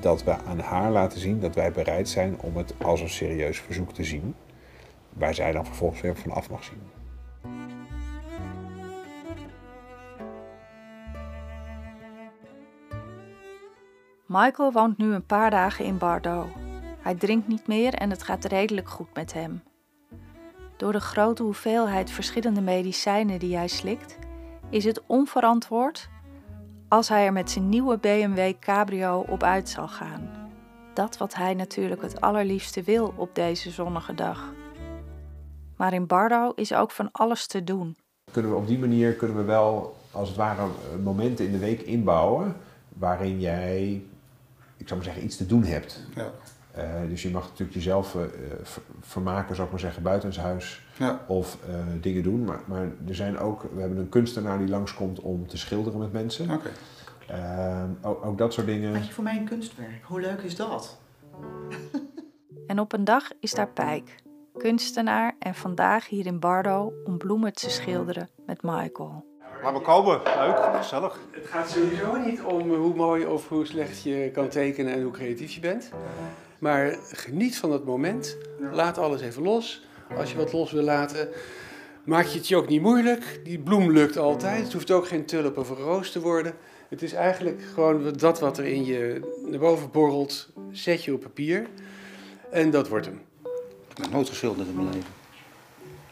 dat 0.00 0.24
we 0.24 0.36
aan 0.38 0.58
haar 0.58 0.90
laten 0.90 1.20
zien 1.20 1.40
dat 1.40 1.54
wij 1.54 1.72
bereid 1.72 2.08
zijn 2.08 2.40
om 2.40 2.56
het 2.56 2.74
als 2.82 3.00
een 3.00 3.08
serieus 3.08 3.60
verzoek 3.60 3.92
te 3.92 4.04
zien, 4.04 4.34
waar 5.08 5.34
zij 5.34 5.52
dan 5.52 5.66
vervolgens 5.66 6.00
weer 6.00 6.16
van 6.16 6.30
af 6.30 6.50
mag 6.50 6.64
zien. 6.64 6.82
Michael 14.26 14.72
woont 14.72 14.98
nu 14.98 15.14
een 15.14 15.26
paar 15.26 15.50
dagen 15.50 15.84
in 15.84 15.98
Bordeaux. 15.98 16.52
Hij 17.00 17.14
drinkt 17.14 17.48
niet 17.48 17.66
meer 17.66 17.94
en 17.94 18.10
het 18.10 18.22
gaat 18.22 18.44
redelijk 18.44 18.88
goed 18.88 19.14
met 19.14 19.32
hem. 19.32 19.62
Door 20.76 20.92
de 20.92 21.00
grote 21.00 21.42
hoeveelheid 21.42 22.10
verschillende 22.10 22.60
medicijnen 22.60 23.38
die 23.38 23.56
hij 23.56 23.68
slikt, 23.68 24.18
is 24.70 24.84
het 24.84 25.02
onverantwoord 25.06 26.08
als 26.94 27.08
hij 27.08 27.26
er 27.26 27.32
met 27.32 27.50
zijn 27.50 27.68
nieuwe 27.68 27.98
BMW 27.98 28.52
Cabrio 28.60 29.24
op 29.28 29.42
uit 29.42 29.68
zal 29.68 29.88
gaan. 29.88 30.30
Dat 30.92 31.16
wat 31.16 31.34
hij 31.34 31.54
natuurlijk 31.54 32.02
het 32.02 32.20
allerliefste 32.20 32.82
wil 32.82 33.14
op 33.16 33.34
deze 33.34 33.70
zonnige 33.70 34.14
dag. 34.14 34.52
Maar 35.76 35.92
in 35.92 36.06
Bordeaux 36.06 36.60
is 36.60 36.74
ook 36.74 36.90
van 36.90 37.08
alles 37.12 37.46
te 37.46 37.64
doen. 37.64 37.96
Kunnen 38.32 38.50
we 38.50 38.56
op 38.56 38.66
die 38.66 38.78
manier 38.78 39.12
kunnen 39.12 39.36
we 39.36 39.42
wel 39.42 39.96
als 40.10 40.28
het 40.28 40.36
ware 40.36 40.66
momenten 41.02 41.46
in 41.46 41.52
de 41.52 41.58
week 41.58 41.80
inbouwen 41.80 42.56
waarin 42.88 43.40
jij, 43.40 44.02
ik 44.76 44.88
zou 44.88 44.94
maar 44.94 45.08
zeggen, 45.08 45.24
iets 45.24 45.36
te 45.36 45.46
doen 45.46 45.64
hebt. 45.64 46.06
Ja. 46.14 46.30
Uh, 46.78 47.08
dus 47.08 47.22
je 47.22 47.30
mag 47.30 47.42
natuurlijk 47.42 47.74
jezelf 47.74 48.14
uh, 48.14 48.22
vermaken, 49.06 49.54
zou 49.54 49.66
ik 49.66 49.72
maar 49.72 49.82
zeggen, 49.82 50.02
buitenshuis 50.02 50.82
Ja. 50.96 51.20
of 51.26 51.58
uh, 51.68 51.74
dingen 52.00 52.22
doen. 52.22 52.44
Maar, 52.44 52.60
maar 52.66 52.82
er 53.08 53.14
zijn 53.14 53.38
ook, 53.38 53.62
we 53.74 53.80
hebben 53.80 53.98
een 53.98 54.08
kunstenaar 54.08 54.58
die 54.58 54.68
langskomt 54.68 55.20
om 55.20 55.46
te 55.46 55.56
schilderen 55.56 55.98
met 55.98 56.12
mensen. 56.12 56.50
Oké. 56.50 56.70
ook, 58.02 58.24
ook 58.24 58.38
dat 58.38 58.52
soort 58.52 58.66
dingen. 58.66 58.92
Maak 58.92 59.02
je 59.02 59.12
voor 59.12 59.24
mij 59.24 59.36
een 59.36 59.44
kunstwerk? 59.44 60.02
Hoe 60.02 60.20
leuk 60.20 60.40
is 60.40 60.56
dat? 60.56 60.98
En 62.66 62.80
op 62.80 62.92
een 62.92 63.04
dag 63.04 63.30
is 63.40 63.54
daar 63.54 63.68
Pijk, 63.68 64.22
kunstenaar 64.56 65.34
en 65.38 65.54
vandaag 65.54 66.08
hier 66.08 66.26
in 66.26 66.40
Bordeaux 66.40 66.94
om 67.04 67.18
bloemen 67.18 67.52
te 67.52 67.70
schilderen 67.70 68.28
met 68.46 68.62
Michael. 68.62 69.24
Laat 69.62 69.72
me 69.72 69.80
komen. 69.80 70.20
Leuk, 70.38 70.74
gezellig. 70.76 71.18
Het 71.30 71.46
gaat 71.46 71.70
sowieso 71.70 72.16
niet 72.16 72.42
om 72.42 72.74
hoe 72.74 72.94
mooi 72.94 73.26
of 73.26 73.48
hoe 73.48 73.66
slecht 73.66 74.02
je 74.02 74.30
kan 74.32 74.48
tekenen 74.48 74.92
en 74.92 75.02
hoe 75.02 75.12
creatief 75.12 75.52
je 75.52 75.60
bent. 75.60 75.90
Maar 76.64 76.98
geniet 77.12 77.56
van 77.56 77.72
het 77.72 77.84
moment. 77.84 78.36
Laat 78.72 78.98
alles 78.98 79.20
even 79.20 79.42
los. 79.42 79.82
Als 80.16 80.30
je 80.30 80.36
wat 80.36 80.52
los 80.52 80.72
wil 80.72 80.82
laten, 80.82 81.28
maak 82.04 82.26
je 82.26 82.38
het 82.38 82.48
je 82.48 82.56
ook 82.56 82.68
niet 82.68 82.80
moeilijk. 82.80 83.40
Die 83.42 83.58
bloem 83.58 83.92
lukt 83.92 84.16
altijd. 84.16 84.62
Het 84.62 84.72
hoeft 84.72 84.90
ook 84.90 85.08
geen 85.08 85.26
tulp 85.26 85.58
of 85.58 85.70
een 85.70 85.76
roos 85.76 86.10
te 86.12 86.20
worden. 86.20 86.54
Het 86.88 87.02
is 87.02 87.12
eigenlijk 87.12 87.62
gewoon 87.74 88.12
dat 88.16 88.40
wat 88.40 88.58
er 88.58 88.64
in 88.64 88.84
je 88.84 89.20
naar 89.46 89.58
boven 89.58 89.90
borrelt, 89.90 90.48
zet 90.70 91.04
je 91.04 91.12
op 91.12 91.20
papier. 91.20 91.66
En 92.50 92.70
dat 92.70 92.88
wordt 92.88 93.06
hem. 93.06 93.20
Ik 93.88 94.02
heb 94.02 94.10
nooit 94.10 94.28
geschilderd 94.28 94.68
in 94.68 94.74
mijn 94.74 94.86
leven. 94.86 95.10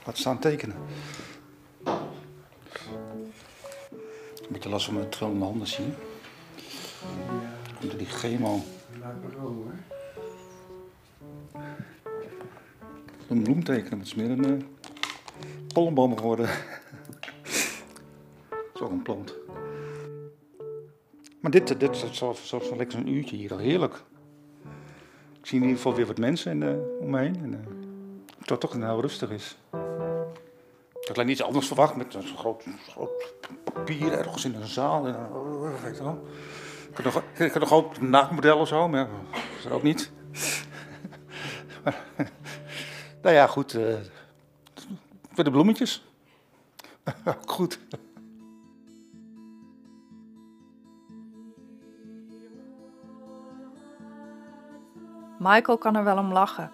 Laat 0.04 0.18
staan 0.18 0.38
tekenen. 0.38 0.76
Een 4.34 4.48
beetje 4.48 4.68
last 4.68 4.84
van 4.84 4.94
mijn 4.94 5.08
trillende 5.08 5.44
handen 5.44 5.66
zien. 5.66 5.94
Onder 7.82 7.98
die 7.98 8.06
chemo. 8.06 8.62
Laat 9.00 9.14
me 9.22 9.30
komen 9.36 9.62
hoor. 9.62 9.91
Een 13.32 13.42
bloem 13.42 13.64
tekenen 13.64 13.98
met 13.98 14.16
meer 14.16 14.30
een 14.30 14.62
uh, 15.74 16.16
geworden. 16.16 16.46
Dat 18.48 18.74
is 18.74 18.80
ook 18.80 18.90
een 18.90 19.02
plant. 19.02 19.34
Maar 21.40 21.50
dit, 21.50 21.80
dit 21.80 21.90
is 21.90 22.12
zo, 22.12 22.34
lekker 22.76 22.98
een 22.98 23.08
uurtje 23.08 23.36
hier 23.36 23.52
al 23.52 23.58
heerlijk. 23.58 24.02
Ik 25.38 25.46
zie 25.46 25.56
in 25.56 25.62
ieder 25.62 25.76
geval 25.76 25.94
weer 25.94 26.06
wat 26.06 26.18
mensen 26.18 26.52
uh, 26.62 27.00
om 27.00 27.10
me 27.10 27.18
heen. 27.18 27.36
En, 27.42 27.52
uh, 27.52 27.58
dat 28.38 28.48
het 28.48 28.60
toch 28.60 28.74
heel 28.82 29.00
rustig 29.00 29.30
is. 29.30 29.56
Ik 31.00 31.08
had 31.08 31.18
alleen 31.18 31.30
iets 31.30 31.42
anders 31.42 31.66
verwacht 31.66 31.96
met 31.96 32.14
een 32.14 32.22
groot, 32.22 32.64
papier 33.64 34.12
ergens 34.12 34.44
in 34.44 34.54
een 34.54 34.66
zaal. 34.66 35.06
En, 35.06 35.14
uh, 35.14 35.82
weet 35.82 35.96
je 35.96 36.02
wel. 36.02 36.26
Ik 36.90 36.96
had 36.96 37.04
nog, 37.04 37.22
ik 37.38 37.54
een 37.54 37.66
of 38.56 38.68
zo, 38.68 38.88
maar 38.88 39.08
dat 39.30 39.64
is 39.64 39.70
ook 39.70 39.82
niet. 39.82 40.10
maar, 41.84 42.04
nou 43.22 43.34
ja, 43.34 43.46
goed. 43.46 43.74
Uh, 43.74 43.94
voor 45.32 45.44
de 45.44 45.50
bloemetjes. 45.50 46.04
ook 47.24 47.50
goed. 47.50 47.78
Michael 55.38 55.78
kan 55.78 55.96
er 55.96 56.04
wel 56.04 56.18
om 56.18 56.32
lachen. 56.32 56.70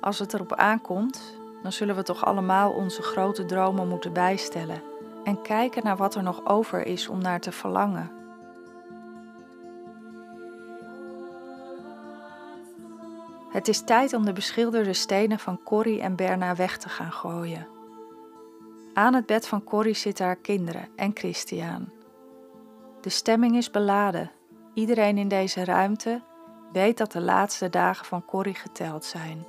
Als 0.00 0.18
het 0.18 0.34
erop 0.34 0.54
aankomt, 0.54 1.38
dan 1.62 1.72
zullen 1.72 1.96
we 1.96 2.02
toch 2.02 2.24
allemaal 2.24 2.70
onze 2.70 3.02
grote 3.02 3.44
dromen 3.44 3.88
moeten 3.88 4.12
bijstellen 4.12 4.82
en 5.24 5.42
kijken 5.42 5.84
naar 5.84 5.96
wat 5.96 6.14
er 6.14 6.22
nog 6.22 6.46
over 6.46 6.86
is 6.86 7.08
om 7.08 7.18
naar 7.18 7.40
te 7.40 7.52
verlangen. 7.52 8.17
Het 13.58 13.68
is 13.68 13.80
tijd 13.80 14.12
om 14.12 14.24
de 14.24 14.32
beschilderde 14.32 14.92
stenen 14.92 15.38
van 15.38 15.62
Corrie 15.64 16.00
en 16.00 16.16
Berna 16.16 16.56
weg 16.56 16.76
te 16.76 16.88
gaan 16.88 17.12
gooien. 17.12 17.66
Aan 18.94 19.14
het 19.14 19.26
bed 19.26 19.46
van 19.46 19.64
Corrie 19.64 19.94
zitten 19.94 20.24
haar 20.24 20.36
kinderen 20.36 20.88
en 20.96 21.10
Christian. 21.14 21.92
De 23.00 23.08
stemming 23.08 23.56
is 23.56 23.70
beladen. 23.70 24.30
Iedereen 24.74 25.18
in 25.18 25.28
deze 25.28 25.64
ruimte 25.64 26.22
weet 26.72 26.98
dat 26.98 27.12
de 27.12 27.20
laatste 27.20 27.70
dagen 27.70 28.06
van 28.06 28.24
Corrie 28.24 28.54
geteld 28.54 29.04
zijn. 29.04 29.46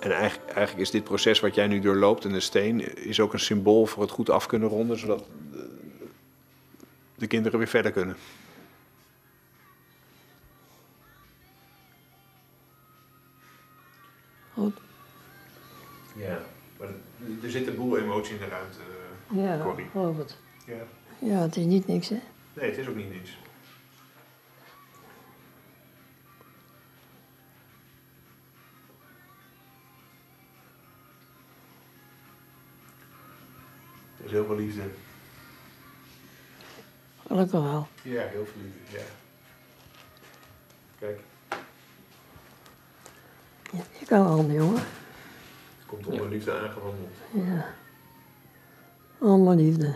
En 0.00 0.12
eigenlijk, 0.12 0.50
eigenlijk 0.50 0.86
is 0.86 0.90
dit 0.90 1.04
proces 1.04 1.40
wat 1.40 1.54
jij 1.54 1.66
nu 1.66 1.80
doorloopt 1.80 2.24
en 2.24 2.32
de 2.32 2.40
steen 2.40 2.96
is 2.96 3.20
ook 3.20 3.32
een 3.32 3.40
symbool 3.40 3.86
voor 3.86 4.02
het 4.02 4.12
goed 4.12 4.30
af 4.30 4.46
kunnen 4.46 4.68
ronden, 4.68 4.98
zodat 4.98 5.24
de 7.14 7.26
kinderen 7.26 7.58
weer 7.58 7.68
verder 7.68 7.92
kunnen. 7.92 8.16
Er 17.48 17.54
zit 17.54 17.66
een 17.66 17.76
boel 17.76 17.98
emotie 17.98 18.34
in 18.34 18.40
de 18.40 18.46
ruimte, 18.48 18.78
Ja, 19.30 19.62
Corrie. 19.62 19.86
geloof 19.90 20.16
het. 20.16 20.36
Ja. 20.66 20.74
Ja, 21.18 21.38
het 21.40 21.56
is 21.56 21.64
niet 21.64 21.86
niks, 21.86 22.08
hè? 22.08 22.20
Nee, 22.54 22.70
het 22.70 22.78
is 22.78 22.88
ook 22.88 22.94
niet 22.94 23.10
niks. 23.12 23.30
Er 34.18 34.24
is 34.24 34.30
heel 34.30 34.44
veel 34.46 34.56
liefde. 34.56 34.82
Gelukkig 37.26 37.60
wel. 37.62 37.88
Ja, 38.02 38.22
heel 38.26 38.46
veel 38.46 38.62
liefde, 38.62 38.98
ja. 38.98 39.04
Kijk, 40.98 41.20
Je 43.98 44.06
kan 44.06 44.24
wel, 44.24 44.50
jongen. 44.50 44.82
Komt 45.88 46.06
onder 46.06 46.28
liefde 46.28 46.52
aangewandeld. 46.52 47.16
Ja. 47.32 47.74
Allemaal 49.20 49.54
liefde. 49.54 49.94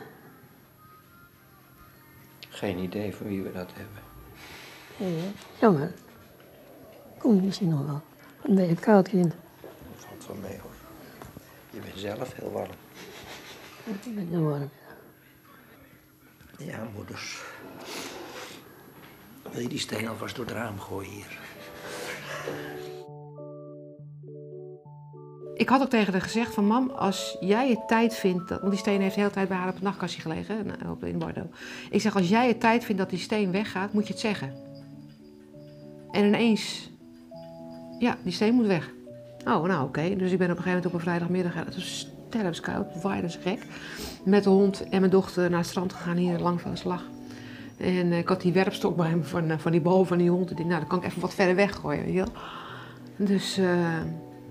Geen 2.49 2.78
idee 2.78 3.14
van 3.14 3.26
wie 3.26 3.43
we 3.43 3.53
dat 3.53 3.70
hebben. 3.74 4.03
Ja, 4.97 5.30
Jammer. 5.61 5.93
Komt 7.18 7.45
misschien 7.45 7.68
nog 7.68 7.86
wel. 7.86 8.03
Dan 8.43 8.55
ben 8.55 8.68
je 8.68 8.74
koud, 8.74 9.09
kind. 9.09 9.34
Valt 9.97 10.26
wel 10.26 10.36
mee 10.36 10.59
hoor. 10.59 10.70
Je 11.70 11.80
bent 11.80 11.99
zelf 11.99 12.34
heel 12.34 12.51
warm. 12.51 12.70
Ik 13.84 14.14
ben 14.14 14.28
heel 14.28 14.43
warm. 14.43 14.70
Ja, 16.59 16.88
moeders. 16.95 17.43
Wil 19.51 19.61
je 19.61 19.68
die 19.68 19.78
steen 19.78 20.09
alvast 20.09 20.36
door 20.36 20.45
het 20.45 20.55
raam 20.55 20.80
gooien 20.80 21.11
hier? 21.11 21.38
Ik 25.62 25.68
had 25.68 25.82
ook 25.82 25.88
tegen 25.88 26.12
haar 26.12 26.22
gezegd 26.22 26.54
van 26.54 26.66
mam, 26.66 26.90
als 26.90 27.36
jij 27.40 27.68
het 27.68 27.88
tijd 27.88 28.14
vindt, 28.14 28.50
want 28.50 28.70
die 28.70 28.78
steen 28.78 29.00
heeft 29.00 29.14
de 29.14 29.20
hele 29.20 29.32
tijd 29.32 29.48
bij 29.48 29.56
haar 29.56 29.68
op 29.68 29.74
het 29.74 29.82
nachtkastje 29.82 30.20
gelegen 30.20 30.66
op- 30.90 31.04
in 31.04 31.18
Bordeaux. 31.18 31.58
Ik 31.90 32.00
zeg, 32.00 32.16
als 32.16 32.28
jij 32.28 32.48
het 32.48 32.60
tijd 32.60 32.84
vindt 32.84 33.00
dat 33.00 33.10
die 33.10 33.18
steen 33.18 33.52
weggaat, 33.52 33.92
moet 33.92 34.06
je 34.06 34.12
het 34.12 34.22
zeggen. 34.22 34.52
En 36.10 36.24
ineens 36.24 36.90
Ja, 37.98 38.16
die 38.22 38.32
steen 38.32 38.54
moet 38.54 38.66
weg. 38.66 38.90
Oh, 39.44 39.62
nou 39.62 39.84
oké. 39.84 40.16
Dus 40.16 40.32
ik 40.32 40.38
ben 40.38 40.50
op 40.50 40.56
een 40.56 40.62
gegeven 40.62 40.68
moment 40.68 40.86
op 40.86 40.92
een 40.92 41.00
vrijdagmiddag, 41.00 41.54
het 41.54 41.74
was 41.74 42.08
stervenskoud, 42.28 43.02
waaide 43.02 43.26
als 43.26 43.38
gek, 43.42 43.66
met 44.24 44.44
de 44.44 44.50
hond 44.50 44.88
en 44.88 45.00
mijn 45.00 45.12
dochter 45.12 45.50
naar 45.50 45.58
het 45.58 45.68
strand 45.68 45.92
gegaan 45.92 46.16
hier 46.16 46.32
in 46.32 46.42
Langveldsslag. 46.42 47.04
En 47.76 48.12
eh, 48.12 48.18
ik 48.18 48.28
had 48.28 48.40
die 48.40 48.52
werpstok 48.52 48.96
bij 48.96 49.16
me 49.16 49.22
van, 49.22 49.50
eh, 49.50 49.58
van 49.58 49.72
die 49.72 49.80
bal 49.80 50.04
van 50.04 50.18
die 50.18 50.30
hond. 50.30 50.50
Ik 50.50 50.56
dacht, 50.56 50.68
nou, 50.68 50.80
dan 50.80 50.88
kan 50.88 50.98
ik 50.98 51.04
even 51.04 51.20
wat 51.20 51.34
verder 51.34 51.54
weggooien, 51.54 52.04
weet 52.04 52.14
je 52.14 52.18
wel. 52.18 52.32
Dus, 53.28 53.58
eh, 53.58 54.00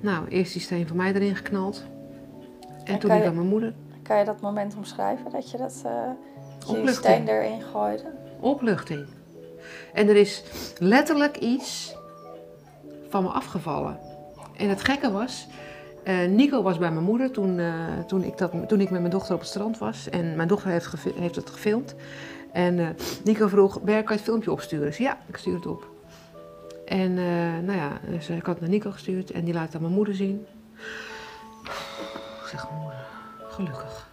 nou, 0.01 0.27
eerst 0.27 0.53
die 0.53 0.61
steen 0.61 0.87
van 0.87 0.97
mij 0.97 1.13
erin 1.13 1.35
geknald. 1.35 1.83
En, 2.83 2.93
En 2.93 2.99
toen 2.99 3.11
die 3.11 3.23
van 3.23 3.35
mijn 3.35 3.47
moeder. 3.47 3.73
Kan 4.01 4.17
je 4.17 4.25
dat 4.25 4.41
moment 4.41 4.75
omschrijven 4.75 5.31
dat 5.31 5.51
je 5.51 5.57
dat, 5.57 5.81
eh, 5.85 5.91
je 5.91 6.65
die 6.65 6.77
Opluchting. 6.77 6.95
steen 6.95 7.27
erin 7.27 7.61
gooide? 7.61 8.03
Opluchting. 8.39 9.05
En 9.93 10.07
er 10.07 10.15
is 10.15 10.43
letterlijk 10.79 11.37
iets 11.37 11.95
van 13.09 13.23
me 13.23 13.29
afgevallen. 13.29 13.99
En 14.57 14.69
het 14.69 14.83
gekke 14.83 15.11
was, 15.11 15.47
eh, 16.03 16.25
Nico 16.27 16.61
was 16.61 16.77
bij 16.77 16.91
mijn 16.91 17.05
moeder 17.05 17.31
toen, 17.31 17.59
eh, 17.59 17.73
toen, 18.07 18.23
ik 18.23 18.37
dat, 18.37 18.51
toen 18.67 18.81
ik 18.81 18.89
met 18.89 18.99
mijn 18.99 19.11
dochter 19.11 19.33
op 19.33 19.39
het 19.39 19.49
strand 19.49 19.77
was. 19.77 20.09
En 20.09 20.35
mijn 20.35 20.47
dochter 20.47 20.69
heeft, 20.69 20.93
heeft 21.15 21.35
het 21.35 21.49
gefilmd. 21.49 21.95
En 22.51 22.79
eh, 22.79 22.87
Nico 23.23 23.47
vroeg, 23.47 23.81
Ber, 23.81 23.93
kan 24.03 24.03
je 24.03 24.13
het 24.13 24.21
filmpje 24.21 24.51
opsturen? 24.51 24.93
Zei, 24.93 25.07
ja, 25.07 25.17
ik 25.27 25.37
stuur 25.37 25.55
het 25.55 25.65
op. 25.65 25.90
En 26.91 27.17
eh, 27.17 27.63
nou 27.63 27.77
ja, 27.77 27.99
dus 28.05 28.29
ik 28.29 28.45
had 28.45 28.53
het 28.55 28.59
naar 28.59 28.69
Nico 28.69 28.91
gestuurd 28.91 29.31
en 29.31 29.43
die 29.45 29.53
laat 29.53 29.65
het 29.65 29.75
aan 29.75 29.81
mijn 29.81 29.93
moeder 29.93 30.15
zien. 30.15 30.45
Ik 32.41 32.47
zeg, 32.49 32.71
moeder, 32.71 33.05
gelukkig. 33.39 34.09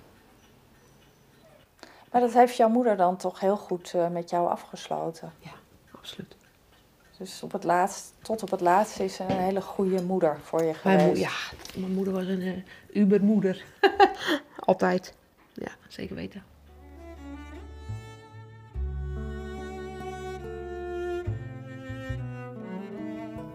Maar 2.13 2.21
dat 2.21 2.33
heeft 2.33 2.57
jouw 2.57 2.69
moeder 2.69 2.97
dan 2.97 3.17
toch 3.17 3.41
heel 3.41 3.57
goed 3.57 3.93
eh, 3.95 4.09
met 4.09 4.31
jou 4.31 4.49
afgesloten? 4.49 5.33
Ja, 5.39 5.51
absoluut. 5.93 6.37
Dus 7.19 7.43
op 7.43 7.53
het 7.53 7.65
laatst, 7.65 8.15
tot 8.23 8.43
op 8.43 8.51
het 8.51 8.61
laatst 8.61 9.01
is 9.01 9.15
ze 9.15 9.23
een 9.23 9.41
hele 9.41 9.61
goede 9.61 10.03
moeder 10.03 10.39
voor 10.43 10.59
je 10.59 10.65
Mijn 10.65 10.77
geweest. 10.77 11.05
moeder, 11.05 11.23
ja, 11.23 11.81
mijn 11.81 11.93
moeder 11.93 12.13
was 12.13 12.27
een 12.27 12.43
eh, 12.43 13.01
ubermoeder. 13.03 13.65
Altijd. 14.59 15.15
Ja, 15.53 15.71
zeker 15.89 16.15
weten. 16.15 16.43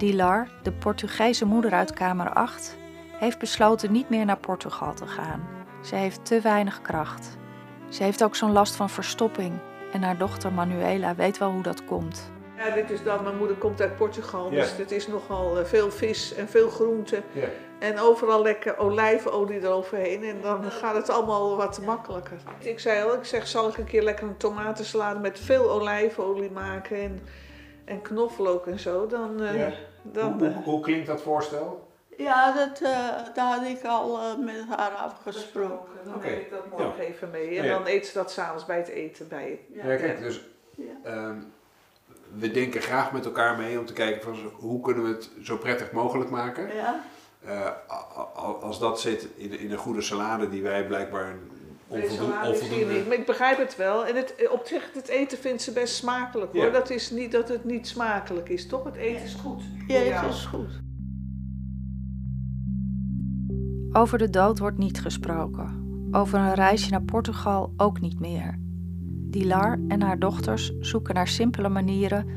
Dilar, 0.04 0.48
de 0.62 0.72
Portugese 0.72 1.46
moeder 1.46 1.72
uit 1.74 1.94
kamer 1.94 2.30
8, 2.34 2.78
heeft 3.12 3.40
besloten 3.40 3.92
niet 3.92 4.10
meer 4.10 4.26
naar 4.26 4.38
Portugal 4.38 4.94
te 4.94 5.08
gaan. 5.08 5.48
Ze 5.84 5.96
heeft 5.96 6.26
te 6.26 6.42
weinig 6.42 6.82
kracht. 6.82 7.38
Ze 7.90 8.04
heeft 8.04 8.24
ook 8.24 8.36
zo'n 8.36 8.52
last 8.52 8.76
van 8.76 8.90
verstopping 8.90 9.54
en 9.94 10.04
haar 10.04 10.18
dochter 10.18 10.54
Manuela 10.54 11.16
weet 11.16 11.38
wel 11.38 11.52
hoe 11.52 11.62
dat 11.64 11.86
komt. 11.86 12.32
Ja, 12.58 12.70
dit 12.70 12.90
is 12.92 13.04
dan, 13.04 13.24
mijn 13.24 13.38
moeder 13.38 13.56
komt 13.58 13.82
uit 13.82 13.96
Portugal, 13.96 14.52
Ja. 14.52 14.62
dus 14.62 14.76
dit 14.76 14.92
is 14.92 15.08
nogal 15.08 15.60
eh, 15.60 15.66
veel 15.66 15.92
vis 15.92 16.34
en 16.36 16.48
veel 16.48 16.70
groente. 16.70 17.24
Ja. 17.32 17.48
En 17.80 18.00
overal 18.00 18.42
lekker 18.42 18.78
olijfolie 18.78 19.60
eroverheen 19.62 20.24
en 20.24 20.42
dan 20.42 20.64
gaat 20.72 20.96
het 20.96 21.10
allemaal 21.10 21.56
wat 21.58 21.82
makkelijker. 21.86 22.38
Ik 22.60 22.80
zei 22.80 23.04
al, 23.04 23.14
ik 23.14 23.26
zeg, 23.26 23.48
zal 23.48 23.68
ik 23.70 23.78
een 23.78 23.86
keer 23.86 24.04
lekker 24.04 24.28
een 24.28 24.38
tomatensalade 24.38 25.20
met 25.20 25.40
veel 25.40 25.72
olijfolie 25.72 26.52
maken 26.52 26.98
en, 27.02 27.20
en 27.86 28.02
knoflook 28.02 28.68
en 28.68 28.80
zo, 28.80 29.08
dan... 29.08 29.42
eh, 29.42 29.58
Ja. 29.60 29.72
Hoe, 30.14 30.24
hoe, 30.24 30.52
hoe 30.64 30.82
klinkt 30.82 31.08
dat 31.08 31.22
voorstel? 31.22 31.88
Ja, 32.18 32.52
dat, 32.52 32.82
eh, 32.82 32.90
daar 33.36 33.58
had 33.58 33.64
ik 33.66 33.84
al 33.86 34.20
eh, 34.20 34.38
met 34.38 34.66
haar 34.78 34.92
afgesproken. 34.92 35.92
dan 36.06 36.16
Oké. 36.16 36.28
neem 36.28 36.40
ik 36.40 36.50
dat 36.50 36.70
morgen 36.70 37.04
Ja. 37.04 37.10
even 37.10 37.30
mee. 37.32 37.58
En 37.60 37.66
Ja. 37.66 37.78
dan 37.78 37.88
eet 37.88 38.08
ze 38.08 38.14
dat 38.14 38.32
s'avonds 38.32 38.66
bij 38.66 38.78
het 38.78 38.88
eten 38.88 39.28
bij 39.28 39.60
Ja, 39.74 39.82
kijk, 39.96 40.20
dus 40.20 40.42
ehm, 41.04 41.38
we 42.38 42.52
denken 42.52 42.82
graag 42.82 43.12
met 43.12 43.26
elkaar 43.26 43.58
mee 43.58 43.80
om 43.80 43.86
te 43.86 43.94
kijken 43.94 44.22
van 44.22 44.36
hoe 44.54 44.82
kunnen 44.82 45.04
we 45.04 45.10
het 45.10 45.30
zo 45.42 45.58
prettig 45.58 45.92
mogelijk 45.92 46.30
maken. 46.30 46.76
Ja. 46.76 47.04
Eh, 47.46 47.70
als 48.62 48.80
dat 48.80 49.00
zit 49.00 49.28
in, 49.36 49.60
in 49.60 49.72
een 49.72 49.78
goede 49.78 50.02
salade 50.02 50.50
die 50.50 50.62
wij 50.64 50.86
blijkbaar 50.88 51.36
onvoldoende... 51.94 53.04
maar 53.08 53.18
ik 53.18 53.26
begrijp 53.26 53.58
het 53.58 53.76
wel. 53.76 54.06
En 54.06 54.16
het, 54.16 54.50
op 54.52 54.66
zich, 54.66 54.90
het 54.94 55.08
eten 55.08 55.38
vindt 55.38 55.62
ze 55.62 55.72
best 55.72 55.96
smakelijk 55.96 56.54
hoor. 56.54 56.66
Ja. 56.66 56.72
Dat 56.72 56.90
is 56.90 57.12
niet 57.12 57.32
dat 57.32 57.50
het 57.50 57.64
niet 57.64 57.88
smakelijk 57.88 58.50
is, 58.50 58.68
toch? 58.68 58.84
Het 58.84 58.96
eten 58.96 59.24
is 59.24 59.34
goed. 59.34 59.64
Ja, 59.88 60.00
het 60.00 60.34
is 60.34 60.46
goed. 60.46 60.82
Over 63.92 64.18
de 64.18 64.30
dood 64.30 64.60
wordt 64.60 64.78
niet 64.78 65.02
gesproken. 65.02 65.82
Over 66.12 66.40
een 66.40 66.54
reisje 66.54 66.92
naar 66.92 67.04
Portugal 67.04 67.74
ook 67.78 68.02
niet 68.02 68.20
meer. 68.20 68.60
Dilar 69.30 69.80
en 69.88 70.02
haar 70.02 70.20
dochters 70.20 70.72
zoeken 70.80 71.16
naar 71.16 71.28
simpele 71.28 71.70
manieren 71.70 72.28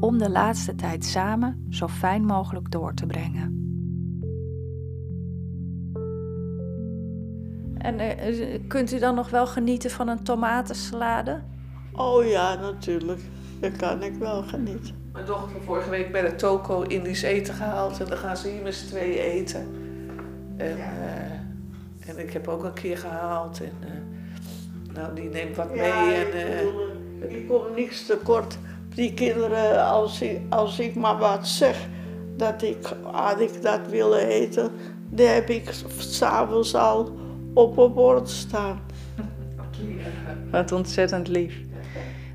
om 0.00 0.18
de 0.18 0.30
laatste 0.30 0.74
tijd 0.74 1.04
samen 1.04 1.66
zo 1.70 1.88
fijn 1.88 2.24
mogelijk 2.24 2.70
door 2.70 2.94
te 2.94 3.06
brengen. 3.06 3.61
En 7.82 7.98
eh, 7.98 8.60
kunt 8.68 8.92
u 8.92 8.98
dan 8.98 9.14
nog 9.14 9.30
wel 9.30 9.46
genieten 9.46 9.90
van 9.90 10.08
een 10.08 10.22
tomatensalade? 10.22 11.40
Oh 11.92 12.26
ja, 12.26 12.54
natuurlijk. 12.54 13.20
Dat 13.60 13.76
kan 13.76 14.02
ik 14.02 14.14
wel 14.14 14.42
genieten. 14.42 15.02
Mijn 15.12 15.26
dochter 15.26 15.52
heeft 15.52 15.64
vorige 15.64 15.90
week 15.90 16.12
bij 16.12 16.22
de 16.22 16.34
toko 16.34 16.82
Indisch 16.82 17.22
eten 17.22 17.54
gehaald. 17.54 18.00
En 18.00 18.06
dan 18.06 18.18
gaan 18.18 18.36
ze 18.36 18.48
hier 18.48 18.62
met 18.62 18.74
z'n 18.74 18.86
tweeën 18.86 19.18
eten. 19.18 19.66
En, 20.56 20.76
eh, 20.78 22.08
en 22.08 22.18
ik 22.18 22.32
heb 22.32 22.48
ook 22.48 22.64
een 22.64 22.72
keer 22.72 22.98
gehaald. 22.98 23.60
En, 23.60 23.72
eh, 23.80 24.94
nou, 24.94 25.14
die 25.14 25.28
neemt 25.28 25.56
wat 25.56 25.70
mee. 25.70 25.78
Ja, 25.78 26.12
en, 26.12 26.26
ik 26.26 26.34
eh, 26.34 26.56
bedoel, 26.58 27.36
Ik 27.38 27.48
kom 27.48 27.62
niks 27.74 28.06
tekort. 28.06 28.58
Die 28.94 29.14
kinderen, 29.14 29.86
als 29.86 30.20
ik, 30.20 30.40
als 30.48 30.78
ik 30.78 30.94
maar 30.94 31.18
wat 31.18 31.48
zeg 31.48 31.86
dat 32.36 32.62
ik, 32.62 32.94
had 33.12 33.40
ik 33.40 33.62
dat 33.62 33.80
willen 33.90 34.26
eten, 34.26 34.70
die 35.08 35.26
heb 35.26 35.48
ik 35.48 35.70
s'avonds 35.98 36.74
al 36.74 37.12
op 37.54 37.76
een 37.78 37.92
bord 37.92 38.28
staan. 38.28 38.80
Wat 40.50 40.72
ontzettend 40.72 41.28
lief. 41.28 41.60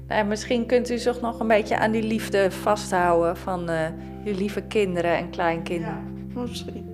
Nou, 0.07 0.25
misschien 0.25 0.65
kunt 0.65 0.89
u 0.89 0.97
zich 0.97 1.21
nog 1.21 1.39
een 1.39 1.47
beetje 1.47 1.77
aan 1.77 1.91
die 1.91 2.03
liefde 2.03 2.51
vasthouden 2.51 3.37
van 3.37 3.69
eh, 3.69 3.87
uw 4.25 4.33
lieve 4.35 4.61
kinderen 4.61 5.17
en 5.17 5.29
kleinkinderen. 5.29 6.29
Misschien. 6.33 6.85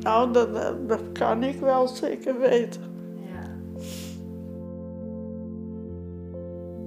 Nou, 0.00 0.32
dat, 0.32 0.54
dat- 0.54 0.88
dat 0.88 1.02
kan 1.12 1.42
ik 1.42 1.60
wel 1.60 1.88
zeker 1.88 2.38
weten. 2.38 2.80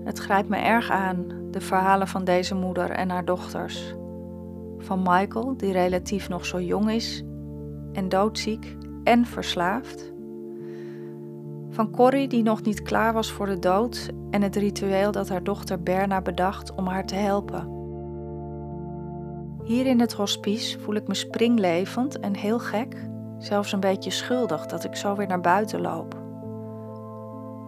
Het 0.04 0.20
grijpt 0.20 0.50
me 0.50 0.58
erg 0.58 0.90
aan, 0.92 1.26
de 1.52 1.62
verhalen 1.62 2.08
van 2.08 2.24
deze 2.24 2.56
moeder 2.56 2.90
en 2.90 3.10
haar 3.10 3.26
dochters. 3.26 3.96
Van 4.78 5.00
Michael, 5.04 5.58
die 5.58 5.72
relatief 5.72 6.30
nog 6.30 6.46
zo 6.46 6.62
jong 6.62 6.92
is 6.92 7.24
en 7.94 8.10
doodziek 8.10 8.76
en 9.04 9.26
verslaafd. 9.26 10.12
Van 11.80 11.92
Corrie, 11.92 12.28
die 12.28 12.44
nog 12.44 12.62
niet 12.62 12.82
klaar 12.82 13.14
was 13.14 13.32
voor 13.32 13.46
de 13.46 13.60
dood 13.60 14.10
en 14.32 14.42
het 14.42 14.56
ritueel 14.56 15.12
dat 15.12 15.30
haar 15.30 15.44
dochter 15.44 15.84
Berna 15.84 16.22
bedacht 16.22 16.76
om 16.76 16.88
haar 16.88 17.06
te 17.06 17.16
helpen. 17.16 17.70
Hier 19.64 19.86
in 19.86 20.00
het 20.00 20.14
hospice 20.14 20.80
voel 20.80 20.96
ik 20.96 21.08
me 21.08 21.14
springlevend 21.14 22.20
en 22.20 22.36
heel 22.36 22.60
gek, 22.60 23.10
zelfs 23.38 23.72
een 23.72 23.80
beetje 23.80 24.12
schuldig 24.12 24.66
dat 24.66 24.84
ik 24.84 24.96
zo 24.96 25.16
weer 25.16 25.28
naar 25.28 25.42
buiten 25.42 25.82
loop. 25.82 26.18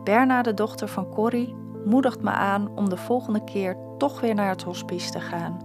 Berna, 0.03 0.41
de 0.41 0.53
dochter 0.53 0.87
van 0.87 1.09
Corrie, 1.09 1.55
moedigt 1.85 2.21
me 2.21 2.31
aan 2.31 2.69
om 2.75 2.89
de 2.89 2.97
volgende 2.97 3.43
keer 3.43 3.77
toch 3.97 4.21
weer 4.21 4.35
naar 4.35 4.49
het 4.49 4.63
hospice 4.63 5.11
te 5.11 5.19
gaan, 5.19 5.57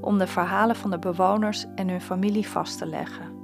om 0.00 0.18
de 0.18 0.26
verhalen 0.26 0.76
van 0.76 0.90
de 0.90 0.98
bewoners 0.98 1.66
en 1.74 1.88
hun 1.88 2.00
familie 2.00 2.48
vast 2.48 2.78
te 2.78 2.86
leggen. 2.86 3.41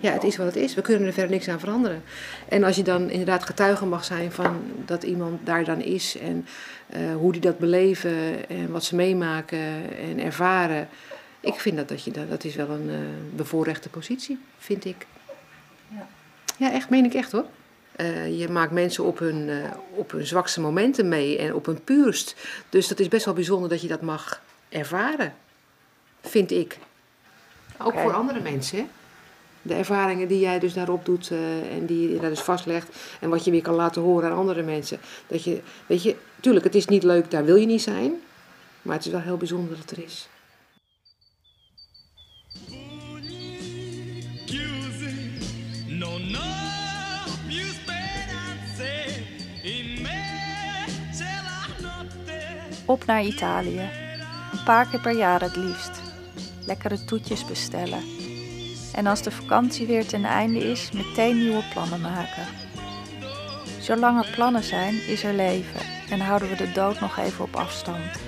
Ja, 0.00 0.12
het 0.12 0.24
is 0.24 0.36
wat 0.36 0.46
het 0.46 0.56
is. 0.56 0.74
We 0.74 0.80
kunnen 0.80 1.06
er 1.06 1.12
verder 1.12 1.30
niks 1.30 1.48
aan 1.48 1.60
veranderen. 1.60 2.02
En 2.48 2.64
als 2.64 2.76
je 2.76 2.82
dan 2.82 3.10
inderdaad 3.10 3.44
getuige 3.44 3.86
mag 3.86 4.04
zijn 4.04 4.32
van 4.32 4.62
dat 4.84 5.02
iemand 5.02 5.46
daar 5.46 5.64
dan 5.64 5.80
is 5.80 6.18
en 6.18 6.46
eh, 6.86 7.14
hoe 7.14 7.32
die 7.32 7.40
dat 7.40 7.58
beleven 7.58 8.48
en 8.48 8.70
wat 8.70 8.84
ze 8.84 8.94
meemaken 8.94 9.98
en 9.98 10.18
ervaren. 10.18 10.88
Ik 11.40 11.60
vind 11.60 11.76
dat, 11.76 11.88
dat, 11.88 12.04
je, 12.04 12.10
dat, 12.10 12.30
dat 12.30 12.44
is 12.44 12.54
wel 12.54 12.70
een 12.70 12.90
eh, 12.90 13.36
bevoorrechte 13.36 13.88
positie, 13.88 14.38
vind 14.58 14.84
ik. 14.84 15.06
Ja. 15.88 16.08
Ja, 16.56 16.72
echt, 16.72 16.90
meen 16.90 17.04
ik 17.04 17.14
echt 17.14 17.32
hoor. 17.32 17.44
Eh, 17.92 18.38
je 18.38 18.48
maakt 18.48 18.72
mensen 18.72 19.04
op 19.04 19.18
hun, 19.18 19.50
op 19.90 20.10
hun 20.10 20.26
zwakste 20.26 20.60
momenten 20.60 21.08
mee 21.08 21.38
en 21.38 21.54
op 21.54 21.66
hun 21.66 21.84
puurst. 21.84 22.36
Dus 22.68 22.88
dat 22.88 22.98
is 22.98 23.08
best 23.08 23.24
wel 23.24 23.34
bijzonder 23.34 23.68
dat 23.68 23.80
je 23.80 23.88
dat 23.88 24.00
mag 24.00 24.42
ervaren, 24.68 25.34
vind 26.20 26.50
ik. 26.50 26.78
Ook 27.78 27.98
voor 27.98 28.12
andere 28.12 28.40
mensen, 28.40 28.78
hè? 28.78 28.86
De 29.66 29.74
ervaringen 29.74 30.28
die 30.28 30.40
jij 30.40 30.58
dus 30.58 30.74
daarop 30.74 31.04
doet 31.04 31.30
eh, 31.30 31.74
en 31.76 31.86
die 31.86 32.12
je 32.12 32.18
daar 32.18 32.30
dus 32.30 32.40
vastlegt 32.40 32.96
en 33.20 33.30
wat 33.30 33.44
je 33.44 33.50
weer 33.50 33.62
kan 33.62 33.74
laten 33.74 34.02
horen 34.02 34.30
aan 34.30 34.36
andere 34.36 34.62
mensen. 34.62 34.98
Dat 35.26 35.44
je, 35.44 35.60
weet 35.86 36.02
je, 36.02 36.16
tuurlijk, 36.40 36.64
het 36.64 36.74
is 36.74 36.86
niet 36.86 37.02
leuk, 37.02 37.30
daar 37.30 37.44
wil 37.44 37.56
je 37.56 37.66
niet 37.66 37.82
zijn, 37.82 38.12
maar 38.82 38.96
het 38.96 39.06
is 39.06 39.12
wel 39.12 39.20
heel 39.20 39.36
bijzonder 39.36 39.68
dat 39.68 39.78
het 39.78 39.90
er 39.90 40.04
is. 40.04 40.28
Op 52.86 53.04
naar 53.06 53.24
Italië. 53.24 53.88
Een 54.52 54.64
paar 54.64 54.88
keer 54.88 55.00
per 55.00 55.16
jaar 55.16 55.40
het 55.40 55.56
liefst. 55.56 56.00
lekkere 56.66 57.04
toetjes 57.04 57.44
bestellen. 57.44 58.25
En 58.96 59.06
als 59.06 59.22
de 59.22 59.30
vakantie 59.30 59.86
weer 59.86 60.06
ten 60.06 60.24
einde 60.24 60.58
is, 60.58 60.90
meteen 60.90 61.36
nieuwe 61.36 61.64
plannen 61.72 62.00
maken. 62.00 62.46
Zolang 63.80 64.24
er 64.24 64.32
plannen 64.34 64.62
zijn, 64.62 64.94
is 64.94 65.24
er 65.24 65.34
leven 65.34 65.80
en 66.10 66.20
houden 66.20 66.48
we 66.48 66.56
de 66.56 66.72
dood 66.72 67.00
nog 67.00 67.18
even 67.18 67.44
op 67.44 67.56
afstand. 67.56 68.24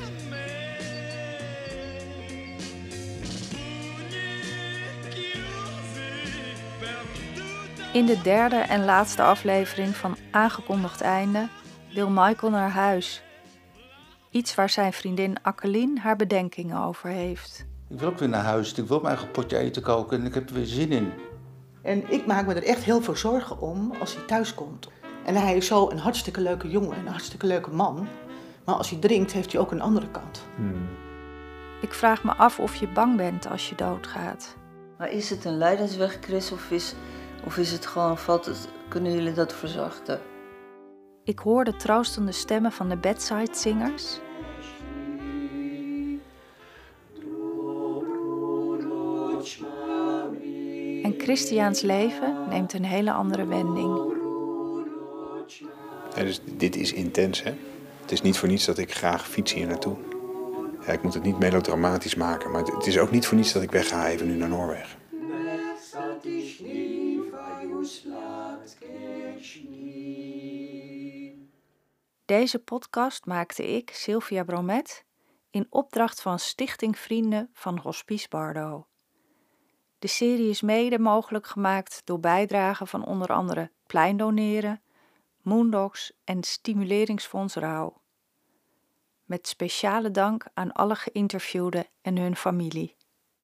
In 7.92 8.06
de 8.06 8.20
derde 8.22 8.56
en 8.56 8.84
laatste 8.84 9.22
aflevering 9.22 9.96
van 9.96 10.16
Aangekondigd 10.30 11.00
Einde 11.00 11.48
wil 11.92 12.10
Michael 12.10 12.52
naar 12.52 12.70
huis. 12.70 13.22
Iets 14.30 14.54
waar 14.54 14.70
zijn 14.70 14.92
vriendin 14.92 15.42
Akkelien 15.42 15.98
haar 15.98 16.16
bedenkingen 16.16 16.82
over 16.82 17.10
heeft. 17.10 17.66
Ik 17.88 17.98
wil 17.98 18.08
ook 18.08 18.18
weer 18.18 18.28
naar 18.28 18.44
huis. 18.44 18.72
Ik 18.72 18.86
wil 18.86 19.00
mijn 19.00 19.14
eigen 19.14 19.30
potje 19.30 19.58
eten 19.58 19.82
koken 19.82 20.20
en 20.20 20.26
ik 20.26 20.34
heb 20.34 20.48
er 20.48 20.54
weer 20.54 20.66
zin 20.66 20.92
in. 20.92 21.12
En 21.82 22.12
ik 22.12 22.26
maak 22.26 22.46
me 22.46 22.54
er 22.54 22.64
echt 22.64 22.82
heel 22.82 23.00
veel 23.00 23.16
zorgen 23.16 23.60
om 23.60 23.92
als 24.00 24.14
hij 24.14 24.24
thuis 24.24 24.54
komt. 24.54 24.88
En 25.24 25.34
hij 25.34 25.56
is 25.56 25.66
zo 25.66 25.90
een 25.90 25.98
hartstikke 25.98 26.40
leuke 26.40 26.70
jongen 26.70 26.92
en 26.92 27.00
een 27.00 27.12
hartstikke 27.12 27.46
leuke 27.46 27.70
man. 27.70 28.06
Maar 28.64 28.74
als 28.74 28.90
hij 28.90 28.98
drinkt, 28.98 29.32
heeft 29.32 29.52
hij 29.52 29.60
ook 29.60 29.70
een 29.70 29.80
andere 29.80 30.10
kant. 30.10 30.42
Ik 31.80 31.94
vraag 31.94 32.24
me 32.24 32.34
af 32.34 32.58
of 32.58 32.74
je 32.74 32.88
bang 32.88 33.16
bent 33.16 33.48
als 33.48 33.68
je 33.68 33.74
doodgaat. 33.74 34.56
Maar 34.98 35.10
is 35.10 35.30
het 35.30 35.44
een 35.44 35.58
lijdensweg, 35.58 36.18
Chris, 36.20 36.52
of 36.52 36.70
is, 36.70 36.94
of 37.44 37.56
is 37.56 37.72
het 37.72 37.86
gewoon, 37.86 38.18
valt 38.18 38.46
het, 38.46 38.68
kunnen 38.88 39.12
jullie 39.12 39.32
dat 39.32 39.52
verzachten? 39.52 40.20
Ik 41.24 41.38
hoor 41.38 41.64
de 41.64 41.76
troostende 41.76 42.32
stemmen 42.32 42.72
van 42.72 42.88
de 42.88 42.96
bedside 42.96 43.54
zingers. 43.54 44.20
En 51.08 51.14
Christiaans 51.20 51.80
leven 51.80 52.48
neemt 52.48 52.72
een 52.72 52.84
hele 52.84 53.12
andere 53.12 53.46
wending. 53.46 54.16
Ja, 56.16 56.22
dus 56.22 56.40
dit 56.56 56.76
is 56.76 56.92
intens, 56.92 57.42
hè? 57.42 57.54
Het 58.00 58.12
is 58.12 58.22
niet 58.22 58.38
voor 58.38 58.48
niets 58.48 58.64
dat 58.64 58.78
ik 58.78 58.94
graag 58.94 59.28
fiets 59.28 59.52
hier 59.54 59.66
naartoe. 59.66 59.96
Ja, 60.86 60.92
ik 60.92 61.02
moet 61.02 61.14
het 61.14 61.22
niet 61.22 61.38
melodramatisch 61.38 62.14
maken, 62.14 62.50
maar 62.50 62.60
het- 62.60 62.74
het 62.74 62.86
is 62.86 62.98
ook 62.98 63.10
niet 63.10 63.26
voor 63.26 63.36
niets 63.36 63.52
dat 63.52 63.62
ik 63.62 63.70
wegga 63.70 64.08
even 64.08 64.26
nu 64.26 64.34
naar 64.34 64.48
Noorwegen. 64.48 64.98
Deze 72.24 72.58
podcast 72.58 73.26
maakte 73.26 73.66
ik, 73.76 73.90
Sylvia 73.90 74.44
Bromet, 74.44 75.04
in 75.50 75.66
opdracht 75.70 76.22
van 76.22 76.38
Stichting 76.38 76.98
Vrienden 76.98 77.50
van 77.52 77.78
Hospice 77.78 78.28
Bardo. 78.28 78.87
De 79.98 80.08
serie 80.08 80.48
is 80.48 80.60
mede 80.60 80.98
mogelijk 80.98 81.46
gemaakt 81.46 82.02
door 82.04 82.20
bijdragen 82.20 82.86
van 82.86 83.04
onder 83.04 83.28
andere 83.28 83.70
Pleindoneren, 83.86 84.82
Moondogs 85.42 86.12
en 86.24 86.42
Stimuleringsfonds 86.42 87.54
Rauw. 87.54 88.00
Met 89.24 89.48
speciale 89.48 90.10
dank 90.10 90.46
aan 90.54 90.72
alle 90.72 90.94
geïnterviewden 90.94 91.86
en 92.02 92.16
hun 92.16 92.36
familie. 92.36 92.96